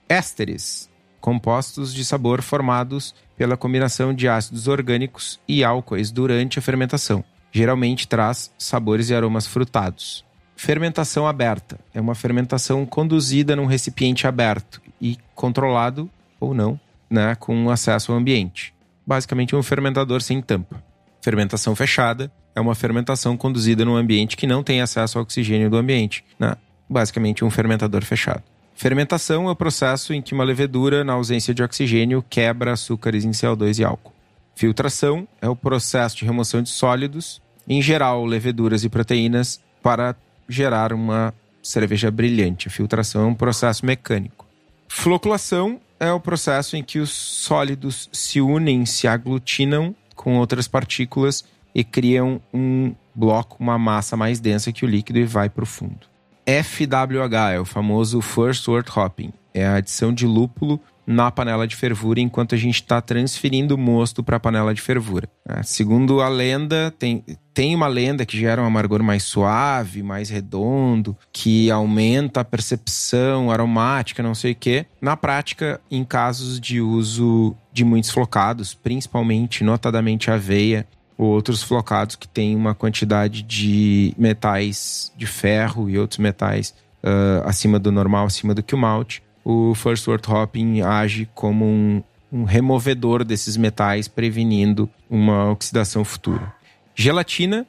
Ésteres, 0.09 0.89
compostos 1.27 1.93
de 1.93 2.05
sabor 2.05 2.41
formados 2.41 3.13
pela 3.35 3.57
combinação 3.57 4.13
de 4.13 4.29
ácidos 4.29 4.65
orgânicos 4.65 5.41
e 5.45 5.61
álcoois 5.61 6.09
durante 6.09 6.57
a 6.57 6.61
fermentação. 6.61 7.21
Geralmente 7.51 8.07
traz 8.07 8.49
sabores 8.57 9.09
e 9.09 9.13
aromas 9.13 9.45
frutados. 9.45 10.23
Fermentação 10.55 11.27
aberta 11.27 11.77
é 11.93 11.99
uma 11.99 12.15
fermentação 12.15 12.85
conduzida 12.85 13.57
num 13.57 13.65
recipiente 13.65 14.25
aberto 14.25 14.81
e 15.01 15.17
controlado 15.35 16.09
ou 16.39 16.53
não, 16.53 16.79
né, 17.09 17.35
com 17.35 17.69
acesso 17.69 18.13
ao 18.13 18.17
ambiente. 18.17 18.73
Basicamente 19.05 19.53
um 19.53 19.61
fermentador 19.61 20.21
sem 20.21 20.41
tampa. 20.41 20.81
Fermentação 21.21 21.75
fechada 21.75 22.31
é 22.55 22.61
uma 22.61 22.73
fermentação 22.73 23.35
conduzida 23.35 23.83
num 23.83 23.97
ambiente 23.97 24.37
que 24.37 24.47
não 24.47 24.63
tem 24.63 24.79
acesso 24.79 25.17
ao 25.17 25.23
oxigênio 25.23 25.69
do 25.69 25.75
ambiente, 25.75 26.23
né? 26.39 26.55
basicamente 26.89 27.43
um 27.43 27.49
fermentador 27.49 28.05
fechado. 28.05 28.43
Fermentação 28.77 29.47
é 29.47 29.51
o 29.51 29.55
processo 29.55 30.13
em 30.13 30.21
que 30.21 30.35
uma 30.35 30.43
levedura, 30.43 31.03
na 31.03 31.13
ausência 31.13 31.51
de 31.51 31.63
oxigênio, 31.63 32.23
quebra 32.29 32.73
açúcares 32.73 33.25
em 33.25 33.31
CO2 33.31 33.79
e 33.79 33.83
álcool. 33.83 34.13
Filtração 34.55 35.27
é 35.41 35.49
o 35.49 35.55
processo 35.55 36.15
de 36.17 36.25
remoção 36.25 36.61
de 36.61 36.69
sólidos, 36.69 37.41
em 37.67 37.81
geral 37.81 38.23
leveduras 38.23 38.83
e 38.83 38.89
proteínas, 38.89 39.59
para 39.81 40.15
gerar 40.47 40.93
uma 40.93 41.33
cerveja 41.63 42.11
brilhante. 42.11 42.67
A 42.67 42.71
filtração 42.71 43.23
é 43.23 43.25
um 43.25 43.33
processo 43.33 43.83
mecânico. 43.83 44.45
Floculação 44.87 45.81
é 45.99 46.11
o 46.11 46.19
processo 46.19 46.77
em 46.77 46.83
que 46.83 46.99
os 46.99 47.09
sólidos 47.09 48.07
se 48.13 48.39
unem, 48.39 48.85
se 48.85 49.07
aglutinam 49.07 49.95
com 50.15 50.37
outras 50.37 50.67
partículas 50.67 51.43
e 51.73 51.83
criam 51.83 52.39
um 52.53 52.93
bloco, 53.15 53.57
uma 53.59 53.79
massa 53.79 54.15
mais 54.15 54.39
densa 54.39 54.71
que 54.71 54.85
o 54.85 54.87
líquido 54.87 55.17
e 55.17 55.25
vai 55.25 55.49
para 55.49 55.63
o 55.63 55.67
fundo. 55.67 56.16
FWH 56.47 57.55
é 57.55 57.59
o 57.59 57.65
famoso 57.65 58.21
First 58.21 58.65
Wort 58.69 58.89
Hopping. 58.95 59.33
É 59.53 59.65
a 59.65 59.75
adição 59.75 60.13
de 60.13 60.25
lúpulo 60.25 60.79
na 61.05 61.29
panela 61.29 61.67
de 61.67 61.75
fervura 61.75 62.21
enquanto 62.21 62.55
a 62.55 62.57
gente 62.57 62.75
está 62.75 63.01
transferindo 63.01 63.75
o 63.75 63.77
mosto 63.77 64.23
para 64.23 64.37
a 64.37 64.39
panela 64.39 64.73
de 64.73 64.81
fervura. 64.81 65.27
É, 65.47 65.61
segundo 65.61 66.21
a 66.21 66.29
lenda, 66.29 66.93
tem, 66.97 67.23
tem 67.53 67.75
uma 67.75 67.87
lenda 67.87 68.25
que 68.25 68.37
gera 68.37 68.61
um 68.61 68.65
amargor 68.65 69.03
mais 69.03 69.23
suave, 69.23 70.01
mais 70.01 70.29
redondo, 70.29 71.17
que 71.33 71.69
aumenta 71.69 72.41
a 72.41 72.45
percepção 72.45 73.51
aromática, 73.51 74.23
não 74.23 74.35
sei 74.35 74.53
o 74.53 74.55
quê. 74.55 74.85
Na 75.01 75.17
prática, 75.17 75.81
em 75.91 76.03
casos 76.05 76.61
de 76.61 76.79
uso 76.79 77.55
de 77.73 77.83
muitos 77.83 78.09
flocados, 78.09 78.73
principalmente, 78.73 79.65
notadamente 79.65 80.31
aveia, 80.31 80.87
outros 81.17 81.63
flocados 81.63 82.15
que 82.15 82.27
têm 82.27 82.55
uma 82.55 82.75
quantidade 82.75 83.41
de 83.41 84.13
metais 84.17 85.11
de 85.17 85.25
ferro 85.25 85.89
e 85.89 85.97
outros 85.97 86.19
metais 86.19 86.73
uh, 87.03 87.47
acima 87.47 87.79
do 87.79 87.91
normal, 87.91 88.27
acima 88.27 88.53
do 88.53 88.61
que 88.61 88.75
o 88.75 88.77
malte, 88.77 89.23
o 89.43 89.73
First 89.73 90.05
Wort 90.07 90.27
Hopping 90.27 90.81
age 90.81 91.27
como 91.33 91.65
um, 91.65 92.03
um 92.31 92.43
removedor 92.43 93.23
desses 93.23 93.57
metais, 93.57 94.07
prevenindo 94.07 94.89
uma 95.09 95.49
oxidação 95.49 96.03
futura. 96.03 96.53
Gelatina, 96.93 97.65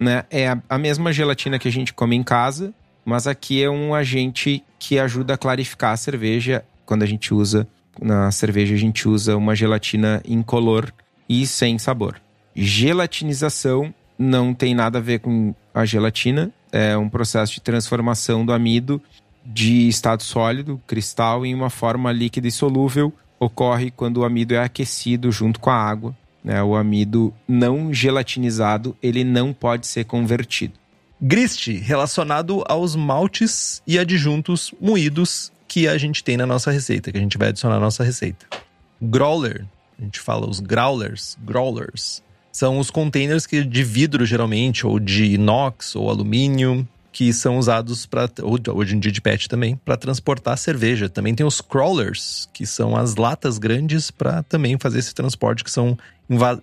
né, 0.00 0.24
é 0.30 0.48
a, 0.48 0.62
a 0.68 0.78
mesma 0.78 1.12
gelatina 1.12 1.58
que 1.58 1.68
a 1.68 1.72
gente 1.72 1.92
come 1.92 2.16
em 2.16 2.22
casa, 2.22 2.72
mas 3.04 3.26
aqui 3.26 3.62
é 3.62 3.70
um 3.70 3.94
agente 3.94 4.64
que 4.78 4.98
ajuda 4.98 5.34
a 5.34 5.38
clarificar 5.38 5.92
a 5.92 5.96
cerveja. 5.96 6.64
Quando 6.84 7.02
a 7.02 7.06
gente 7.06 7.34
usa 7.34 7.68
na 8.00 8.30
cerveja, 8.30 8.74
a 8.74 8.78
gente 8.78 9.08
usa 9.08 9.36
uma 9.36 9.54
gelatina 9.54 10.22
incolor 10.26 10.92
e 11.28 11.46
sem 11.46 11.78
sabor. 11.78 12.20
Gelatinização 12.60 13.94
não 14.18 14.52
tem 14.52 14.74
nada 14.74 14.98
a 14.98 15.00
ver 15.00 15.20
com 15.20 15.54
a 15.72 15.84
gelatina, 15.84 16.50
é 16.72 16.96
um 16.96 17.08
processo 17.08 17.54
de 17.54 17.60
transformação 17.60 18.44
do 18.44 18.52
amido 18.52 19.00
de 19.46 19.86
estado 19.86 20.24
sólido, 20.24 20.82
cristal, 20.84 21.46
em 21.46 21.54
uma 21.54 21.70
forma 21.70 22.10
líquida 22.10 22.48
e 22.48 22.50
solúvel. 22.50 23.12
Ocorre 23.38 23.92
quando 23.92 24.16
o 24.16 24.24
amido 24.24 24.54
é 24.54 24.58
aquecido 24.58 25.30
junto 25.30 25.60
com 25.60 25.70
a 25.70 25.76
água. 25.76 26.16
Né? 26.42 26.60
O 26.60 26.74
amido 26.74 27.32
não 27.46 27.94
gelatinizado 27.94 28.96
ele 29.00 29.22
não 29.22 29.52
pode 29.52 29.86
ser 29.86 30.04
convertido. 30.04 30.74
Grist, 31.20 31.68
relacionado 31.68 32.64
aos 32.68 32.96
maltes 32.96 33.80
e 33.86 34.00
adjuntos 34.00 34.74
moídos 34.80 35.52
que 35.68 35.86
a 35.86 35.96
gente 35.96 36.24
tem 36.24 36.36
na 36.36 36.46
nossa 36.46 36.72
receita, 36.72 37.12
que 37.12 37.18
a 37.18 37.20
gente 37.20 37.38
vai 37.38 37.50
adicionar 37.50 37.76
na 37.76 37.82
nossa 37.82 38.02
receita. 38.02 38.46
Growler, 39.00 39.64
a 39.96 40.02
gente 40.02 40.18
fala 40.18 40.48
os 40.48 40.58
growlers, 40.58 41.38
growlers, 41.40 42.20
são 42.52 42.78
os 42.78 42.90
containers 42.90 43.46
que, 43.46 43.64
de 43.64 43.84
vidro, 43.84 44.24
geralmente, 44.24 44.86
ou 44.86 44.98
de 44.98 45.24
inox 45.24 45.94
ou 45.94 46.10
alumínio, 46.10 46.86
que 47.12 47.32
são 47.32 47.58
usados 47.58 48.06
para 48.06 48.28
hoje 48.72 48.94
em 48.94 48.98
dia 49.00 49.10
de 49.10 49.20
PET 49.20 49.48
também 49.48 49.76
para 49.76 49.96
transportar 49.96 50.56
cerveja. 50.56 51.08
Também 51.08 51.34
tem 51.34 51.44
os 51.44 51.60
crawlers, 51.60 52.48
que 52.52 52.66
são 52.66 52.96
as 52.96 53.16
latas 53.16 53.58
grandes 53.58 54.10
para 54.10 54.42
também 54.44 54.78
fazer 54.78 55.00
esse 55.00 55.14
transporte 55.14 55.64
que 55.64 55.70
são 55.70 55.98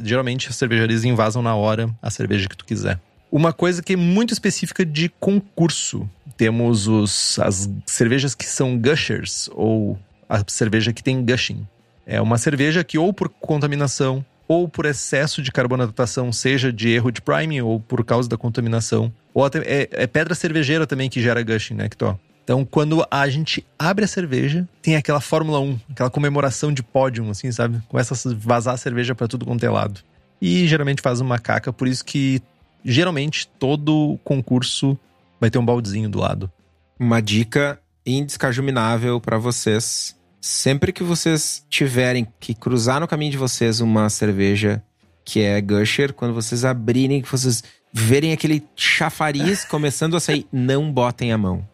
geralmente 0.01 0.47
as 0.47 0.55
cervejarias 0.55 1.03
invasam 1.03 1.41
na 1.41 1.55
hora 1.55 1.89
a 2.01 2.09
cerveja 2.09 2.47
que 2.47 2.55
tu 2.55 2.65
quiser. 2.65 2.99
Uma 3.31 3.51
coisa 3.51 3.83
que 3.83 3.93
é 3.93 3.97
muito 3.97 4.31
específica 4.31 4.85
de 4.85 5.09
concurso. 5.19 6.09
Temos 6.37 6.87
os, 6.87 7.37
as 7.39 7.69
cervejas 7.85 8.35
que 8.35 8.45
são 8.45 8.77
gushers 8.77 9.49
ou 9.53 9.99
a 10.29 10.41
cerveja 10.47 10.93
que 10.93 11.03
tem 11.03 11.25
gushing. 11.25 11.67
É 12.05 12.21
uma 12.21 12.37
cerveja 12.37 12.83
que 12.83 12.97
ou 12.97 13.11
por 13.11 13.27
contaminação 13.27 14.23
ou 14.47 14.67
por 14.67 14.85
excesso 14.85 15.41
de 15.41 15.51
carbonatação, 15.51 16.31
seja 16.31 16.71
de 16.71 16.89
erro 16.89 17.11
de 17.11 17.21
priming 17.21 17.61
ou 17.61 17.79
por 17.79 18.03
causa 18.03 18.29
da 18.29 18.37
contaminação. 18.37 19.11
Ou 19.33 19.43
até 19.43 19.59
é, 19.59 19.89
é 19.91 20.07
pedra 20.07 20.35
cervejeira 20.35 20.85
também 20.85 21.09
que 21.09 21.21
gera 21.21 21.43
gushing, 21.43 21.73
né, 21.73 21.89
Kitó? 21.89 22.17
Então, 22.43 22.63
quando 22.63 23.03
a 23.09 23.27
gente 23.27 23.65
abre 23.77 24.05
a 24.05 24.07
cerveja, 24.07 24.69
tem 24.79 24.95
aquela 24.95 25.19
Fórmula 25.19 25.59
1, 25.59 25.79
aquela 25.89 26.11
comemoração 26.11 26.71
de 26.71 26.83
pódio, 26.83 27.27
assim, 27.29 27.51
sabe? 27.51 27.81
Começa 27.87 28.13
a 28.13 28.33
vazar 28.35 28.75
a 28.75 28.77
cerveja 28.77 29.15
para 29.15 29.27
tudo 29.27 29.45
quanto 29.45 29.65
é 29.65 29.69
lado. 29.69 30.01
E 30.39 30.67
geralmente 30.67 31.01
faz 31.01 31.19
uma 31.19 31.39
caca, 31.39 31.73
por 31.73 31.87
isso 31.87 32.05
que 32.05 32.39
geralmente 32.83 33.47
todo 33.47 34.19
concurso 34.23 34.97
vai 35.41 35.49
ter 35.49 35.57
um 35.57 35.65
baldezinho 35.65 36.07
do 36.07 36.19
lado. 36.19 36.51
Uma 36.99 37.19
dica 37.19 37.79
indescajuminável 38.05 39.19
para 39.19 39.39
vocês 39.39 40.15
sempre 40.45 40.93
que 40.93 41.03
vocês 41.03 41.65
tiverem 41.67 42.27
que 42.39 42.53
cruzar 42.53 42.99
no 42.99 43.07
caminho 43.07 43.31
de 43.31 43.37
vocês 43.37 43.79
uma 43.81 44.09
cerveja 44.11 44.81
que 45.23 45.41
é 45.41 45.59
Gusher, 45.59 46.13
quando 46.13 46.35
vocês 46.35 46.63
abrirem, 46.63 47.19
que 47.19 47.31
vocês 47.31 47.63
verem 47.91 48.31
aquele 48.31 48.63
chafariz 48.75 49.65
começando 49.65 50.15
a 50.15 50.19
sair, 50.19 50.45
não 50.53 50.91
botem 50.91 51.31
a 51.31 51.37
mão. 51.37 51.67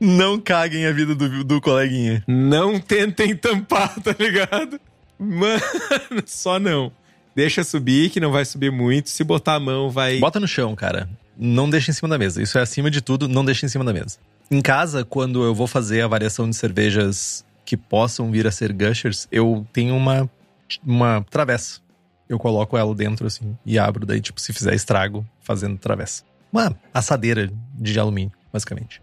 Não 0.00 0.40
caguem 0.40 0.86
a 0.86 0.92
vida 0.92 1.14
do, 1.14 1.44
do 1.44 1.60
coleguinha. 1.60 2.24
Não 2.26 2.80
tentem 2.80 3.36
tampar, 3.36 3.94
tá 4.00 4.14
ligado? 4.18 4.80
Mano, 5.16 5.62
só 6.26 6.58
não. 6.58 6.90
Deixa 7.34 7.62
subir, 7.62 8.10
que 8.10 8.18
não 8.18 8.32
vai 8.32 8.44
subir 8.44 8.72
muito. 8.72 9.08
Se 9.08 9.22
botar 9.22 9.54
a 9.54 9.60
mão, 9.60 9.88
vai. 9.88 10.18
Bota 10.18 10.40
no 10.40 10.48
chão, 10.48 10.74
cara. 10.74 11.08
Não 11.38 11.70
deixa 11.70 11.92
em 11.92 11.94
cima 11.94 12.08
da 12.08 12.18
mesa. 12.18 12.42
Isso 12.42 12.58
é 12.58 12.62
acima 12.62 12.90
de 12.90 13.00
tudo, 13.00 13.28
não 13.28 13.44
deixa 13.44 13.64
em 13.64 13.68
cima 13.68 13.84
da 13.84 13.92
mesa. 13.92 14.18
Em 14.50 14.60
casa, 14.60 15.04
quando 15.04 15.44
eu 15.44 15.54
vou 15.54 15.68
fazer 15.68 16.00
a 16.00 16.08
variação 16.08 16.50
de 16.50 16.56
cervejas 16.56 17.45
que 17.66 17.76
possam 17.76 18.30
vir 18.30 18.46
a 18.46 18.50
ser 18.50 18.72
gushers, 18.72 19.26
eu 19.30 19.66
tenho 19.72 19.94
uma, 19.94 20.30
uma 20.82 21.26
travessa. 21.28 21.80
Eu 22.28 22.38
coloco 22.38 22.76
ela 22.76 22.94
dentro 22.94 23.26
assim 23.26 23.56
e 23.66 23.78
abro, 23.78 24.06
daí, 24.06 24.20
tipo, 24.20 24.40
se 24.40 24.52
fizer 24.52 24.74
estrago, 24.74 25.26
fazendo 25.40 25.76
travessa. 25.76 26.24
Uma 26.52 26.74
assadeira 26.94 27.50
de 27.74 27.98
alumínio, 27.98 28.32
basicamente. 28.52 29.02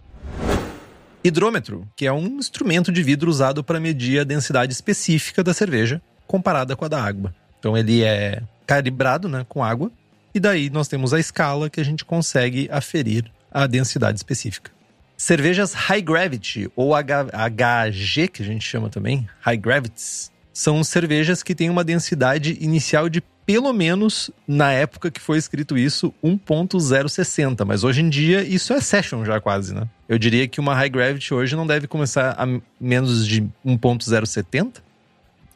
Hidrômetro, 1.23 1.87
que 1.95 2.05
é 2.05 2.11
um 2.11 2.25
instrumento 2.37 2.91
de 2.91 3.03
vidro 3.03 3.29
usado 3.29 3.63
para 3.63 3.79
medir 3.79 4.19
a 4.19 4.23
densidade 4.23 4.73
específica 4.73 5.43
da 5.43 5.53
cerveja 5.53 6.01
comparada 6.25 6.75
com 6.75 6.85
a 6.85 6.87
da 6.87 7.01
água. 7.01 7.33
Então 7.59 7.77
ele 7.77 8.03
é 8.03 8.41
calibrado 8.65 9.29
né, 9.29 9.45
com 9.47 9.63
água, 9.63 9.91
e 10.33 10.39
daí 10.39 10.69
nós 10.69 10.87
temos 10.87 11.13
a 11.13 11.19
escala 11.19 11.69
que 11.69 11.79
a 11.79 11.85
gente 11.85 12.03
consegue 12.03 12.67
aferir 12.71 13.31
a 13.51 13.67
densidade 13.67 14.17
específica. 14.17 14.71
Cervejas 15.17 15.73
High 15.73 16.01
Gravity, 16.01 16.69
ou 16.75 16.93
HG, 16.95 18.27
que 18.27 18.41
a 18.41 18.45
gente 18.45 18.65
chama 18.65 18.89
também, 18.89 19.27
High 19.41 19.57
Gravities, 19.57 20.31
são 20.51 20.83
cervejas 20.83 21.41
que 21.41 21.55
têm 21.55 21.69
uma 21.69 21.83
densidade 21.83 22.57
inicial 22.61 23.09
de 23.09 23.21
pelo 23.45 23.73
menos, 23.73 24.31
na 24.47 24.71
época 24.71 25.11
que 25.11 25.19
foi 25.19 25.37
escrito 25.37 25.77
isso, 25.77 26.13
1.060. 26.23 27.65
Mas 27.65 27.83
hoje 27.83 28.01
em 28.01 28.09
dia 28.09 28.41
isso 28.41 28.73
é 28.73 28.79
session 28.79 29.25
já 29.25 29.39
quase, 29.41 29.73
né? 29.73 29.87
Eu 30.07 30.17
diria 30.17 30.47
que 30.47 30.59
uma 30.61 30.73
High 30.73 30.89
Gravity 30.89 31.33
hoje 31.33 31.55
não 31.55 31.67
deve 31.67 31.87
começar 31.87 32.35
a 32.37 32.45
menos 32.79 33.27
de 33.27 33.41
1.070? 33.65 34.75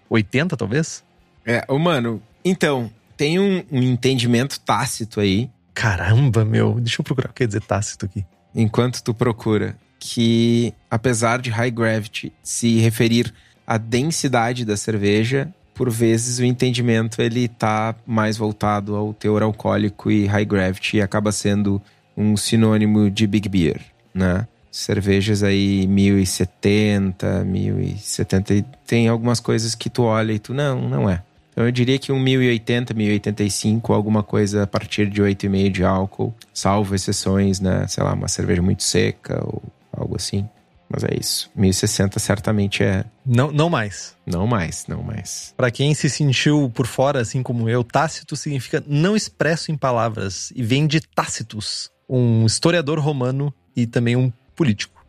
80, 0.09 0.57
talvez? 0.57 1.03
É, 1.45 1.65
mano, 1.73 2.21
então, 2.43 2.91
tem 3.15 3.39
um, 3.39 3.63
um 3.71 3.81
entendimento 3.81 4.59
tácito 4.59 5.21
aí. 5.21 5.49
Caramba, 5.73 6.43
meu. 6.43 6.79
Deixa 6.79 6.99
eu 6.99 7.05
procurar 7.05 7.29
o 7.29 7.33
que 7.33 7.43
quer 7.43 7.47
dizer 7.47 7.61
tácito 7.61 8.05
aqui 8.05 8.25
enquanto 8.57 9.03
tu 9.03 9.13
procura, 9.13 9.77
que 9.99 10.73
apesar 10.89 11.39
de 11.39 11.51
high 11.51 11.69
gravity 11.69 12.33
se 12.41 12.79
referir 12.79 13.31
à 13.65 13.77
densidade 13.77 14.65
da 14.65 14.75
cerveja, 14.75 15.47
por 15.75 15.91
vezes 15.91 16.39
o 16.39 16.43
entendimento 16.43 17.21
ele 17.21 17.47
tá 17.47 17.93
mais 18.05 18.35
voltado 18.35 18.95
ao 18.95 19.13
teor 19.13 19.43
alcoólico 19.43 20.09
e 20.09 20.25
high 20.25 20.45
gravity 20.45 20.99
acaba 20.99 21.31
sendo 21.31 21.79
um 22.15 22.35
sinônimo 22.35 23.11
de 23.11 23.27
Big 23.27 23.47
Beer, 23.47 23.79
né? 24.11 24.47
Cervejas 24.71 25.43
aí 25.43 25.85
1070, 25.87 27.43
1070 27.43 28.53
e 28.55 28.65
tem 28.85 29.07
algumas 29.07 29.39
coisas 29.39 29.75
que 29.75 29.89
tu 29.89 30.03
olha 30.03 30.33
e 30.33 30.39
tu 30.39 30.53
não, 30.53 30.89
não 30.89 31.09
é. 31.09 31.21
Então 31.57 31.65
eu 31.65 31.71
diria 31.71 31.97
que 31.97 32.11
um 32.11 32.19
1080, 32.19 32.93
1085, 32.93 33.91
alguma 33.91 34.21
coisa 34.21 34.61
a 34.61 34.67
partir 34.67 35.09
de 35.09 35.23
8,5 35.23 35.71
de 35.71 35.83
álcool, 35.83 36.31
salvo 36.53 36.93
exceções, 36.93 37.59
né? 37.59 37.87
Sei 37.87 38.03
lá, 38.03 38.13
uma 38.13 38.27
cerveja 38.27 38.61
muito 38.61 38.83
seca 38.83 39.43
ou 39.43 39.63
algo 39.91 40.15
assim. 40.15 40.47
Mas 40.87 41.03
é 41.03 41.17
isso. 41.19 41.49
1060 41.55 42.19
certamente 42.19 42.83
é. 42.83 43.05
Não, 43.25 43.51
não 43.51 43.71
mais. 43.71 44.15
Não 44.23 44.45
mais, 44.45 44.85
não 44.87 45.01
mais. 45.01 45.51
Para 45.57 45.71
quem 45.71 45.95
se 45.95 46.11
sentiu 46.11 46.71
por 46.75 46.85
fora, 46.85 47.21
assim 47.21 47.41
como 47.41 47.67
eu, 47.67 47.83
tácito 47.83 48.35
significa 48.35 48.83
não 48.85 49.15
expresso 49.15 49.71
em 49.71 49.75
palavras 49.75 50.53
e 50.55 50.61
vem 50.61 50.85
de 50.85 51.01
Tácitus, 51.01 51.89
um 52.07 52.45
historiador 52.45 52.99
romano 52.99 53.51
e 53.75 53.87
também 53.87 54.15
um 54.15 54.31
político. 54.55 55.03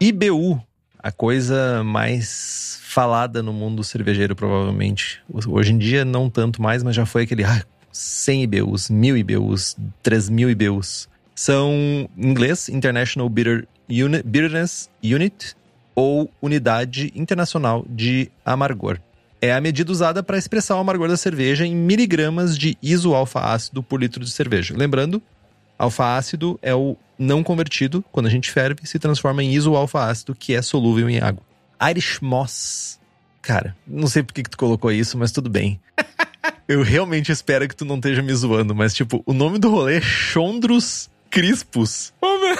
IBU, 0.00 0.60
a 1.02 1.10
coisa 1.10 1.82
mais 1.82 2.78
falada 2.84 3.42
no 3.42 3.52
mundo 3.52 3.82
cervejeiro, 3.82 4.36
provavelmente. 4.36 5.20
Hoje 5.48 5.72
em 5.72 5.78
dia, 5.78 6.04
não 6.04 6.30
tanto 6.30 6.62
mais, 6.62 6.82
mas 6.82 6.94
já 6.94 7.04
foi 7.04 7.22
aquele 7.22 7.44
ah, 7.44 7.62
100 7.90 8.42
IBUs, 8.44 8.88
1000 8.88 9.16
IBUs, 9.16 9.76
3000 10.02 10.50
IBUs. 10.50 11.08
São, 11.34 11.72
em 12.16 12.28
inglês, 12.30 12.68
International 12.68 13.28
Bitter 13.28 13.66
Unit, 13.88 14.22
Bitterness 14.24 14.90
Unit 15.02 15.56
ou 15.94 16.30
Unidade 16.40 17.12
Internacional 17.14 17.84
de 17.88 18.30
Amargor. 18.44 18.98
É 19.40 19.52
a 19.52 19.60
medida 19.60 19.90
usada 19.90 20.22
para 20.22 20.38
expressar 20.38 20.76
o 20.76 20.78
amargor 20.78 21.08
da 21.08 21.16
cerveja 21.16 21.66
em 21.66 21.74
miligramas 21.74 22.56
de 22.56 22.78
isoalfa-ácido 22.80 23.82
por 23.82 24.00
litro 24.00 24.24
de 24.24 24.30
cerveja. 24.30 24.74
Lembrando, 24.76 25.20
alfa-ácido 25.82 26.58
é 26.62 26.74
o 26.74 26.96
não 27.18 27.42
convertido, 27.42 28.04
quando 28.10 28.26
a 28.26 28.30
gente 28.30 28.50
ferve, 28.50 28.86
se 28.86 28.98
transforma 28.98 29.42
em 29.42 29.52
isoalfa-ácido, 29.52 30.34
que 30.34 30.54
é 30.54 30.62
solúvel 30.62 31.08
em 31.08 31.20
água. 31.20 31.42
Irish 31.90 32.20
Moss. 32.20 33.00
Cara, 33.40 33.76
não 33.86 34.06
sei 34.06 34.22
por 34.22 34.32
que, 34.32 34.42
que 34.42 34.50
tu 34.50 34.56
colocou 34.56 34.90
isso, 34.90 35.18
mas 35.18 35.32
tudo 35.32 35.50
bem. 35.50 35.80
Eu 36.66 36.82
realmente 36.82 37.30
espero 37.30 37.68
que 37.68 37.76
tu 37.76 37.84
não 37.84 37.96
esteja 37.96 38.22
me 38.22 38.32
zoando, 38.34 38.74
mas 38.74 38.94
tipo, 38.94 39.22
o 39.26 39.32
nome 39.32 39.58
do 39.58 39.70
rolê 39.70 39.96
é 39.96 40.00
Chondrus 40.00 41.10
Crispus. 41.30 42.12
Oh, 42.20 42.38
meu... 42.38 42.56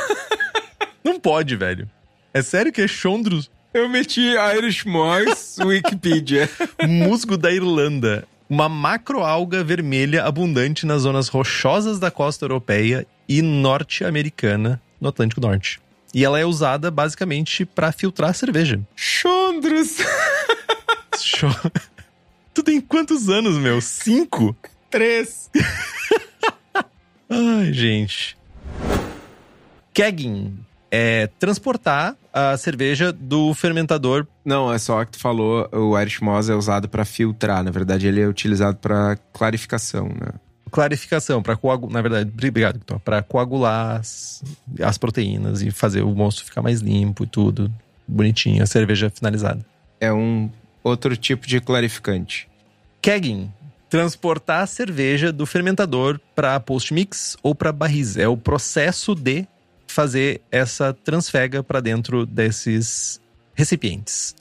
Não 1.05 1.19
pode, 1.19 1.57
velho. 1.57 1.89
É 2.35 2.43
sério 2.43 2.73
que 2.73 2.83
é 2.83 2.89
Chondrus? 2.89 3.51
Eu 3.73 3.89
meti 3.89 4.35
Irish 4.57 4.85
Moss 4.85 5.57
Wikipedia. 5.61 6.49
Musgo 6.87 7.37
da 7.37 7.51
Irlanda. 7.51 8.27
Uma 8.49 8.69
macroalga 8.69 9.65
vermelha 9.65 10.25
abundante 10.25 10.85
nas 10.85 11.03
zonas 11.03 11.29
rochosas 11.29 11.99
da 11.99 12.11
costa 12.11 12.45
europeia 12.45 13.07
e 13.29 13.43
norte-americana 13.43 14.81
no 15.01 15.09
Atlântico 15.09 15.41
Norte. 15.41 15.81
E 16.15 16.25
ela 16.25 16.39
é 16.39 16.45
usada 16.45 16.91
basicamente 16.91 17.65
para 17.65 17.91
filtrar 17.93 18.35
cerveja. 18.35 18.81
Chondros! 18.95 19.97
Cho... 21.19 21.49
Tu 22.55 22.63
tem 22.63 22.81
quantos 22.83 23.31
anos, 23.31 23.57
meu? 23.57 23.81
Cinco? 23.81 24.55
Três. 24.91 25.51
Ai, 27.31 27.73
gente. 27.73 28.37
Kegging 29.95 30.59
é 30.91 31.29
transportar 31.39 32.15
a 32.31 32.55
cerveja 32.59 33.11
do 33.11 33.55
fermentador. 33.55 34.27
Não, 34.45 34.71
é 34.71 34.79
só 34.79 35.03
que 35.07 35.13
tu 35.13 35.19
falou, 35.19 35.67
o 35.73 35.99
Irish 35.99 36.21
Moss 36.21 36.51
é 36.51 36.55
usado 36.55 36.91
para 36.91 37.07
filtrar. 37.07 37.65
Na 37.65 37.71
verdade, 37.71 38.07
ele 38.07 38.21
é 38.21 38.29
utilizado 38.29 38.77
para 38.77 39.17
clarificação, 39.33 40.09
né? 40.09 40.33
Clarificação, 40.73 41.43
para 41.43 41.55
coagular. 41.55 41.93
Na 41.93 42.01
verdade, 42.01 42.31
obrigado, 42.33 42.81
então. 42.83 42.99
Para 42.99 43.23
coagular 43.23 44.01
as, 44.01 44.43
as 44.81 44.97
proteínas 44.97 45.61
e 45.61 45.71
fazer 45.71 46.01
o 46.01 46.15
moço 46.15 46.45
ficar 46.45 46.63
mais 46.63 46.81
limpo 46.81 47.25
e 47.25 47.27
tudo. 47.27 47.71
Bonitinho, 48.09 48.63
a 48.63 48.67
cerveja 48.67 49.11
finalizada. 49.11 49.65
É 50.01 50.11
um 50.13 50.51
outro 50.83 51.15
tipo 51.15 51.47
de 51.47 51.61
clarificante. 51.61 52.49
Kegging. 53.03 53.53
Transportar 53.91 54.63
a 54.63 54.67
cerveja 54.67 55.31
do 55.31 55.45
fermentador 55.45 56.19
para 56.35 56.59
post-mix 56.59 57.37
ou 57.43 57.55
para 57.55 57.71
barris. 57.71 58.17
É 58.17 58.27
o 58.27 58.37
processo 58.37 59.15
de 59.15 59.47
fazer 59.87 60.41
essa 60.51 60.95
transfega 60.95 61.63
para 61.63 61.81
dentro 61.81 62.25
desses 62.25 63.21
recipientes. 63.55 64.35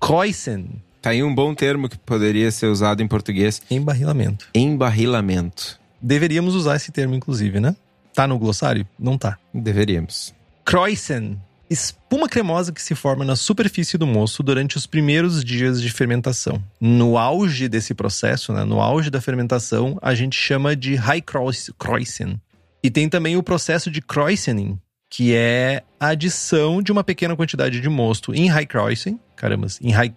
Kreuzen. 0.00 0.82
Tá 1.06 1.10
aí 1.10 1.22
um 1.22 1.32
bom 1.32 1.54
termo 1.54 1.88
que 1.88 1.96
poderia 1.96 2.50
ser 2.50 2.66
usado 2.66 3.00
em 3.00 3.06
português. 3.06 3.62
Embarrilamento. 3.70 4.48
Embarrilamento. 4.52 5.78
Deveríamos 6.02 6.56
usar 6.56 6.74
esse 6.74 6.90
termo, 6.90 7.14
inclusive, 7.14 7.60
né? 7.60 7.76
Tá 8.12 8.26
no 8.26 8.36
glossário? 8.36 8.84
Não 8.98 9.16
tá. 9.16 9.38
Deveríamos. 9.54 10.34
Kreuzen. 10.64 11.40
Espuma 11.70 12.28
cremosa 12.28 12.72
que 12.72 12.82
se 12.82 12.96
forma 12.96 13.24
na 13.24 13.36
superfície 13.36 13.96
do 13.96 14.04
moço 14.04 14.42
durante 14.42 14.76
os 14.76 14.84
primeiros 14.84 15.44
dias 15.44 15.80
de 15.80 15.90
fermentação. 15.90 16.60
No 16.80 17.16
auge 17.16 17.68
desse 17.68 17.94
processo, 17.94 18.52
né, 18.52 18.64
no 18.64 18.80
auge 18.80 19.08
da 19.08 19.20
fermentação, 19.20 19.96
a 20.02 20.12
gente 20.12 20.36
chama 20.36 20.74
de 20.74 20.96
High 20.96 21.22
Kreuzen. 21.22 22.40
E 22.82 22.90
tem 22.90 23.08
também 23.08 23.36
o 23.36 23.44
processo 23.44 23.92
de 23.92 24.02
Kreuzening, 24.02 24.76
que 25.08 25.32
é 25.36 25.84
a 26.00 26.08
adição 26.08 26.82
de 26.82 26.90
uma 26.90 27.04
pequena 27.04 27.36
quantidade 27.36 27.80
de 27.80 27.88
mosto 27.88 28.34
em 28.34 28.48
High 28.48 28.66
Kreuzen, 28.66 29.20
caramba, 29.36 29.68
em 29.80 29.92
High 29.92 30.12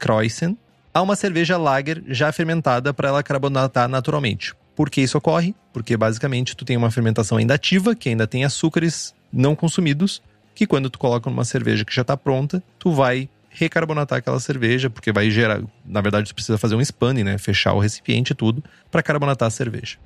Kreuzen, 0.00 0.56
a 0.92 1.02
uma 1.02 1.14
cerveja 1.14 1.56
lager 1.56 2.02
já 2.08 2.32
fermentada 2.32 2.92
para 2.92 3.08
ela 3.08 3.22
carbonatar 3.22 3.88
naturalmente. 3.88 4.54
Por 4.74 4.88
que 4.88 5.02
isso 5.02 5.18
ocorre? 5.18 5.54
Porque 5.72 5.96
basicamente 5.96 6.56
tu 6.56 6.64
tem 6.64 6.76
uma 6.76 6.90
fermentação 6.90 7.38
ainda 7.38 7.54
ativa, 7.54 7.94
que 7.94 8.08
ainda 8.08 8.26
tem 8.26 8.44
açúcares 8.44 9.14
não 9.32 9.54
consumidos, 9.54 10.22
que 10.54 10.66
quando 10.66 10.90
tu 10.90 10.98
coloca 10.98 11.28
numa 11.28 11.44
cerveja 11.44 11.84
que 11.84 11.94
já 11.94 12.02
está 12.02 12.16
pronta, 12.16 12.62
tu 12.78 12.90
vai 12.90 13.28
recarbonatar 13.50 14.18
aquela 14.18 14.40
cerveja, 14.40 14.88
porque 14.88 15.12
vai 15.12 15.30
gerar, 15.30 15.60
na 15.84 16.00
verdade 16.00 16.28
tu 16.28 16.34
precisa 16.34 16.56
fazer 16.56 16.76
um 16.76 16.80
spanning, 16.80 17.24
né, 17.24 17.36
fechar 17.36 17.74
o 17.74 17.78
recipiente 17.78 18.32
e 18.32 18.34
tudo 18.34 18.62
para 18.90 19.02
carbonatar 19.02 19.48
a 19.48 19.50
cerveja. 19.50 19.98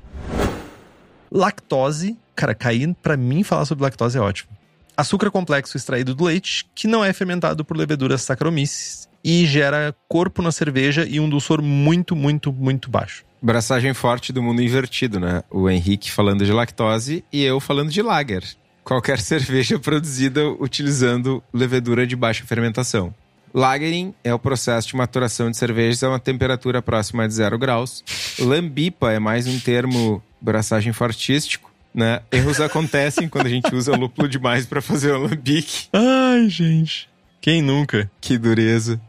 Lactose, 1.30 2.16
cara, 2.34 2.54
cair 2.54 2.94
para 3.02 3.16
mim 3.16 3.42
falar 3.42 3.64
sobre 3.64 3.84
lactose 3.84 4.18
é 4.18 4.20
ótimo. 4.20 4.50
Açúcar 4.96 5.30
complexo 5.30 5.76
extraído 5.76 6.14
do 6.14 6.24
leite, 6.24 6.66
que 6.74 6.86
não 6.86 7.04
é 7.04 7.12
fermentado 7.12 7.64
por 7.64 7.76
leveduras 7.76 8.22
Saccharomyces 8.22 9.08
e 9.24 9.46
gera 9.46 9.94
corpo 10.06 10.42
na 10.42 10.52
cerveja 10.52 11.06
e 11.08 11.18
um 11.18 11.28
dulçor 11.28 11.62
muito, 11.62 12.14
muito, 12.14 12.52
muito 12.52 12.90
baixo. 12.90 13.24
Braçagem 13.40 13.94
forte 13.94 14.32
do 14.32 14.42
mundo 14.42 14.62
invertido, 14.62 15.18
né? 15.18 15.42
O 15.50 15.68
Henrique 15.70 16.10
falando 16.10 16.44
de 16.44 16.52
lactose 16.52 17.24
e 17.32 17.42
eu 17.42 17.58
falando 17.58 17.90
de 17.90 18.02
lager. 18.02 18.44
Qualquer 18.84 19.18
cerveja 19.20 19.78
produzida 19.78 20.46
utilizando 20.60 21.42
levedura 21.52 22.06
de 22.06 22.14
baixa 22.14 22.44
fermentação. 22.44 23.14
Lagering 23.54 24.12
é 24.24 24.34
o 24.34 24.38
processo 24.38 24.88
de 24.88 24.96
maturação 24.96 25.48
de 25.50 25.56
cervejas 25.56 26.02
a 26.02 26.08
uma 26.08 26.18
temperatura 26.18 26.82
próxima 26.82 27.26
de 27.26 27.34
zero 27.34 27.56
graus. 27.56 28.02
Lambipa 28.38 29.12
é 29.12 29.20
mais 29.20 29.46
um 29.46 29.60
termo 29.60 30.20
braçagem 30.40 30.92
fortístico, 30.92 31.72
né? 31.94 32.20
Erros 32.32 32.60
acontecem 32.60 33.28
quando 33.28 33.46
a 33.46 33.50
gente 33.50 33.72
usa 33.72 33.96
lúpulo 33.96 34.28
demais 34.28 34.66
para 34.66 34.82
fazer 34.82 35.12
o 35.12 35.14
alambique. 35.14 35.86
Ai, 35.92 36.48
gente. 36.48 37.08
Quem 37.40 37.62
nunca? 37.62 38.10
Que 38.20 38.36
dureza. 38.36 39.00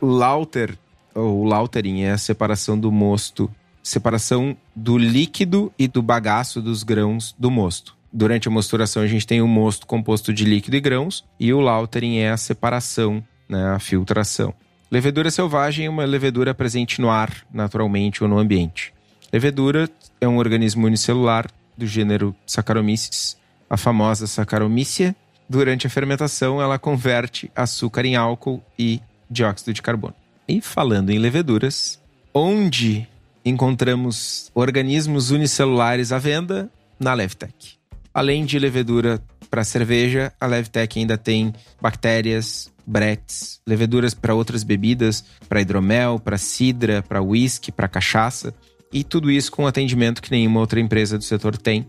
Lauter, 0.00 0.76
ou 1.14 1.44
lautering, 1.44 2.02
é 2.02 2.12
a 2.12 2.18
separação 2.18 2.78
do 2.78 2.90
mosto. 2.92 3.50
Separação 3.82 4.56
do 4.74 4.98
líquido 4.98 5.72
e 5.78 5.88
do 5.88 6.02
bagaço 6.02 6.60
dos 6.60 6.82
grãos 6.82 7.34
do 7.38 7.50
mosto. 7.50 7.96
Durante 8.12 8.48
a 8.48 8.50
mosturação, 8.50 9.02
a 9.02 9.06
gente 9.06 9.26
tem 9.26 9.42
o 9.42 9.48
mosto 9.48 9.86
composto 9.86 10.32
de 10.32 10.44
líquido 10.44 10.76
e 10.76 10.80
grãos, 10.80 11.24
e 11.38 11.52
o 11.52 11.60
lautering 11.60 12.18
é 12.18 12.30
a 12.30 12.36
separação, 12.36 13.22
né, 13.48 13.70
a 13.70 13.78
filtração. 13.78 14.54
Levedura 14.90 15.30
selvagem 15.30 15.86
é 15.86 15.90
uma 15.90 16.04
levedura 16.04 16.54
presente 16.54 17.00
no 17.00 17.10
ar, 17.10 17.30
naturalmente, 17.52 18.22
ou 18.22 18.28
no 18.28 18.38
ambiente. 18.38 18.94
Levedura 19.30 19.90
é 20.20 20.26
um 20.26 20.38
organismo 20.38 20.86
unicelular 20.86 21.50
do 21.76 21.86
gênero 21.86 22.34
Saccharomyces, 22.46 23.36
a 23.68 23.76
famosa 23.76 24.26
Saccharomycia. 24.26 25.14
Durante 25.48 25.86
a 25.86 25.90
fermentação, 25.90 26.60
ela 26.60 26.78
converte 26.78 27.50
açúcar 27.54 28.06
em 28.06 28.16
álcool 28.16 28.62
e 28.78 29.02
dióxido 29.30 29.72
de 29.72 29.82
carbono. 29.82 30.14
E 30.46 30.60
falando 30.60 31.10
em 31.10 31.18
leveduras, 31.18 32.00
onde 32.32 33.06
encontramos 33.44 34.50
organismos 34.54 35.30
unicelulares 35.30 36.12
à 36.12 36.18
venda? 36.18 36.70
Na 36.98 37.14
Levtech. 37.14 37.78
Além 38.12 38.44
de 38.44 38.58
levedura 38.58 39.22
para 39.50 39.64
cerveja, 39.64 40.32
a 40.40 40.46
Levtech 40.46 40.98
ainda 40.98 41.16
tem 41.16 41.52
bactérias, 41.80 42.70
bretes, 42.86 43.60
leveduras 43.66 44.14
para 44.14 44.34
outras 44.34 44.64
bebidas, 44.64 45.24
para 45.48 45.60
hidromel, 45.60 46.18
para 46.18 46.38
cidra, 46.38 47.02
para 47.02 47.22
whisky, 47.22 47.70
para 47.70 47.86
cachaça. 47.86 48.54
E 48.92 49.04
tudo 49.04 49.30
isso 49.30 49.52
com 49.52 49.66
atendimento 49.66 50.22
que 50.22 50.30
nenhuma 50.30 50.60
outra 50.60 50.80
empresa 50.80 51.18
do 51.18 51.24
setor 51.24 51.56
tem. 51.56 51.86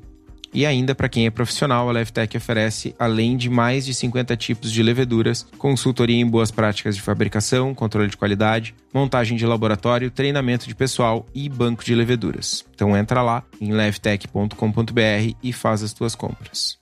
E 0.54 0.66
ainda, 0.66 0.96
para 0.96 1.10
quem 1.10 1.26
é 1.26 1.30
profissional, 1.30 1.88
a 1.88 1.92
Levtech 1.92 2.36
oferece, 2.36 2.96
além 2.98 3.38
de 3.38 3.50
mais 3.50 3.86
de 3.86 3.94
50 3.94 4.36
tipos 4.36 4.72
de 4.72 4.82
leveduras, 4.82 5.46
consultoria 5.58 6.20
em 6.20 6.26
boas 6.26 6.50
práticas 6.52 6.96
de 6.96 7.02
fabricação, 7.02 7.76
controle 7.76 8.10
de 8.10 8.18
qualidade, 8.18 8.74
montagem 8.94 9.38
de 9.38 9.46
laboratório, 9.46 10.10
treinamento 10.10 10.68
de 10.68 10.74
pessoal 10.74 11.26
e 11.34 11.48
banco 11.48 11.84
de 11.84 11.94
leveduras. 11.94 12.66
Então 12.74 12.98
entra 12.98 13.22
lá 13.22 13.44
em 13.62 13.72
levtech.com.br 13.72 15.36
e 15.44 15.54
faz 15.54 15.84
as 15.84 15.94
tuas 15.94 16.16
compras. 16.16 16.80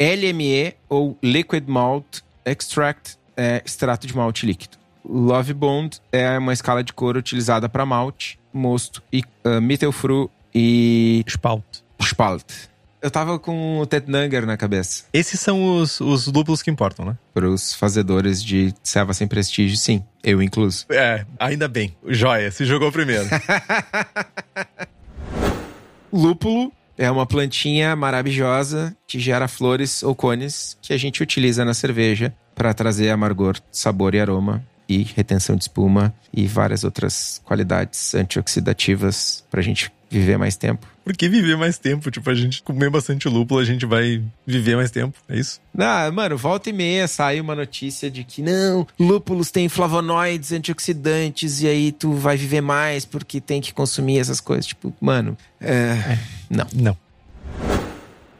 LME 0.00 0.74
ou 0.88 1.16
Liquid 1.22 1.68
Malt 1.68 2.20
Extract 2.44 3.16
é 3.36 3.62
extrato 3.64 4.06
de 4.06 4.16
malte 4.16 4.46
líquido. 4.46 4.78
Love 5.04 5.54
Bond 5.54 6.00
é 6.12 6.38
uma 6.38 6.52
escala 6.52 6.82
de 6.82 6.92
cor 6.92 7.16
utilizada 7.16 7.68
para 7.68 7.86
malte, 7.86 8.38
mosto 8.52 9.02
e 9.12 9.22
uh, 9.44 9.60
Mittelfru 9.60 10.30
e 10.54 11.24
Spalt. 11.28 11.64
Spalt. 12.02 12.70
Eu 13.02 13.10
tava 13.10 13.38
com 13.38 13.78
o 13.78 13.86
Tetnanger 13.86 14.44
na 14.44 14.58
cabeça. 14.58 15.04
Esses 15.12 15.40
são 15.40 15.78
os, 15.78 16.00
os 16.00 16.26
lúpulos 16.26 16.60
que 16.60 16.70
importam, 16.70 17.06
né? 17.06 17.16
Para 17.32 17.48
os 17.48 17.74
fazedores 17.74 18.44
de 18.44 18.74
serva 18.82 19.14
sem 19.14 19.26
prestígio, 19.26 19.76
sim. 19.76 20.04
Eu 20.22 20.42
incluso. 20.42 20.84
É, 20.90 21.24
ainda 21.38 21.66
bem. 21.66 21.96
Joia, 22.06 22.50
se 22.50 22.66
jogou 22.66 22.92
primeiro. 22.92 23.24
Lúpulo 26.12 26.70
é 26.98 27.10
uma 27.10 27.24
plantinha 27.24 27.96
maravilhosa 27.96 28.94
que 29.06 29.18
gera 29.18 29.48
flores 29.48 30.02
ou 30.02 30.14
cones 30.14 30.76
que 30.82 30.92
a 30.92 30.98
gente 30.98 31.22
utiliza 31.22 31.64
na 31.64 31.72
cerveja 31.72 32.34
para 32.54 32.74
trazer 32.74 33.08
amargor, 33.08 33.56
sabor 33.72 34.14
e 34.14 34.20
aroma 34.20 34.62
e 34.90 35.04
retenção 35.04 35.54
de 35.54 35.62
espuma 35.62 36.12
e 36.34 36.48
várias 36.48 36.82
outras 36.82 37.40
qualidades 37.44 38.12
antioxidativas 38.12 39.44
para 39.48 39.60
a 39.60 39.62
gente 39.62 39.92
viver 40.10 40.36
mais 40.36 40.56
tempo. 40.56 40.84
Por 41.04 41.16
que 41.16 41.28
viver 41.28 41.56
mais 41.56 41.78
tempo? 41.78 42.10
Tipo, 42.10 42.28
a 42.28 42.34
gente 42.34 42.60
comer 42.60 42.90
bastante 42.90 43.28
lúpulo, 43.28 43.60
a 43.60 43.64
gente 43.64 43.86
vai 43.86 44.20
viver 44.44 44.74
mais 44.74 44.90
tempo, 44.90 45.16
é 45.28 45.38
isso? 45.38 45.60
Ah, 45.78 46.10
mano, 46.10 46.36
volta 46.36 46.70
e 46.70 46.72
meia 46.72 47.06
sai 47.06 47.40
uma 47.40 47.54
notícia 47.54 48.10
de 48.10 48.24
que 48.24 48.42
não, 48.42 48.84
lúpulos 48.98 49.52
têm 49.52 49.68
flavonoides, 49.68 50.50
antioxidantes, 50.50 51.62
e 51.62 51.68
aí 51.68 51.92
tu 51.92 52.12
vai 52.14 52.36
viver 52.36 52.60
mais 52.60 53.04
porque 53.04 53.40
tem 53.40 53.60
que 53.60 53.72
consumir 53.72 54.18
essas 54.18 54.40
coisas. 54.40 54.66
Tipo, 54.66 54.92
mano, 55.00 55.38
é... 55.60 56.18
não. 56.50 56.66
Não. 56.74 56.96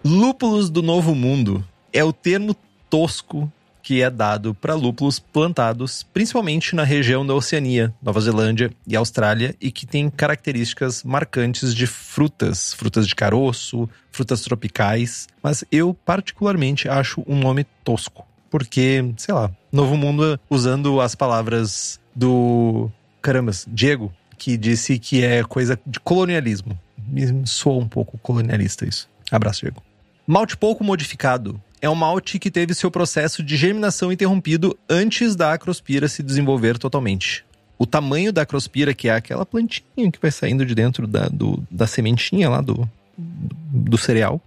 Lúpulos 0.05 0.69
do 0.69 0.83
Novo 0.83 1.15
Mundo 1.15 1.65
é 1.93 2.03
o 2.03 2.13
termo 2.13 2.57
tosco 2.89 3.51
que 3.91 4.03
é 4.03 4.09
dado 4.09 4.55
para 4.55 4.73
lúpulos 4.73 5.19
plantados 5.19 6.05
principalmente 6.15 6.77
na 6.77 6.85
região 6.85 7.27
da 7.27 7.35
Oceania, 7.35 7.93
Nova 8.01 8.21
Zelândia 8.21 8.71
e 8.87 8.95
Austrália 8.95 9.57
e 9.61 9.73
que 9.73 9.85
tem 9.85 10.09
características 10.09 11.03
marcantes 11.03 11.75
de 11.75 11.89
frutas, 11.89 12.73
frutas 12.73 13.09
de 13.09 13.17
caroço, 13.17 13.91
frutas 14.13 14.43
tropicais, 14.43 15.27
mas 15.43 15.65
eu 15.73 15.93
particularmente 15.93 16.89
acho 16.89 17.25
um 17.27 17.37
nome 17.41 17.65
tosco, 17.83 18.25
porque, 18.49 19.13
sei 19.17 19.35
lá, 19.35 19.51
Novo 19.73 19.97
Mundo 19.97 20.39
usando 20.49 21.01
as 21.01 21.17
palavras 21.17 21.99
do 22.15 22.89
caramba, 23.21 23.51
Diego, 23.67 24.13
que 24.39 24.57
disse 24.57 25.01
que 25.01 25.25
é 25.25 25.43
coisa 25.43 25.77
de 25.85 25.99
colonialismo. 25.99 26.79
Me 27.09 27.45
soa 27.45 27.83
um 27.83 27.89
pouco 27.89 28.17
colonialista 28.19 28.87
isso. 28.87 29.09
Abraço, 29.33 29.63
Diego. 29.63 29.83
Malte 30.29 30.57
pouco 30.57 30.85
modificado 30.85 31.61
é 31.81 31.89
um 31.89 31.95
malte 31.95 32.39
que 32.39 32.51
teve 32.51 32.75
seu 32.75 32.91
processo 32.91 33.43
de 33.43 33.57
germinação 33.57 34.13
interrompido 34.13 34.77
antes 34.89 35.35
da 35.35 35.53
acrospira 35.53 36.09
se 36.09 36.23
desenvolver 36.23 36.79
totalmente. 36.79 37.45
O 37.79 37.87
tamanho 37.87 38.33
da 38.33 38.43
acrospira, 38.43 38.93
que 38.93 39.09
é 39.09 39.15
aquela 39.15 39.47
plantinha 39.47 40.11
que 40.13 40.21
vai 40.21 40.31
saindo 40.31 40.67
de 40.67 40.75
dentro 40.75 41.07
da, 41.07 41.29
do, 41.29 41.63
da 41.71 41.87
sementinha 41.87 42.51
lá 42.51 42.61
do, 42.61 42.89
do 43.17 43.97
cereal, 43.97 44.41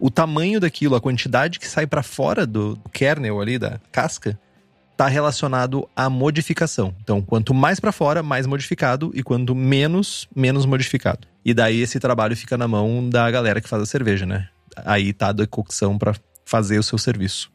o 0.00 0.10
tamanho 0.10 0.58
daquilo, 0.58 0.94
a 0.94 1.00
quantidade 1.00 1.58
que 1.58 1.68
sai 1.68 1.86
para 1.86 2.02
fora 2.02 2.46
do, 2.46 2.76
do 2.76 2.88
kernel 2.88 3.40
ali, 3.40 3.58
da 3.58 3.78
casca, 3.92 4.38
está 4.92 5.08
relacionado 5.08 5.88
à 5.94 6.08
modificação. 6.08 6.94
Então, 7.02 7.20
quanto 7.20 7.52
mais 7.52 7.78
para 7.78 7.92
fora, 7.92 8.22
mais 8.22 8.46
modificado, 8.46 9.10
e 9.14 9.22
quanto 9.22 9.54
menos, 9.54 10.28
menos 10.34 10.64
modificado. 10.64 11.26
E 11.44 11.52
daí 11.52 11.80
esse 11.80 12.00
trabalho 12.00 12.36
fica 12.36 12.56
na 12.56 12.66
mão 12.66 13.08
da 13.08 13.30
galera 13.30 13.60
que 13.60 13.68
faz 13.68 13.82
a 13.82 13.86
cerveja, 13.86 14.24
né? 14.24 14.48
Aí 14.84 15.12
tá 15.12 15.28
a 15.28 15.32
decocção 15.32 15.98
para 15.98 16.14
fazer 16.48 16.78
o 16.78 16.82
seu 16.82 16.96
serviço. 16.96 17.50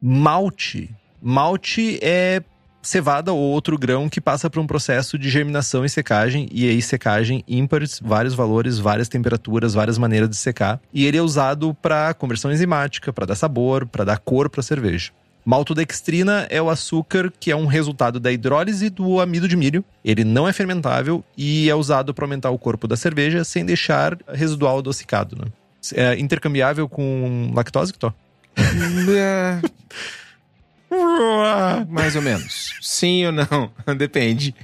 Malte. 0.00 0.90
Malte 1.20 1.98
é 2.00 2.42
cevada 2.82 3.34
ou 3.34 3.38
outro 3.38 3.78
grão 3.78 4.08
que 4.08 4.22
passa 4.22 4.48
por 4.48 4.58
um 4.58 4.66
processo 4.66 5.18
de 5.18 5.28
germinação 5.28 5.84
e 5.84 5.90
secagem, 5.90 6.48
e 6.50 6.66
aí 6.66 6.80
secagem 6.80 7.44
ímpares, 7.46 8.00
vários 8.02 8.32
valores, 8.32 8.78
várias 8.78 9.08
temperaturas, 9.08 9.74
várias 9.74 9.98
maneiras 9.98 10.30
de 10.30 10.36
secar. 10.36 10.80
E 10.90 11.04
ele 11.04 11.18
é 11.18 11.22
usado 11.22 11.74
para 11.74 12.14
conversão 12.14 12.50
enzimática, 12.50 13.12
para 13.12 13.26
dar 13.26 13.34
sabor, 13.34 13.86
para 13.86 14.04
dar 14.04 14.18
cor 14.18 14.48
para 14.48 14.62
cerveja. 14.62 15.10
Maltodextrina 15.44 16.46
é 16.48 16.62
o 16.62 16.70
açúcar 16.70 17.30
que 17.38 17.50
é 17.50 17.56
um 17.56 17.66
resultado 17.66 18.18
da 18.18 18.32
hidrólise 18.32 18.88
do 18.88 19.20
amido 19.20 19.46
de 19.46 19.56
milho. 19.56 19.84
Ele 20.02 20.24
não 20.24 20.48
é 20.48 20.52
fermentável 20.52 21.22
e 21.36 21.68
é 21.68 21.74
usado 21.74 22.14
para 22.14 22.24
aumentar 22.24 22.50
o 22.50 22.58
corpo 22.58 22.88
da 22.88 22.96
cerveja 22.96 23.44
sem 23.44 23.66
deixar 23.66 24.16
residual 24.32 24.78
adocicado. 24.78 25.36
Né? 25.36 25.50
É 25.94 26.18
intercambiável 26.18 26.88
com 26.88 27.52
lactose, 27.54 27.92
Tó? 27.94 28.14
Mais 31.88 32.16
ou 32.16 32.22
menos. 32.22 32.74
Sim 32.80 33.26
ou 33.26 33.32
não? 33.32 33.70
Depende. 33.96 34.54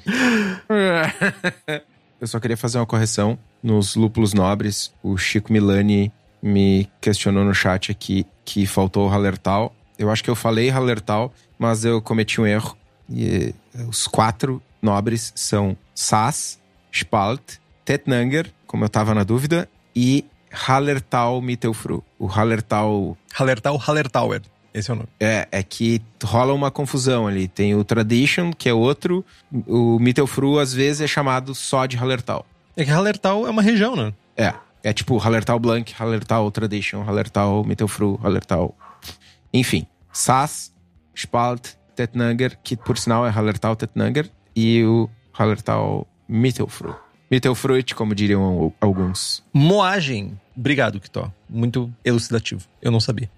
Eu 2.20 2.26
só 2.26 2.40
queria 2.40 2.56
fazer 2.56 2.78
uma 2.78 2.86
correção 2.86 3.38
nos 3.62 3.94
lúpulos 3.94 4.32
nobres. 4.32 4.92
O 5.02 5.16
Chico 5.16 5.52
Milani 5.52 6.12
me 6.42 6.88
questionou 7.00 7.44
no 7.44 7.54
chat 7.54 7.90
aqui 7.90 8.26
que 8.44 8.66
faltou 8.66 9.06
o 9.06 9.10
Hallertal. 9.10 9.74
Eu 9.98 10.10
acho 10.10 10.22
que 10.22 10.30
eu 10.30 10.36
falei 10.36 10.68
Hallertal, 10.68 11.32
mas 11.58 11.84
eu 11.84 12.00
cometi 12.02 12.40
um 12.40 12.46
erro. 12.46 12.76
E 13.08 13.54
eh, 13.74 13.82
os 13.88 14.06
quatro 14.06 14.62
nobres 14.82 15.32
são 15.34 15.76
Sass, 15.94 16.58
Spalt, 16.92 17.58
Tetnanger, 17.84 18.52
como 18.66 18.84
eu 18.84 18.88
tava 18.88 19.14
na 19.14 19.24
dúvida, 19.24 19.68
e 19.94 20.24
Hallertau 20.56 21.40
Mittelfru. 21.42 22.02
O 22.18 22.26
Hallertau. 22.26 23.16
Hallertau 23.34 23.76
Hallertauer. 23.76 24.42
Esse 24.72 24.90
é 24.90 24.94
o 24.94 24.96
nome. 24.96 25.08
É, 25.20 25.48
é 25.50 25.62
que 25.62 26.02
rola 26.22 26.52
uma 26.52 26.70
confusão 26.70 27.26
ali. 27.26 27.48
Tem 27.48 27.74
o 27.74 27.84
Tradition, 27.84 28.52
que 28.52 28.68
é 28.68 28.74
outro. 28.74 29.24
O 29.66 29.98
Mittelfru, 29.98 30.58
às 30.58 30.72
vezes, 30.72 31.02
é 31.02 31.06
chamado 31.06 31.54
só 31.54 31.86
de 31.86 31.96
Hallertau. 31.96 32.44
É 32.76 32.84
que 32.84 32.90
Hallertau 32.90 33.46
é 33.46 33.50
uma 33.50 33.62
região, 33.62 33.96
né? 33.96 34.12
É. 34.36 34.52
É 34.82 34.92
tipo 34.92 35.16
Hallertau 35.16 35.58
Blanc, 35.58 35.94
Hallertau 35.98 36.50
Tradition, 36.50 37.02
Hallertau 37.02 37.64
Mittelfru, 37.64 38.20
Hallertau. 38.22 38.76
Enfim. 39.52 39.86
Sass, 40.12 40.72
Spalt, 41.14 41.70
Tetnanger, 41.94 42.58
que 42.62 42.76
por 42.76 42.96
sinal 42.98 43.26
é 43.26 43.30
Hallertau 43.30 43.74
Tetnanger, 43.74 44.30
e 44.54 44.84
o 44.84 45.08
Hallertau 45.32 46.06
Mittelfru. 46.28 46.94
Mittelfruit, 47.30 47.94
como 47.94 48.14
diriam 48.14 48.72
alguns. 48.80 49.42
Moagem. 49.52 50.38
Obrigado, 50.56 50.98
Kitó. 50.98 51.30
Muito 51.48 51.92
elucidativo. 52.04 52.62
Eu 52.80 52.90
não 52.90 53.00
sabia. 53.00 53.30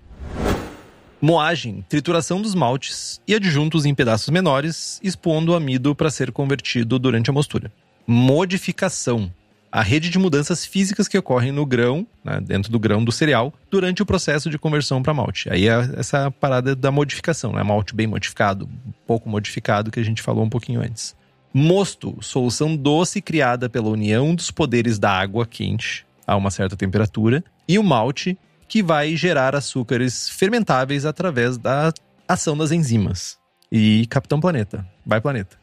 Moagem, 1.20 1.84
trituração 1.88 2.40
dos 2.40 2.54
maltes 2.54 3.20
e 3.26 3.34
adjuntos 3.34 3.84
em 3.84 3.92
pedaços 3.92 4.28
menores, 4.28 5.00
expondo 5.02 5.50
o 5.50 5.54
amido 5.56 5.92
para 5.92 6.10
ser 6.10 6.30
convertido 6.30 6.96
durante 6.96 7.28
a 7.28 7.32
mostura. 7.32 7.72
Modificação, 8.06 9.28
a 9.70 9.82
rede 9.82 10.10
de 10.10 10.18
mudanças 10.18 10.64
físicas 10.64 11.08
que 11.08 11.18
ocorrem 11.18 11.50
no 11.50 11.66
grão, 11.66 12.06
né, 12.24 12.40
dentro 12.40 12.70
do 12.70 12.78
grão 12.78 13.02
do 13.02 13.10
cereal, 13.10 13.52
durante 13.68 14.00
o 14.00 14.06
processo 14.06 14.48
de 14.48 14.58
conversão 14.58 15.02
para 15.02 15.12
malte. 15.12 15.52
Aí 15.52 15.68
é 15.68 15.90
essa 15.96 16.30
parada 16.30 16.76
da 16.76 16.92
modificação, 16.92 17.52
né? 17.52 17.64
Malte 17.64 17.96
bem 17.96 18.06
modificado, 18.06 18.68
pouco 19.04 19.28
modificado, 19.28 19.90
que 19.90 19.98
a 19.98 20.04
gente 20.04 20.22
falou 20.22 20.44
um 20.44 20.48
pouquinho 20.48 20.80
antes. 20.80 21.16
Mosto, 21.52 22.16
solução 22.20 22.76
doce 22.76 23.20
criada 23.20 23.68
pela 23.68 23.88
união 23.88 24.36
dos 24.36 24.52
poderes 24.52 25.00
da 25.00 25.10
água 25.10 25.44
quente 25.44 26.06
a 26.28 26.36
uma 26.36 26.50
certa 26.50 26.76
temperatura, 26.76 27.42
e 27.66 27.78
o 27.78 27.82
malte, 27.82 28.36
que 28.68 28.82
vai 28.82 29.16
gerar 29.16 29.56
açúcares 29.56 30.28
fermentáveis 30.28 31.06
através 31.06 31.56
da 31.56 31.90
ação 32.28 32.54
das 32.54 32.70
enzimas. 32.70 33.38
E 33.72 34.06
Capitão 34.08 34.38
Planeta, 34.38 34.86
vai 35.06 35.22
planeta. 35.22 35.56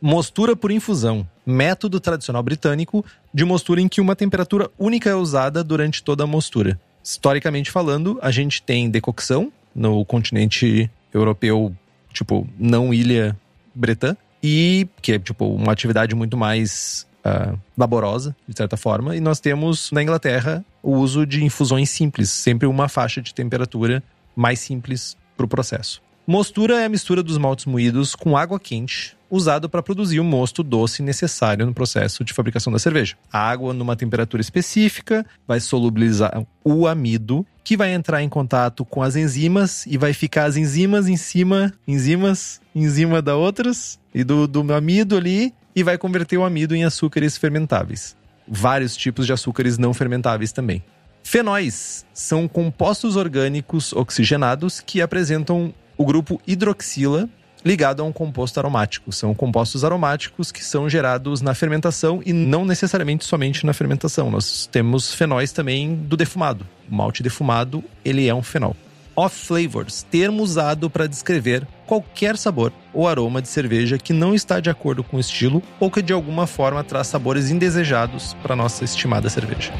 Mostura 0.00 0.54
por 0.54 0.70
infusão, 0.70 1.28
método 1.44 1.98
tradicional 1.98 2.42
britânico 2.42 3.04
de 3.34 3.44
mostura 3.44 3.80
em 3.80 3.88
que 3.88 4.00
uma 4.00 4.14
temperatura 4.14 4.70
única 4.78 5.10
é 5.10 5.14
usada 5.14 5.64
durante 5.64 6.04
toda 6.04 6.22
a 6.22 6.26
mostura. 6.26 6.80
Historicamente 7.02 7.70
falando, 7.70 8.18
a 8.22 8.30
gente 8.30 8.62
tem 8.62 8.88
decocção 8.88 9.52
no 9.74 10.04
continente 10.04 10.88
europeu, 11.12 11.74
tipo, 12.12 12.48
não 12.56 12.94
ilha 12.94 13.36
bretã, 13.74 14.16
e 14.42 14.88
que 15.00 15.12
é 15.12 15.18
tipo 15.18 15.46
uma 15.46 15.72
atividade 15.72 16.14
muito 16.14 16.36
mais 16.36 17.06
uh, 17.24 17.58
laborosa, 17.76 18.34
de 18.46 18.56
certa 18.56 18.76
forma. 18.76 19.16
E 19.16 19.20
nós 19.20 19.40
temos 19.40 19.90
na 19.90 20.02
Inglaterra 20.02 20.64
o 20.82 20.96
uso 20.96 21.26
de 21.26 21.44
infusões 21.44 21.90
simples, 21.90 22.30
sempre 22.30 22.66
uma 22.66 22.88
faixa 22.88 23.20
de 23.20 23.34
temperatura 23.34 24.02
mais 24.34 24.60
simples 24.60 25.16
para 25.36 25.46
o 25.46 25.48
processo. 25.48 26.02
Mostura 26.26 26.80
é 26.80 26.84
a 26.84 26.88
mistura 26.88 27.22
dos 27.22 27.36
maltes 27.36 27.66
moídos 27.66 28.14
com 28.14 28.36
água 28.36 28.58
quente, 28.58 29.16
usado 29.28 29.68
para 29.68 29.82
produzir 29.82 30.20
o 30.20 30.24
mosto 30.24 30.62
doce 30.62 31.02
necessário 31.02 31.66
no 31.66 31.74
processo 31.74 32.22
de 32.22 32.32
fabricação 32.32 32.72
da 32.72 32.78
cerveja. 32.78 33.16
A 33.32 33.50
água, 33.50 33.74
numa 33.74 33.96
temperatura 33.96 34.40
específica, 34.40 35.26
vai 35.48 35.58
solubilizar 35.58 36.46
o 36.62 36.86
amido, 36.86 37.44
que 37.64 37.76
vai 37.76 37.92
entrar 37.92 38.22
em 38.22 38.28
contato 38.28 38.84
com 38.84 39.02
as 39.02 39.16
enzimas 39.16 39.84
e 39.86 39.98
vai 39.98 40.12
ficar 40.12 40.44
as 40.44 40.56
enzimas 40.56 41.08
em 41.08 41.16
cima, 41.16 41.72
enzimas 41.88 42.60
em 42.72 42.88
cima 42.88 43.20
da 43.20 43.34
outras 43.34 43.98
e 44.14 44.22
do, 44.22 44.46
do 44.46 44.72
amido 44.72 45.16
ali 45.16 45.52
e 45.74 45.82
vai 45.82 45.96
converter 45.96 46.38
o 46.38 46.44
amido 46.44 46.74
em 46.74 46.84
açúcares 46.84 47.36
fermentáveis. 47.36 48.16
Vários 48.46 48.96
tipos 48.96 49.26
de 49.26 49.32
açúcares 49.32 49.78
não 49.78 49.94
fermentáveis 49.94 50.52
também. 50.52 50.82
Fenóis 51.22 52.04
são 52.12 52.48
compostos 52.48 53.16
orgânicos 53.16 53.92
oxigenados 53.92 54.80
que 54.80 55.00
apresentam 55.00 55.72
o 55.96 56.04
grupo 56.04 56.40
hidroxila 56.46 57.28
ligado 57.64 58.02
a 58.02 58.04
um 58.04 58.12
composto 58.12 58.58
aromático. 58.58 59.12
São 59.12 59.34
compostos 59.34 59.84
aromáticos 59.84 60.50
que 60.50 60.64
são 60.64 60.88
gerados 60.88 61.40
na 61.40 61.54
fermentação 61.54 62.20
e 62.24 62.32
não 62.32 62.64
necessariamente 62.64 63.24
somente 63.24 63.64
na 63.64 63.72
fermentação. 63.72 64.30
Nós 64.30 64.66
temos 64.66 65.14
fenóis 65.14 65.52
também 65.52 65.94
do 65.94 66.16
defumado. 66.16 66.66
O 66.90 66.94
malte 66.94 67.22
defumado, 67.22 67.84
ele 68.04 68.26
é 68.26 68.34
um 68.34 68.42
fenol. 68.42 68.76
Off 69.14 69.46
flavors, 69.46 70.02
termo 70.10 70.42
usado 70.42 70.88
para 70.88 71.06
descrever 71.06 71.66
qualquer 71.86 72.36
sabor 72.38 72.72
ou 72.94 73.06
aroma 73.06 73.42
de 73.42 73.48
cerveja 73.48 73.98
que 73.98 74.12
não 74.12 74.34
está 74.34 74.58
de 74.58 74.70
acordo 74.70 75.04
com 75.04 75.18
o 75.18 75.20
estilo 75.20 75.62
ou 75.78 75.90
que 75.90 76.00
de 76.00 76.14
alguma 76.14 76.46
forma 76.46 76.82
traz 76.82 77.08
sabores 77.08 77.50
indesejados 77.50 78.34
para 78.42 78.56
nossa 78.56 78.84
estimada 78.84 79.28
cerveja. 79.28 79.72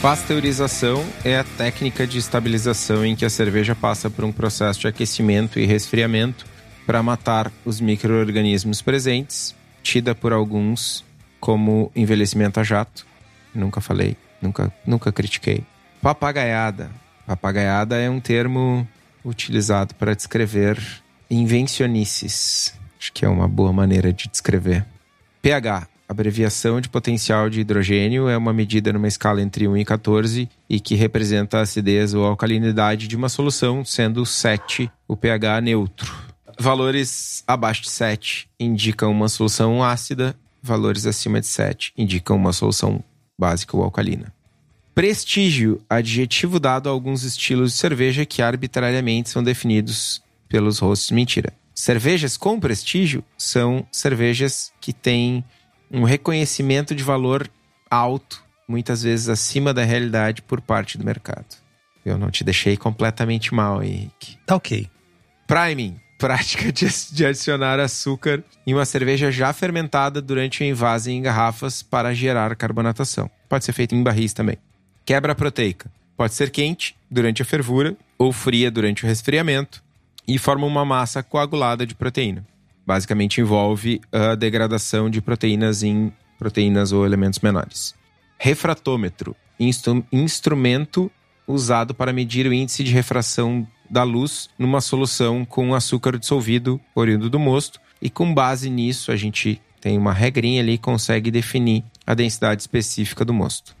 Pasteurização 0.00 1.04
é 1.24 1.36
a 1.36 1.44
técnica 1.44 2.06
de 2.06 2.16
estabilização 2.16 3.04
em 3.04 3.14
que 3.14 3.24
a 3.24 3.28
cerveja 3.28 3.74
passa 3.74 4.08
por 4.08 4.24
um 4.24 4.32
processo 4.32 4.80
de 4.80 4.88
aquecimento 4.88 5.58
e 5.58 5.66
resfriamento 5.66 6.46
para 6.86 7.02
matar 7.02 7.52
os 7.66 7.80
micro-organismos 7.80 8.80
presentes, 8.80 9.54
tida 9.82 10.14
por 10.14 10.32
alguns 10.32 11.04
como 11.38 11.90
envelhecimento 11.94 12.60
a 12.60 12.62
jato. 12.62 13.06
Nunca 13.54 13.80
falei, 13.80 14.16
nunca, 14.40 14.72
nunca 14.86 15.12
critiquei. 15.12 15.64
Papagaiada. 16.02 16.90
Papagaiada 17.26 17.96
é 17.96 18.08
um 18.08 18.20
termo 18.20 18.86
utilizado 19.24 19.94
para 19.94 20.14
descrever 20.14 20.78
invencionices. 21.30 22.74
Acho 22.98 23.12
que 23.12 23.24
é 23.24 23.28
uma 23.28 23.48
boa 23.48 23.72
maneira 23.72 24.12
de 24.12 24.28
descrever. 24.28 24.84
pH 25.40 25.88
abreviação 26.10 26.80
de 26.80 26.88
potencial 26.88 27.48
de 27.48 27.60
hidrogênio 27.60 28.28
é 28.28 28.36
uma 28.36 28.52
medida 28.52 28.92
numa 28.92 29.06
escala 29.06 29.40
entre 29.40 29.68
1 29.68 29.76
e 29.76 29.84
14 29.84 30.48
e 30.68 30.80
que 30.80 30.96
representa 30.96 31.58
a 31.58 31.60
acidez 31.60 32.14
ou 32.14 32.24
alcalinidade 32.24 33.06
de 33.06 33.14
uma 33.14 33.28
solução, 33.28 33.84
sendo 33.84 34.26
7 34.26 34.90
o 35.06 35.16
pH 35.16 35.60
neutro. 35.60 36.12
Valores 36.60 37.42
abaixo 37.46 37.80
de 37.80 37.88
7 37.88 38.46
indicam 38.60 39.10
uma 39.10 39.30
solução 39.30 39.82
ácida, 39.82 40.36
valores 40.62 41.06
acima 41.06 41.40
de 41.40 41.46
7 41.46 41.90
indicam 41.96 42.36
uma 42.36 42.52
solução 42.52 43.02
básica 43.38 43.74
ou 43.74 43.82
alcalina. 43.82 44.30
Prestígio, 44.94 45.80
adjetivo 45.88 46.60
dado 46.60 46.90
a 46.90 46.92
alguns 46.92 47.22
estilos 47.22 47.72
de 47.72 47.78
cerveja 47.78 48.26
que 48.26 48.42
arbitrariamente 48.42 49.30
são 49.30 49.42
definidos 49.42 50.22
pelos 50.50 50.80
rostos. 50.80 51.10
Mentira. 51.12 51.50
Cervejas 51.74 52.36
com 52.36 52.60
prestígio 52.60 53.24
são 53.38 53.86
cervejas 53.90 54.70
que 54.82 54.92
têm 54.92 55.42
um 55.90 56.04
reconhecimento 56.04 56.94
de 56.94 57.02
valor 57.02 57.50
alto, 57.90 58.44
muitas 58.68 59.02
vezes 59.02 59.30
acima 59.30 59.72
da 59.72 59.82
realidade 59.82 60.42
por 60.42 60.60
parte 60.60 60.98
do 60.98 61.06
mercado. 61.06 61.56
Eu 62.04 62.18
não 62.18 62.30
te 62.30 62.44
deixei 62.44 62.76
completamente 62.76 63.54
mal, 63.54 63.82
Henrique. 63.82 64.36
Tá 64.44 64.56
ok. 64.56 64.86
Priming, 65.46 65.98
prática 66.20 66.70
de, 66.72 66.86
de 67.12 67.26
adicionar 67.26 67.80
açúcar 67.80 68.42
em 68.66 68.74
uma 68.74 68.84
cerveja 68.84 69.30
já 69.30 69.52
fermentada 69.52 70.20
durante 70.20 70.62
o 70.62 70.66
envase 70.66 71.10
em 71.10 71.22
garrafas 71.22 71.82
para 71.82 72.14
gerar 72.14 72.54
carbonatação. 72.56 73.30
Pode 73.48 73.64
ser 73.64 73.72
feito 73.72 73.94
em 73.94 74.02
barris 74.02 74.32
também. 74.32 74.56
Quebra 75.04 75.34
proteica. 75.34 75.90
Pode 76.16 76.34
ser 76.34 76.50
quente 76.50 76.94
durante 77.10 77.42
a 77.42 77.44
fervura 77.44 77.96
ou 78.18 78.32
fria 78.32 78.70
durante 78.70 79.04
o 79.04 79.06
resfriamento 79.06 79.82
e 80.28 80.38
forma 80.38 80.66
uma 80.66 80.84
massa 80.84 81.22
coagulada 81.22 81.86
de 81.86 81.94
proteína 81.94 82.46
basicamente 82.90 83.40
envolve 83.40 84.00
a 84.10 84.34
degradação 84.34 85.08
de 85.08 85.20
proteínas 85.20 85.84
em 85.84 86.12
proteínas 86.36 86.90
ou 86.90 87.06
elementos 87.06 87.38
menores. 87.38 87.94
Refratômetro, 88.36 89.36
instru 89.60 90.04
instrumento 90.10 91.08
usado 91.46 91.94
para 91.94 92.12
medir 92.12 92.48
o 92.48 92.52
índice 92.52 92.82
de 92.82 92.92
refração 92.92 93.64
da 93.90 94.02
luz 94.02 94.48
numa 94.58 94.80
solução 94.80 95.44
com 95.44 95.74
açúcar 95.74 96.16
dissolvido 96.18 96.80
oriundo 96.94 97.28
do 97.28 97.38
mosto 97.38 97.80
e 98.00 98.08
com 98.08 98.32
base 98.32 98.70
nisso 98.70 99.10
a 99.10 99.16
gente 99.16 99.60
tem 99.80 99.98
uma 99.98 100.12
regrinha 100.12 100.62
ali 100.62 100.74
e 100.74 100.78
consegue 100.78 101.30
definir 101.30 101.84
a 102.06 102.14
densidade 102.14 102.62
específica 102.62 103.24
do 103.24 103.34
mosto. 103.34 103.74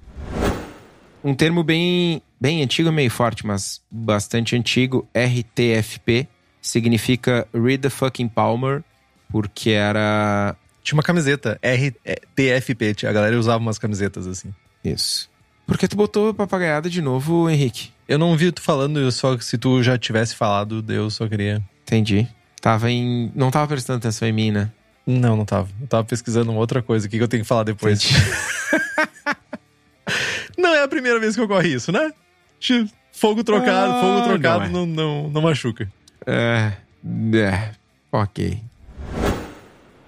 Um 1.22 1.34
termo 1.34 1.62
bem, 1.62 2.22
bem 2.40 2.62
antigo, 2.62 2.90
meio 2.90 3.10
forte, 3.10 3.46
mas 3.46 3.82
bastante 3.90 4.56
antigo, 4.56 5.06
RTFP, 5.14 6.26
significa 6.62 7.46
Read 7.52 7.78
the 7.78 7.90
Fucking 7.90 8.28
Palmer, 8.28 8.82
porque 9.30 9.70
era. 9.70 10.56
Tinha 10.82 10.96
uma 10.96 11.02
camiseta, 11.02 11.60
RTFP, 11.62 13.06
a 13.06 13.12
galera 13.12 13.38
usava 13.38 13.58
umas 13.58 13.78
camisetas 13.78 14.26
assim. 14.26 14.52
Isso. 14.82 15.29
Por 15.70 15.78
que 15.78 15.86
tu 15.86 15.96
botou 15.96 16.34
papagaiada 16.34 16.90
de 16.90 17.00
novo, 17.00 17.48
Henrique? 17.48 17.92
Eu 18.08 18.18
não 18.18 18.36
vi 18.36 18.50
tu 18.50 18.60
falando, 18.60 19.08
só 19.12 19.36
que 19.36 19.44
se 19.44 19.56
tu 19.56 19.80
já 19.84 19.96
tivesse 19.96 20.34
falado, 20.34 20.84
eu 20.88 21.08
só 21.08 21.28
queria. 21.28 21.62
Entendi. 21.82 22.26
Tava 22.60 22.90
em. 22.90 23.30
Não 23.36 23.52
tava 23.52 23.68
prestando 23.68 23.98
atenção 23.98 24.26
em 24.26 24.32
mim, 24.32 24.50
né? 24.50 24.68
Não, 25.06 25.36
não 25.36 25.44
tava. 25.44 25.68
Eu 25.80 25.86
tava 25.86 26.02
pesquisando 26.02 26.50
uma 26.50 26.58
outra 26.58 26.82
coisa. 26.82 27.06
O 27.06 27.08
que, 27.08 27.18
que 27.18 27.22
eu 27.22 27.28
tenho 27.28 27.44
que 27.44 27.48
falar 27.48 27.62
depois? 27.62 28.02
não 30.58 30.74
é 30.74 30.82
a 30.82 30.88
primeira 30.88 31.20
vez 31.20 31.36
que 31.36 31.40
ocorre 31.40 31.68
isso, 31.68 31.92
né? 31.92 32.12
Fogo 33.12 33.44
trocado, 33.44 33.92
ah, 33.92 34.00
fogo 34.00 34.28
trocado 34.28 34.68
não, 34.68 34.82
é. 34.82 34.86
não, 34.86 34.88
não, 35.22 35.30
não 35.30 35.40
machuca. 35.40 35.88
É. 36.26 36.72
É. 37.32 37.70
Ok. 38.10 38.60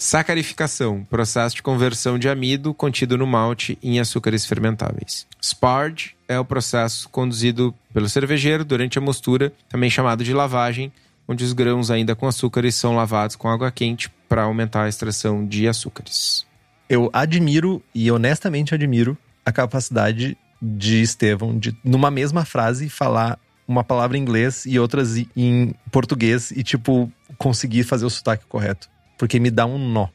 Sacarificação, 0.03 1.05
processo 1.05 1.55
de 1.55 1.63
conversão 1.63 2.19
de 2.19 2.29
amido 2.29 2.75
contido 2.75 3.17
no 3.17 3.25
malte 3.25 3.79
em 3.81 4.01
açúcares 4.01 4.45
fermentáveis. 4.45 5.29
Sparge 5.41 6.17
é 6.27 6.37
o 6.37 6.45
processo 6.45 7.09
conduzido 7.09 7.73
pelo 7.95 8.09
cervejeiro 8.09 8.65
durante 8.65 8.99
a 8.99 9.01
mostura, 9.01 9.53
também 9.69 9.89
chamado 9.89 10.25
de 10.25 10.35
lavagem, 10.35 10.93
onde 11.29 11.45
os 11.45 11.53
grãos 11.53 11.89
ainda 11.89 12.17
com 12.17 12.27
açúcares 12.27 12.75
são 12.75 12.97
lavados 12.97 13.37
com 13.37 13.49
água 13.49 13.71
quente 13.71 14.11
para 14.29 14.43
aumentar 14.43 14.83
a 14.83 14.89
extração 14.89 15.47
de 15.47 15.69
açúcares. 15.69 16.45
Eu 16.89 17.09
admiro 17.13 17.81
e 17.95 18.11
honestamente 18.11 18.75
admiro 18.75 19.17
a 19.47 19.53
capacidade 19.53 20.37
de 20.61 21.01
Estevão 21.01 21.57
de, 21.57 21.77
numa 21.85 22.11
mesma 22.11 22.45
frase, 22.45 22.89
falar 22.89 23.39
uma 23.69 23.85
palavra 23.85 24.19
em 24.19 24.21
inglês 24.21 24.67
e 24.67 24.81
outras 24.81 25.17
em 25.37 25.73
português 25.93 26.51
e, 26.51 26.65
tipo, 26.65 27.11
conseguir 27.39 27.85
fazer 27.85 28.05
o 28.05 28.11
sotaque 28.11 28.45
correto 28.49 28.91
porque 29.23 29.39
me 29.39 29.53
dá 29.53 29.65
um 29.65 29.79
nó. 29.79 30.09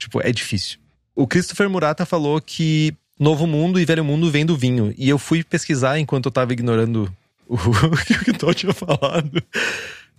Tipo, 0.00 0.20
é 0.20 0.32
difícil. 0.32 0.80
O 1.14 1.28
Christopher 1.28 1.70
Murata 1.70 2.04
falou 2.04 2.40
que 2.40 2.92
Novo 3.16 3.46
Mundo 3.46 3.78
e 3.78 3.84
Velho 3.84 4.04
Mundo 4.04 4.32
vem 4.32 4.44
do 4.44 4.56
vinho. 4.56 4.92
E 4.98 5.08
eu 5.08 5.16
fui 5.16 5.44
pesquisar 5.44 5.96
enquanto 6.00 6.26
eu 6.26 6.32
tava 6.32 6.52
ignorando 6.52 7.08
o 7.46 7.56
que 8.24 8.32
o 8.32 8.34
Tó 8.34 8.52
tinha 8.52 8.72
falado. 8.72 9.40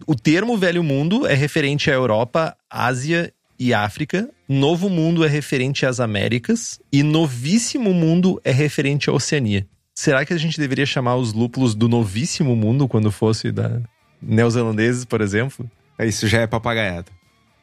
O 0.07 0.15
termo 0.15 0.57
Velho 0.57 0.81
Mundo 0.81 1.27
é 1.27 1.33
referente 1.33 1.91
à 1.91 1.93
Europa, 1.93 2.55
Ásia 2.69 3.33
e 3.59 3.73
África. 3.73 4.29
Novo 4.47 4.89
Mundo 4.89 5.25
é 5.25 5.27
referente 5.27 5.85
às 5.85 5.99
Américas. 5.99 6.79
E 6.93 7.03
Novíssimo 7.03 7.93
Mundo 7.93 8.39
é 8.45 8.53
referente 8.53 9.09
à 9.09 9.13
Oceania. 9.13 9.67
Será 9.93 10.25
que 10.25 10.31
a 10.31 10.37
gente 10.37 10.57
deveria 10.57 10.85
chamar 10.85 11.17
os 11.17 11.33
lúpulos 11.33 11.75
do 11.75 11.89
Novíssimo 11.89 12.55
Mundo 12.55 12.87
quando 12.87 13.11
fosse 13.11 13.51
da 13.51 13.81
neozelandeses, 14.21 15.03
por 15.03 15.19
exemplo? 15.19 15.69
Isso 15.99 16.25
já 16.25 16.39
é 16.39 16.47
papagaiado. 16.47 17.18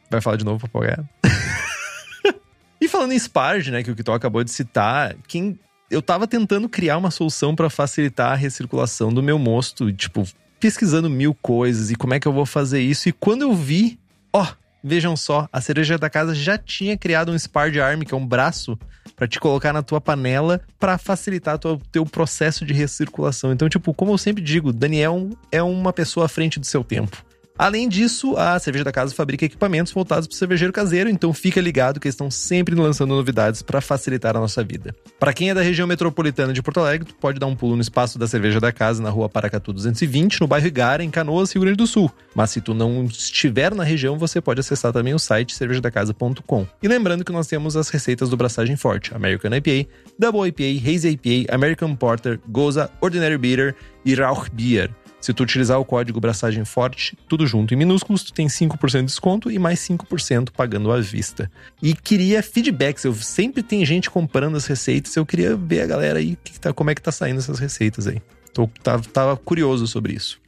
Vai 0.09 0.21
falar 0.21 0.37
de 0.37 0.45
novo 0.45 0.59
papagaio. 0.67 1.07
e 2.79 2.87
falando 2.87 3.11
em 3.11 3.19
Sparge, 3.19 3.71
né, 3.71 3.83
que 3.83 3.91
o 3.91 3.95
Kitó 3.95 4.13
acabou 4.13 4.43
de 4.43 4.51
citar, 4.51 5.15
quem 5.27 5.59
eu 5.89 6.01
tava 6.01 6.27
tentando 6.27 6.67
criar 6.67 6.97
uma 6.97 7.11
solução 7.11 7.55
para 7.55 7.69
facilitar 7.69 8.31
a 8.31 8.35
recirculação 8.35 9.13
do 9.13 9.23
meu 9.23 9.39
mosto, 9.39 9.91
tipo, 9.91 10.27
pesquisando 10.59 11.09
mil 11.09 11.33
coisas 11.33 11.91
e 11.91 11.95
como 11.95 12.13
é 12.13 12.19
que 12.19 12.27
eu 12.27 12.33
vou 12.33 12.45
fazer 12.45 12.81
isso. 12.81 13.07
E 13.07 13.11
quando 13.11 13.43
eu 13.43 13.53
vi, 13.53 13.99
ó, 14.33 14.45
vejam 14.83 15.15
só, 15.15 15.47
a 15.51 15.61
cereja 15.61 15.97
da 15.97 16.09
casa 16.09 16.33
já 16.35 16.57
tinha 16.57 16.97
criado 16.97 17.31
um 17.31 17.39
Sparge 17.39 17.79
Arm, 17.79 18.01
que 18.01 18.13
é 18.13 18.17
um 18.17 18.25
braço 18.25 18.77
para 19.15 19.27
te 19.27 19.39
colocar 19.39 19.73
na 19.73 19.81
tua 19.81 19.99
panela 19.99 20.61
para 20.79 20.97
facilitar 20.97 21.59
o 21.65 21.77
teu 21.91 22.05
processo 22.05 22.65
de 22.65 22.73
recirculação. 22.73 23.51
Então, 23.51 23.69
tipo, 23.69 23.93
como 23.93 24.11
eu 24.11 24.17
sempre 24.17 24.43
digo, 24.43 24.73
Daniel 24.73 25.29
é 25.51 25.61
uma 25.61 25.93
pessoa 25.93 26.25
à 26.25 26.29
frente 26.29 26.59
do 26.59 26.65
seu 26.65 26.83
tempo. 26.83 27.25
Além 27.57 27.89
disso, 27.89 28.37
a 28.37 28.59
Cerveja 28.59 28.83
da 28.83 28.91
Casa 28.91 29.15
fabrica 29.15 29.43
equipamentos 29.43 29.91
voltados 29.91 30.27
para 30.27 30.35
o 30.35 30.37
cervejeiro 30.37 30.71
caseiro, 30.71 31.09
então 31.09 31.33
fica 31.33 31.59
ligado 31.59 31.99
que 31.99 32.07
eles 32.07 32.13
estão 32.13 32.29
sempre 32.29 32.75
lançando 32.75 33.15
novidades 33.15 33.63
para 33.63 33.81
facilitar 33.81 34.37
a 34.37 34.39
nossa 34.39 34.63
vida. 34.63 34.95
Para 35.19 35.33
quem 35.33 35.49
é 35.49 35.55
da 35.55 35.61
região 35.61 35.87
metropolitana 35.87 36.53
de 36.53 36.61
Porto 36.61 36.79
Alegre, 36.79 37.11
pode 37.19 37.39
dar 37.39 37.47
um 37.47 37.55
pulo 37.55 37.75
no 37.75 37.81
espaço 37.81 38.19
da 38.19 38.27
Cerveja 38.27 38.59
da 38.59 38.71
Casa 38.71 39.01
na 39.01 39.09
rua 39.09 39.27
Paracatu 39.27 39.73
220, 39.73 40.39
no 40.39 40.47
bairro 40.47 40.67
Igara, 40.67 41.03
em 41.03 41.09
Canoas, 41.09 41.51
Rio 41.51 41.63
Grande 41.63 41.77
do 41.77 41.87
Sul. 41.87 42.11
Mas 42.35 42.51
se 42.51 42.61
tu 42.61 42.75
não 42.75 43.05
estiver 43.05 43.73
na 43.73 43.83
região, 43.83 44.19
você 44.19 44.39
pode 44.39 44.59
acessar 44.59 44.93
também 44.93 45.15
o 45.15 45.19
site 45.19 45.55
cervejadacasa.com. 45.55 46.67
E 46.83 46.87
lembrando 46.87 47.25
que 47.25 47.31
nós 47.31 47.47
temos 47.47 47.75
as 47.75 47.89
receitas 47.89 48.29
do 48.29 48.37
Braçagem 48.37 48.75
Forte, 48.75 49.15
American 49.15 49.51
IPA, 49.55 49.89
Double 50.19 50.47
IPA, 50.47 50.87
Hazy 50.87 51.09
IPA, 51.09 51.55
American 51.55 51.95
Porter, 51.95 52.39
Goza, 52.47 52.91
Ordinary 53.01 53.37
Bitter 53.37 53.75
e 54.05 54.13
Rauch 54.13 54.47
Beer. 54.51 54.91
Se 55.19 55.33
tu 55.33 55.43
utilizar 55.43 55.79
o 55.79 55.85
código 55.85 56.19
Braçagem 56.19 56.63
Forte, 56.63 57.17
tudo 57.27 57.45
junto 57.47 57.73
em 57.73 57.77
minúsculos, 57.77 58.23
tu 58.23 58.31
tem 58.31 58.47
5% 58.47 58.99
de 58.99 59.05
desconto 59.05 59.51
e 59.51 59.57
mais 59.57 59.79
5% 59.79 60.51
pagando 60.51 60.91
à 60.91 60.99
vista. 60.99 61.51
E 61.81 61.93
queria 61.93 62.43
feedbacks, 62.43 63.03
eu 63.03 63.13
sempre 63.15 63.63
tem 63.63 63.85
gente 63.85 64.09
comprando 64.09 64.55
as 64.55 64.65
receitas, 64.65 65.15
eu 65.15 65.25
queria 65.25 65.55
ver 65.55 65.81
a 65.81 65.87
galera 65.87 66.19
aí 66.19 66.37
que 66.43 66.59
tá, 66.59 66.71
como 66.71 66.89
é 66.89 66.95
que 66.95 67.01
tá 67.01 67.11
saindo 67.11 67.39
essas 67.39 67.59
receitas 67.59 68.07
aí. 68.07 68.21
Tô, 68.53 68.67
tava, 68.83 69.03
tava 69.03 69.37
curioso 69.37 69.87
sobre 69.87 70.13
isso. 70.13 70.39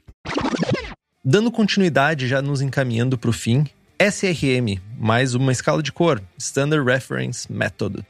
Dando 1.23 1.51
continuidade, 1.51 2.27
já 2.27 2.41
nos 2.41 2.61
encaminhando 2.61 3.17
para 3.17 3.29
o 3.29 3.33
fim, 3.33 3.65
SRM, 3.99 4.79
mais 4.97 5.35
uma 5.35 5.51
escala 5.51 5.83
de 5.83 5.91
cor, 5.91 6.21
Standard 6.37 6.85
Reference 6.85 7.51
Method. 7.51 8.05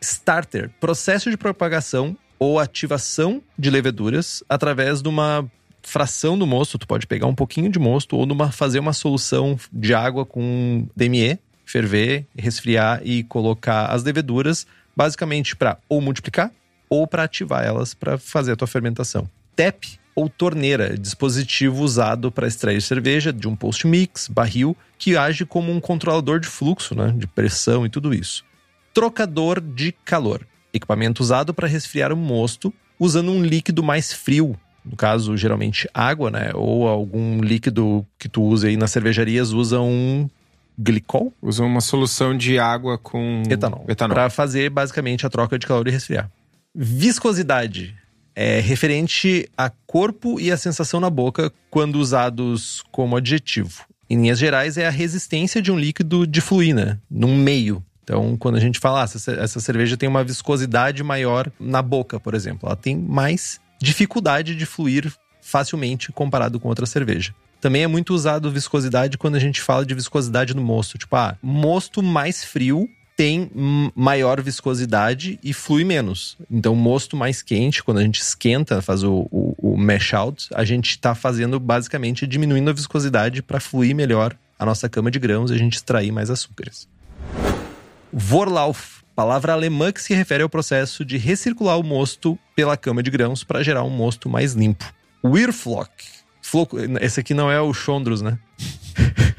Starter, 0.00 0.70
processo 0.80 1.30
de 1.30 1.36
propagação 1.36 2.16
ou 2.38 2.58
ativação 2.58 3.42
de 3.58 3.70
leveduras 3.70 4.42
através 4.48 5.02
de 5.02 5.08
uma 5.08 5.48
fração 5.82 6.38
do 6.38 6.46
mosto, 6.46 6.78
tu 6.78 6.86
pode 6.86 7.06
pegar 7.06 7.26
um 7.26 7.34
pouquinho 7.34 7.70
de 7.70 7.78
mosto 7.78 8.16
ou 8.16 8.26
numa, 8.26 8.50
fazer 8.50 8.78
uma 8.78 8.92
solução 8.92 9.58
de 9.72 9.94
água 9.94 10.24
com 10.24 10.86
DME, 10.96 11.38
ferver, 11.64 12.26
resfriar 12.36 13.00
e 13.04 13.24
colocar 13.24 13.86
as 13.86 14.02
leveduras, 14.02 14.66
basicamente 14.96 15.56
para 15.56 15.78
ou 15.88 16.00
multiplicar 16.00 16.50
ou 16.88 17.06
para 17.06 17.24
ativar 17.24 17.64
elas 17.64 17.94
para 17.94 18.18
fazer 18.18 18.52
a 18.52 18.56
tua 18.56 18.68
fermentação. 18.68 19.28
TEP 19.56 19.98
ou 20.14 20.28
torneira, 20.28 20.96
dispositivo 20.96 21.82
usado 21.82 22.30
para 22.30 22.46
extrair 22.46 22.82
cerveja 22.82 23.32
de 23.32 23.48
um 23.48 23.56
post 23.56 23.86
mix, 23.86 24.28
barril, 24.28 24.76
que 24.98 25.16
age 25.16 25.46
como 25.46 25.72
um 25.72 25.80
controlador 25.80 26.38
de 26.38 26.46
fluxo, 26.46 26.94
né, 26.94 27.14
de 27.16 27.26
pressão 27.26 27.86
e 27.86 27.88
tudo 27.88 28.12
isso. 28.12 28.44
Trocador 28.92 29.58
de 29.58 29.92
calor, 30.04 30.46
equipamento 30.72 31.22
usado 31.22 31.54
para 31.54 31.66
resfriar 31.66 32.12
o 32.12 32.16
mosto 32.16 32.72
usando 32.98 33.32
um 33.32 33.42
líquido 33.42 33.82
mais 33.82 34.12
frio, 34.12 34.54
no 34.84 34.96
caso, 34.96 35.36
geralmente 35.36 35.88
água, 35.94 36.30
né? 36.30 36.50
Ou 36.54 36.88
algum 36.88 37.40
líquido 37.40 38.06
que 38.18 38.28
tu 38.28 38.42
usa 38.42 38.68
aí 38.68 38.76
nas 38.76 38.90
cervejarias 38.90 39.52
usa 39.52 39.80
um 39.80 40.28
glicol? 40.78 41.32
Usa 41.40 41.62
uma 41.62 41.80
solução 41.80 42.36
de 42.36 42.58
água 42.58 42.98
com 42.98 43.42
etanol. 43.48 43.84
etanol. 43.88 44.14
Para 44.14 44.30
fazer 44.30 44.70
basicamente 44.70 45.24
a 45.26 45.30
troca 45.30 45.58
de 45.58 45.66
calor 45.66 45.86
e 45.86 45.90
resfriar. 45.90 46.30
Viscosidade 46.74 47.94
é 48.34 48.60
referente 48.60 49.48
a 49.56 49.70
corpo 49.86 50.40
e 50.40 50.50
a 50.50 50.56
sensação 50.56 50.98
na 50.98 51.10
boca 51.10 51.52
quando 51.70 51.96
usados 51.96 52.82
como 52.90 53.16
adjetivo. 53.16 53.84
Em 54.08 54.16
linhas 54.16 54.38
gerais, 54.38 54.76
é 54.76 54.86
a 54.86 54.90
resistência 54.90 55.62
de 55.62 55.70
um 55.70 55.78
líquido 55.78 56.26
de 56.26 56.40
fluir, 56.40 56.98
num 57.10 57.36
meio. 57.36 57.82
Então, 58.02 58.36
quando 58.36 58.56
a 58.56 58.60
gente 58.60 58.78
fala, 58.78 59.02
ah, 59.02 59.04
essa 59.04 59.60
cerveja 59.60 59.96
tem 59.96 60.08
uma 60.08 60.24
viscosidade 60.24 61.02
maior 61.02 61.50
na 61.58 61.80
boca, 61.80 62.18
por 62.18 62.34
exemplo, 62.34 62.68
ela 62.68 62.76
tem 62.76 62.96
mais 62.96 63.60
dificuldade 63.82 64.54
de 64.54 64.64
fluir 64.64 65.12
facilmente 65.40 66.12
comparado 66.12 66.60
com 66.60 66.68
outra 66.68 66.86
cerveja. 66.86 67.34
Também 67.60 67.82
é 67.82 67.86
muito 67.86 68.14
usado 68.14 68.50
viscosidade 68.50 69.18
quando 69.18 69.34
a 69.34 69.40
gente 69.40 69.60
fala 69.60 69.84
de 69.84 69.94
viscosidade 69.94 70.54
no 70.54 70.62
mosto. 70.62 70.98
Tipo, 70.98 71.16
ah, 71.16 71.36
mosto 71.42 72.02
mais 72.02 72.44
frio 72.44 72.88
tem 73.16 73.50
maior 73.94 74.40
viscosidade 74.40 75.38
e 75.42 75.52
flui 75.52 75.84
menos. 75.84 76.36
Então, 76.50 76.74
mosto 76.74 77.16
mais 77.16 77.42
quente, 77.42 77.82
quando 77.82 77.98
a 77.98 78.02
gente 78.02 78.20
esquenta, 78.20 78.80
faz 78.80 79.02
o, 79.04 79.28
o, 79.30 79.54
o 79.58 79.76
mash 79.76 80.14
out, 80.14 80.48
a 80.54 80.64
gente 80.64 80.90
está 80.90 81.14
fazendo 81.14 81.60
basicamente 81.60 82.26
diminuindo 82.26 82.70
a 82.70 82.72
viscosidade 82.72 83.42
para 83.42 83.60
fluir 83.60 83.94
melhor 83.94 84.34
a 84.58 84.64
nossa 84.64 84.88
cama 84.88 85.10
de 85.10 85.18
grãos 85.18 85.50
e 85.50 85.54
a 85.54 85.58
gente 85.58 85.74
extrair 85.74 86.10
mais 86.10 86.30
açúcares. 86.30 86.88
Vorlauf 88.12 89.01
palavra 89.14 89.52
alemã 89.52 89.92
que 89.92 90.02
se 90.02 90.14
refere 90.14 90.42
ao 90.42 90.48
processo 90.48 91.04
de 91.04 91.16
recircular 91.16 91.78
o 91.78 91.82
mosto 91.82 92.38
pela 92.56 92.76
cama 92.76 93.02
de 93.02 93.10
grãos 93.10 93.44
para 93.44 93.62
gerar 93.62 93.84
um 93.84 93.90
mosto 93.90 94.28
mais 94.28 94.54
limpo. 94.54 94.92
Wirflock. 95.24 95.90
Esse 97.00 97.20
aqui 97.20 97.34
não 97.34 97.50
é 97.50 97.60
o 97.60 97.72
Chondros, 97.72 98.20
né? 98.20 98.38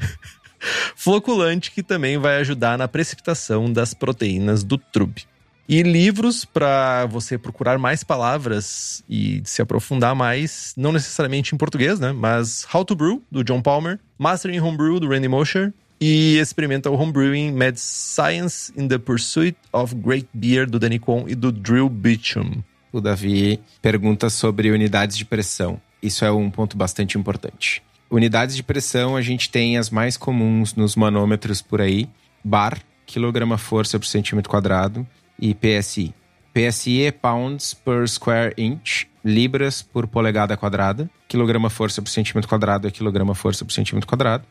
Floculante 0.96 1.70
que 1.70 1.82
também 1.82 2.16
vai 2.16 2.38
ajudar 2.38 2.78
na 2.78 2.88
precipitação 2.88 3.70
das 3.70 3.92
proteínas 3.92 4.64
do 4.64 4.78
trub. 4.78 5.22
E 5.66 5.82
livros 5.82 6.44
para 6.44 7.06
você 7.06 7.38
procurar 7.38 7.78
mais 7.78 8.04
palavras 8.04 9.02
e 9.08 9.42
se 9.44 9.62
aprofundar 9.62 10.14
mais, 10.14 10.74
não 10.76 10.92
necessariamente 10.92 11.54
em 11.54 11.58
português, 11.58 11.98
né? 11.98 12.12
Mas 12.12 12.66
How 12.72 12.84
to 12.84 12.94
Brew, 12.94 13.22
do 13.30 13.42
John 13.42 13.62
Palmer, 13.62 13.98
Mastering 14.18 14.60
Homebrew, 14.60 15.00
do 15.00 15.08
Randy 15.08 15.28
Mosher, 15.28 15.72
e 16.06 16.36
Experimental 16.36 16.92
Homebrewing 16.92 17.52
Mad 17.52 17.78
Science 17.78 18.70
in 18.76 18.88
the 18.88 18.98
Pursuit 18.98 19.56
of 19.72 19.94
Great 19.94 20.28
Beer, 20.34 20.68
do 20.68 20.78
Danny 20.78 21.00
e 21.26 21.34
do 21.34 21.50
Drill 21.50 21.88
Beecham. 21.88 22.62
O 22.92 23.00
Davi 23.00 23.58
pergunta 23.80 24.28
sobre 24.28 24.70
unidades 24.70 25.16
de 25.16 25.24
pressão. 25.24 25.80
Isso 26.02 26.22
é 26.22 26.30
um 26.30 26.50
ponto 26.50 26.76
bastante 26.76 27.16
importante. 27.16 27.82
Unidades 28.10 28.54
de 28.54 28.62
pressão, 28.62 29.16
a 29.16 29.22
gente 29.22 29.48
tem 29.48 29.78
as 29.78 29.88
mais 29.88 30.18
comuns 30.18 30.74
nos 30.74 30.94
manômetros 30.94 31.62
por 31.62 31.80
aí: 31.80 32.06
bar, 32.44 32.78
quilograma 33.06 33.56
força 33.56 33.98
por 33.98 34.04
centímetro 34.04 34.50
quadrado, 34.50 35.06
e 35.40 35.54
PSI. 35.54 36.12
PSI 36.52 37.04
é 37.04 37.12
pounds 37.12 37.72
per 37.72 38.06
square 38.06 38.52
inch, 38.58 39.06
libras 39.24 39.80
por 39.80 40.06
polegada 40.06 40.54
quadrada, 40.54 41.08
quilograma 41.26 41.70
força 41.70 42.02
por 42.02 42.10
centímetro 42.10 42.46
quadrado 42.46 42.86
é 42.86 42.90
quilograma 42.90 43.34
força 43.34 43.64
por 43.64 43.72
centímetro 43.72 44.06
quadrado, 44.06 44.44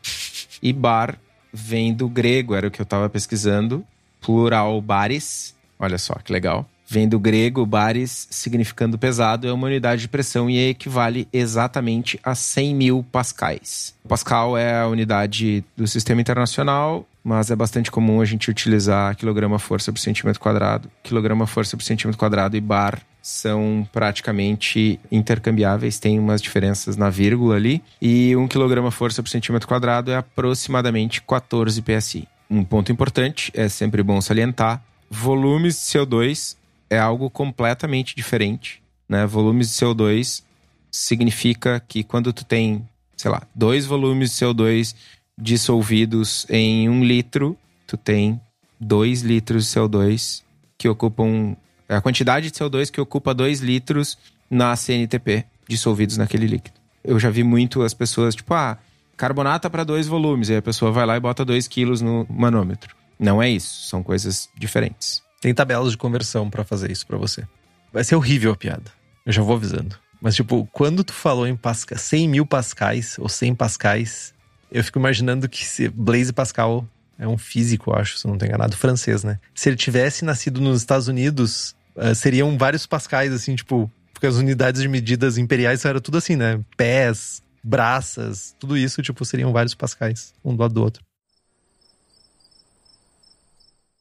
e 0.60 0.72
bar 0.72 1.16
vem 1.54 1.94
do 1.94 2.08
grego, 2.08 2.54
era 2.54 2.66
o 2.66 2.70
que 2.70 2.80
eu 2.80 2.84
estava 2.84 3.08
pesquisando, 3.08 3.84
plural 4.20 4.80
baris, 4.80 5.54
olha 5.78 5.96
só 5.96 6.14
que 6.14 6.32
legal. 6.32 6.68
Vem 6.86 7.08
do 7.08 7.18
grego, 7.18 7.64
baris 7.64 8.26
significando 8.30 8.98
pesado, 8.98 9.48
é 9.48 9.52
uma 9.52 9.68
unidade 9.68 10.02
de 10.02 10.08
pressão 10.08 10.50
e 10.50 10.68
equivale 10.68 11.26
exatamente 11.32 12.20
a 12.22 12.34
100 12.34 12.74
mil 12.74 13.06
pascais. 13.10 13.94
O 14.04 14.08
pascal 14.08 14.58
é 14.58 14.80
a 14.80 14.86
unidade 14.86 15.64
do 15.76 15.86
sistema 15.86 16.20
internacional, 16.20 17.06
mas 17.22 17.50
é 17.50 17.56
bastante 17.56 17.90
comum 17.90 18.20
a 18.20 18.24
gente 18.24 18.50
utilizar 18.50 19.16
quilograma 19.16 19.58
força 19.58 19.90
por 19.90 19.98
centímetro 19.98 20.40
quadrado, 20.40 20.90
quilograma 21.02 21.46
força 21.46 21.76
por 21.76 21.82
centímetro 21.82 22.18
quadrado 22.18 22.56
e 22.56 22.60
bar 22.60 23.00
são 23.24 23.88
praticamente 23.90 25.00
intercambiáveis, 25.10 25.98
tem 25.98 26.18
umas 26.18 26.42
diferenças 26.42 26.94
na 26.94 27.08
vírgula 27.08 27.56
ali. 27.56 27.82
E 27.98 28.36
1 28.36 28.46
kg 28.48 28.90
força 28.90 29.22
por 29.22 29.30
centímetro 29.30 29.66
quadrado 29.66 30.10
é 30.10 30.16
aproximadamente 30.16 31.22
14 31.22 31.80
psi. 31.80 32.28
Um 32.50 32.62
ponto 32.62 32.92
importante, 32.92 33.50
é 33.54 33.66
sempre 33.66 34.02
bom 34.02 34.20
salientar, 34.20 34.84
volumes 35.10 35.74
de 35.76 35.80
CO2 35.98 36.54
é 36.90 36.98
algo 36.98 37.30
completamente 37.30 38.14
diferente. 38.14 38.82
Né? 39.08 39.24
Volumes 39.24 39.70
de 39.70 39.74
CO2 39.76 40.42
significa 40.90 41.80
que 41.80 42.04
quando 42.04 42.30
tu 42.30 42.44
tem, 42.44 42.86
sei 43.16 43.30
lá, 43.30 43.42
dois 43.54 43.86
volumes 43.86 44.32
de 44.32 44.44
CO2 44.44 44.94
dissolvidos 45.38 46.46
em 46.50 46.90
um 46.90 47.02
litro, 47.02 47.56
tu 47.86 47.96
tem 47.96 48.38
dois 48.78 49.22
litros 49.22 49.64
de 49.64 49.80
CO2 49.80 50.42
que 50.76 50.90
ocupam 50.90 51.56
a 51.96 52.00
quantidade 52.00 52.50
de 52.50 52.58
CO2 52.58 52.90
que 52.90 53.00
ocupa 53.00 53.34
2 53.34 53.60
litros 53.60 54.18
na 54.50 54.74
CNTP 54.76 55.44
dissolvidos 55.68 56.16
naquele 56.16 56.46
líquido. 56.46 56.76
Eu 57.02 57.18
já 57.18 57.30
vi 57.30 57.42
muito 57.42 57.82
as 57.82 57.92
pessoas, 57.92 58.34
tipo, 58.34 58.54
ah, 58.54 58.78
carbonata 59.16 59.68
para 59.68 59.84
dois 59.84 60.06
volumes. 60.06 60.48
E 60.48 60.56
a 60.56 60.62
pessoa 60.62 60.90
vai 60.90 61.06
lá 61.06 61.16
e 61.16 61.20
bota 61.20 61.44
2 61.44 61.68
quilos 61.68 62.00
no 62.00 62.26
manômetro. 62.28 62.94
Não 63.18 63.42
é 63.42 63.48
isso, 63.48 63.88
são 63.88 64.02
coisas 64.02 64.48
diferentes. 64.56 65.22
Tem 65.40 65.54
tabelas 65.54 65.90
de 65.92 65.98
conversão 65.98 66.48
para 66.48 66.64
fazer 66.64 66.90
isso 66.90 67.06
para 67.06 67.18
você. 67.18 67.46
Vai 67.92 68.02
ser 68.02 68.16
horrível 68.16 68.52
a 68.52 68.56
piada. 68.56 68.90
Eu 69.24 69.32
já 69.32 69.42
vou 69.42 69.56
avisando. 69.56 69.96
Mas, 70.20 70.34
tipo, 70.34 70.66
quando 70.72 71.04
tu 71.04 71.12
falou 71.12 71.46
em 71.46 71.54
Pascal, 71.54 71.98
100 71.98 72.28
mil 72.28 72.46
pascais 72.46 73.16
ou 73.18 73.28
100 73.28 73.54
pascais, 73.54 74.34
eu 74.72 74.82
fico 74.82 74.98
imaginando 74.98 75.48
que 75.48 75.64
se 75.64 75.88
Blaise 75.88 76.32
Pascal 76.32 76.86
é 77.18 77.28
um 77.28 77.38
físico, 77.38 77.94
acho, 77.94 78.18
se 78.18 78.26
não 78.26 78.36
tenho 78.38 78.50
enganado, 78.50 78.76
francês, 78.76 79.22
né? 79.22 79.38
Se 79.54 79.68
ele 79.68 79.76
tivesse 79.76 80.24
nascido 80.24 80.60
nos 80.60 80.80
Estados 80.80 81.08
Unidos, 81.08 81.76
uh, 81.96 82.14
seriam 82.14 82.56
vários 82.58 82.86
pascais, 82.86 83.32
assim, 83.32 83.54
tipo, 83.54 83.90
porque 84.12 84.26
as 84.26 84.36
unidades 84.36 84.82
de 84.82 84.88
medidas 84.88 85.36
imperiais 85.38 85.84
eram 85.84 86.00
tudo 86.00 86.18
assim, 86.18 86.36
né? 86.36 86.60
Pés, 86.76 87.42
braças, 87.62 88.54
tudo 88.58 88.76
isso, 88.76 89.02
tipo, 89.02 89.24
seriam 89.24 89.52
vários 89.52 89.74
pascais, 89.74 90.34
um 90.44 90.54
do 90.54 90.62
lado 90.62 90.74
do 90.74 90.82
outro. 90.82 91.02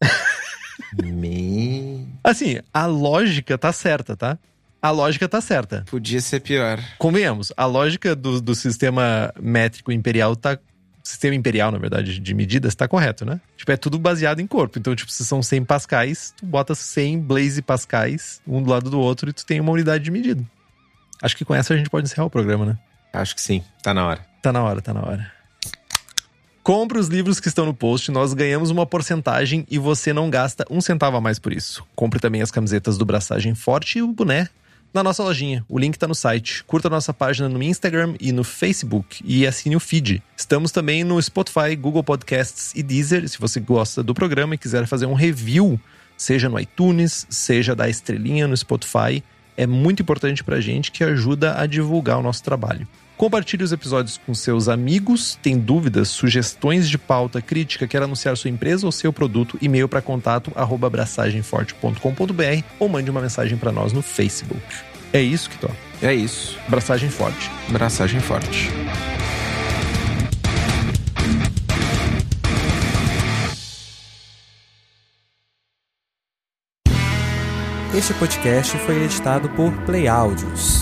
Me... 1.04 2.08
Assim, 2.24 2.60
a 2.74 2.86
lógica 2.86 3.58
tá 3.58 3.72
certa, 3.72 4.16
tá? 4.16 4.38
A 4.82 4.92
lógica 4.92 5.30
tá 5.30 5.40
certa. 5.40 5.86
Podia 5.90 6.20
ser 6.20 6.42
pior. 6.42 6.78
Convenhamos, 6.98 7.54
a 7.56 7.66
lógica 7.66 8.14
do, 8.16 8.42
do 8.42 8.54
sistema 8.54 9.34
métrico 9.40 9.92
imperial 9.92 10.36
tá. 10.36 10.60
Sistema 11.04 11.36
imperial, 11.36 11.70
na 11.70 11.78
verdade, 11.78 12.18
de 12.18 12.34
medidas, 12.34 12.74
tá 12.76 12.88
correto, 12.88 13.26
né? 13.26 13.42
Tipo, 13.58 13.74
é 13.74 13.78
tudo 13.78 14.00
baseado 14.00 14.40
em 14.40 14.48
corpo. 14.48 14.80
Então, 14.80 14.96
tipo, 14.96 15.12
se 15.12 15.26
são 15.26 15.44
100 15.44 15.66
pascais, 15.66 16.34
tu 16.38 16.46
bota 16.46 16.74
100 16.74 17.20
blaze 17.20 17.62
pascais, 17.62 18.42
um 18.48 18.64
do 18.64 18.70
lado 18.70 18.90
do 18.90 19.00
outro, 19.00 19.30
e 19.30 19.34
tu 19.34 19.46
tem 19.46 19.60
uma 19.60 19.72
unidade 19.74 20.04
de 20.04 20.12
medida. 20.12 20.44
Acho 21.22 21.36
que 21.36 21.44
com 21.44 21.54
essa 21.54 21.74
a 21.74 21.78
gente 21.78 21.90
pode 21.90 22.08
encerrar 22.08 22.26
o 22.26 22.30
programa, 22.30 22.66
né? 22.66 22.78
Acho 23.12 23.36
que 23.36 23.42
sim. 23.42 23.64
Tá 23.82 23.94
na 23.94 24.08
hora. 24.08 24.26
Tá 24.42 24.54
na 24.54 24.64
hora, 24.64 24.82
tá 24.82 24.94
na 24.94 25.02
hora. 25.02 25.32
Compre 26.64 26.98
os 26.98 27.08
livros 27.08 27.42
que 27.42 27.50
estão 27.50 27.66
no 27.66 27.74
post, 27.74 28.10
nós 28.10 28.34
ganhamos 28.34 28.70
uma 28.70 28.86
porcentagem 28.86 29.68
e 29.70 29.78
você 29.78 30.14
não 30.14 30.30
gasta 30.30 30.66
um 30.70 30.80
centavo 30.80 31.18
a 31.18 31.22
mais 31.22 31.38
por 31.38 31.52
isso. 31.52 31.86
Compre 31.94 32.22
também 32.22 32.42
as 32.42 32.52
camisetas 32.52 32.98
do 32.98 33.06
Braçagem 33.06 33.54
Forte 33.54 34.00
e 34.00 34.02
o 34.02 34.08
boné 34.08 34.48
na 34.94 35.04
nossa 35.04 35.24
lojinha. 35.24 35.66
O 35.68 35.80
link 35.80 35.98
tá 35.98 36.08
no 36.08 36.14
site. 36.14 36.64
Curta 36.66 36.88
a 36.88 36.92
nossa 36.92 37.14
página 37.14 37.50
no 37.50 37.62
Instagram 37.64 38.14
e 38.20 38.32
no 38.32 38.44
Facebook 38.44 39.24
e 39.26 39.48
assine 39.48 39.76
o 39.76 39.80
feed. 39.80 40.22
Estamos 40.38 40.72
também 40.72 41.04
no 41.04 41.20
Spotify, 41.22 41.76
Google 41.76 42.04
Podcasts 42.04 42.74
e 42.76 42.84
Deezer. 42.84 43.28
Se 43.28 43.40
você 43.40 43.60
gosta 43.60 44.04
do 44.04 44.14
programa 44.14 44.54
e 44.54 44.58
quiser 44.58 44.86
fazer 44.86 45.08
um 45.08 45.14
review, 45.14 45.80
seja 46.16 46.48
no 46.48 46.60
iTunes, 46.60 47.26
seja 47.30 47.76
da 47.76 47.90
estrelinha 47.90 48.48
no 48.48 48.56
Spotify, 48.56 49.24
é 49.58 49.66
muito 49.66 50.02
importante 50.02 50.44
pra 50.44 50.62
gente 50.62 50.92
que 50.92 51.04
ajuda 51.04 51.60
a 51.60 51.66
divulgar 51.66 52.20
o 52.20 52.24
nosso 52.24 52.44
trabalho. 52.44 52.88
Compartilhe 53.18 53.64
os 53.64 53.72
episódios 53.72 54.20
com 54.26 54.34
seus 54.34 54.68
amigos. 54.68 55.38
Tem 55.42 55.58
dúvidas, 55.58 56.10
sugestões 56.10 56.90
de 56.90 56.98
pauta, 56.98 57.42
crítica, 57.42 57.88
quer 57.88 58.02
anunciar 58.02 58.36
sua 58.38 58.50
empresa 58.50 58.86
ou 58.86 58.92
seu 58.92 59.14
produto? 59.14 59.58
E-mail 59.62 59.88
para 59.88 60.02
contato 60.02 60.52
arroba 60.56 60.88
abraçagemforte.com.br 60.88 62.64
ou 62.80 62.90
mande 62.90 63.10
uma 63.10 63.22
mensagem 63.22 63.58
para 63.58 63.72
nós 63.72 63.94
no 63.94 64.02
Facebook. 64.02 64.62
É 65.14 65.22
isso 65.22 65.50
que 65.50 65.58
tô. 65.58 65.70
É 66.02 66.14
isso. 66.14 66.58
Abraçagem 66.68 67.10
forte. 67.10 67.50
Braçagem 67.70 68.20
forte. 68.20 68.70
Este 77.96 78.12
podcast 78.16 78.76
foi 78.80 79.04
editado 79.04 79.48
por 79.50 79.72
Play 79.86 80.08
Áudios. 80.08 80.82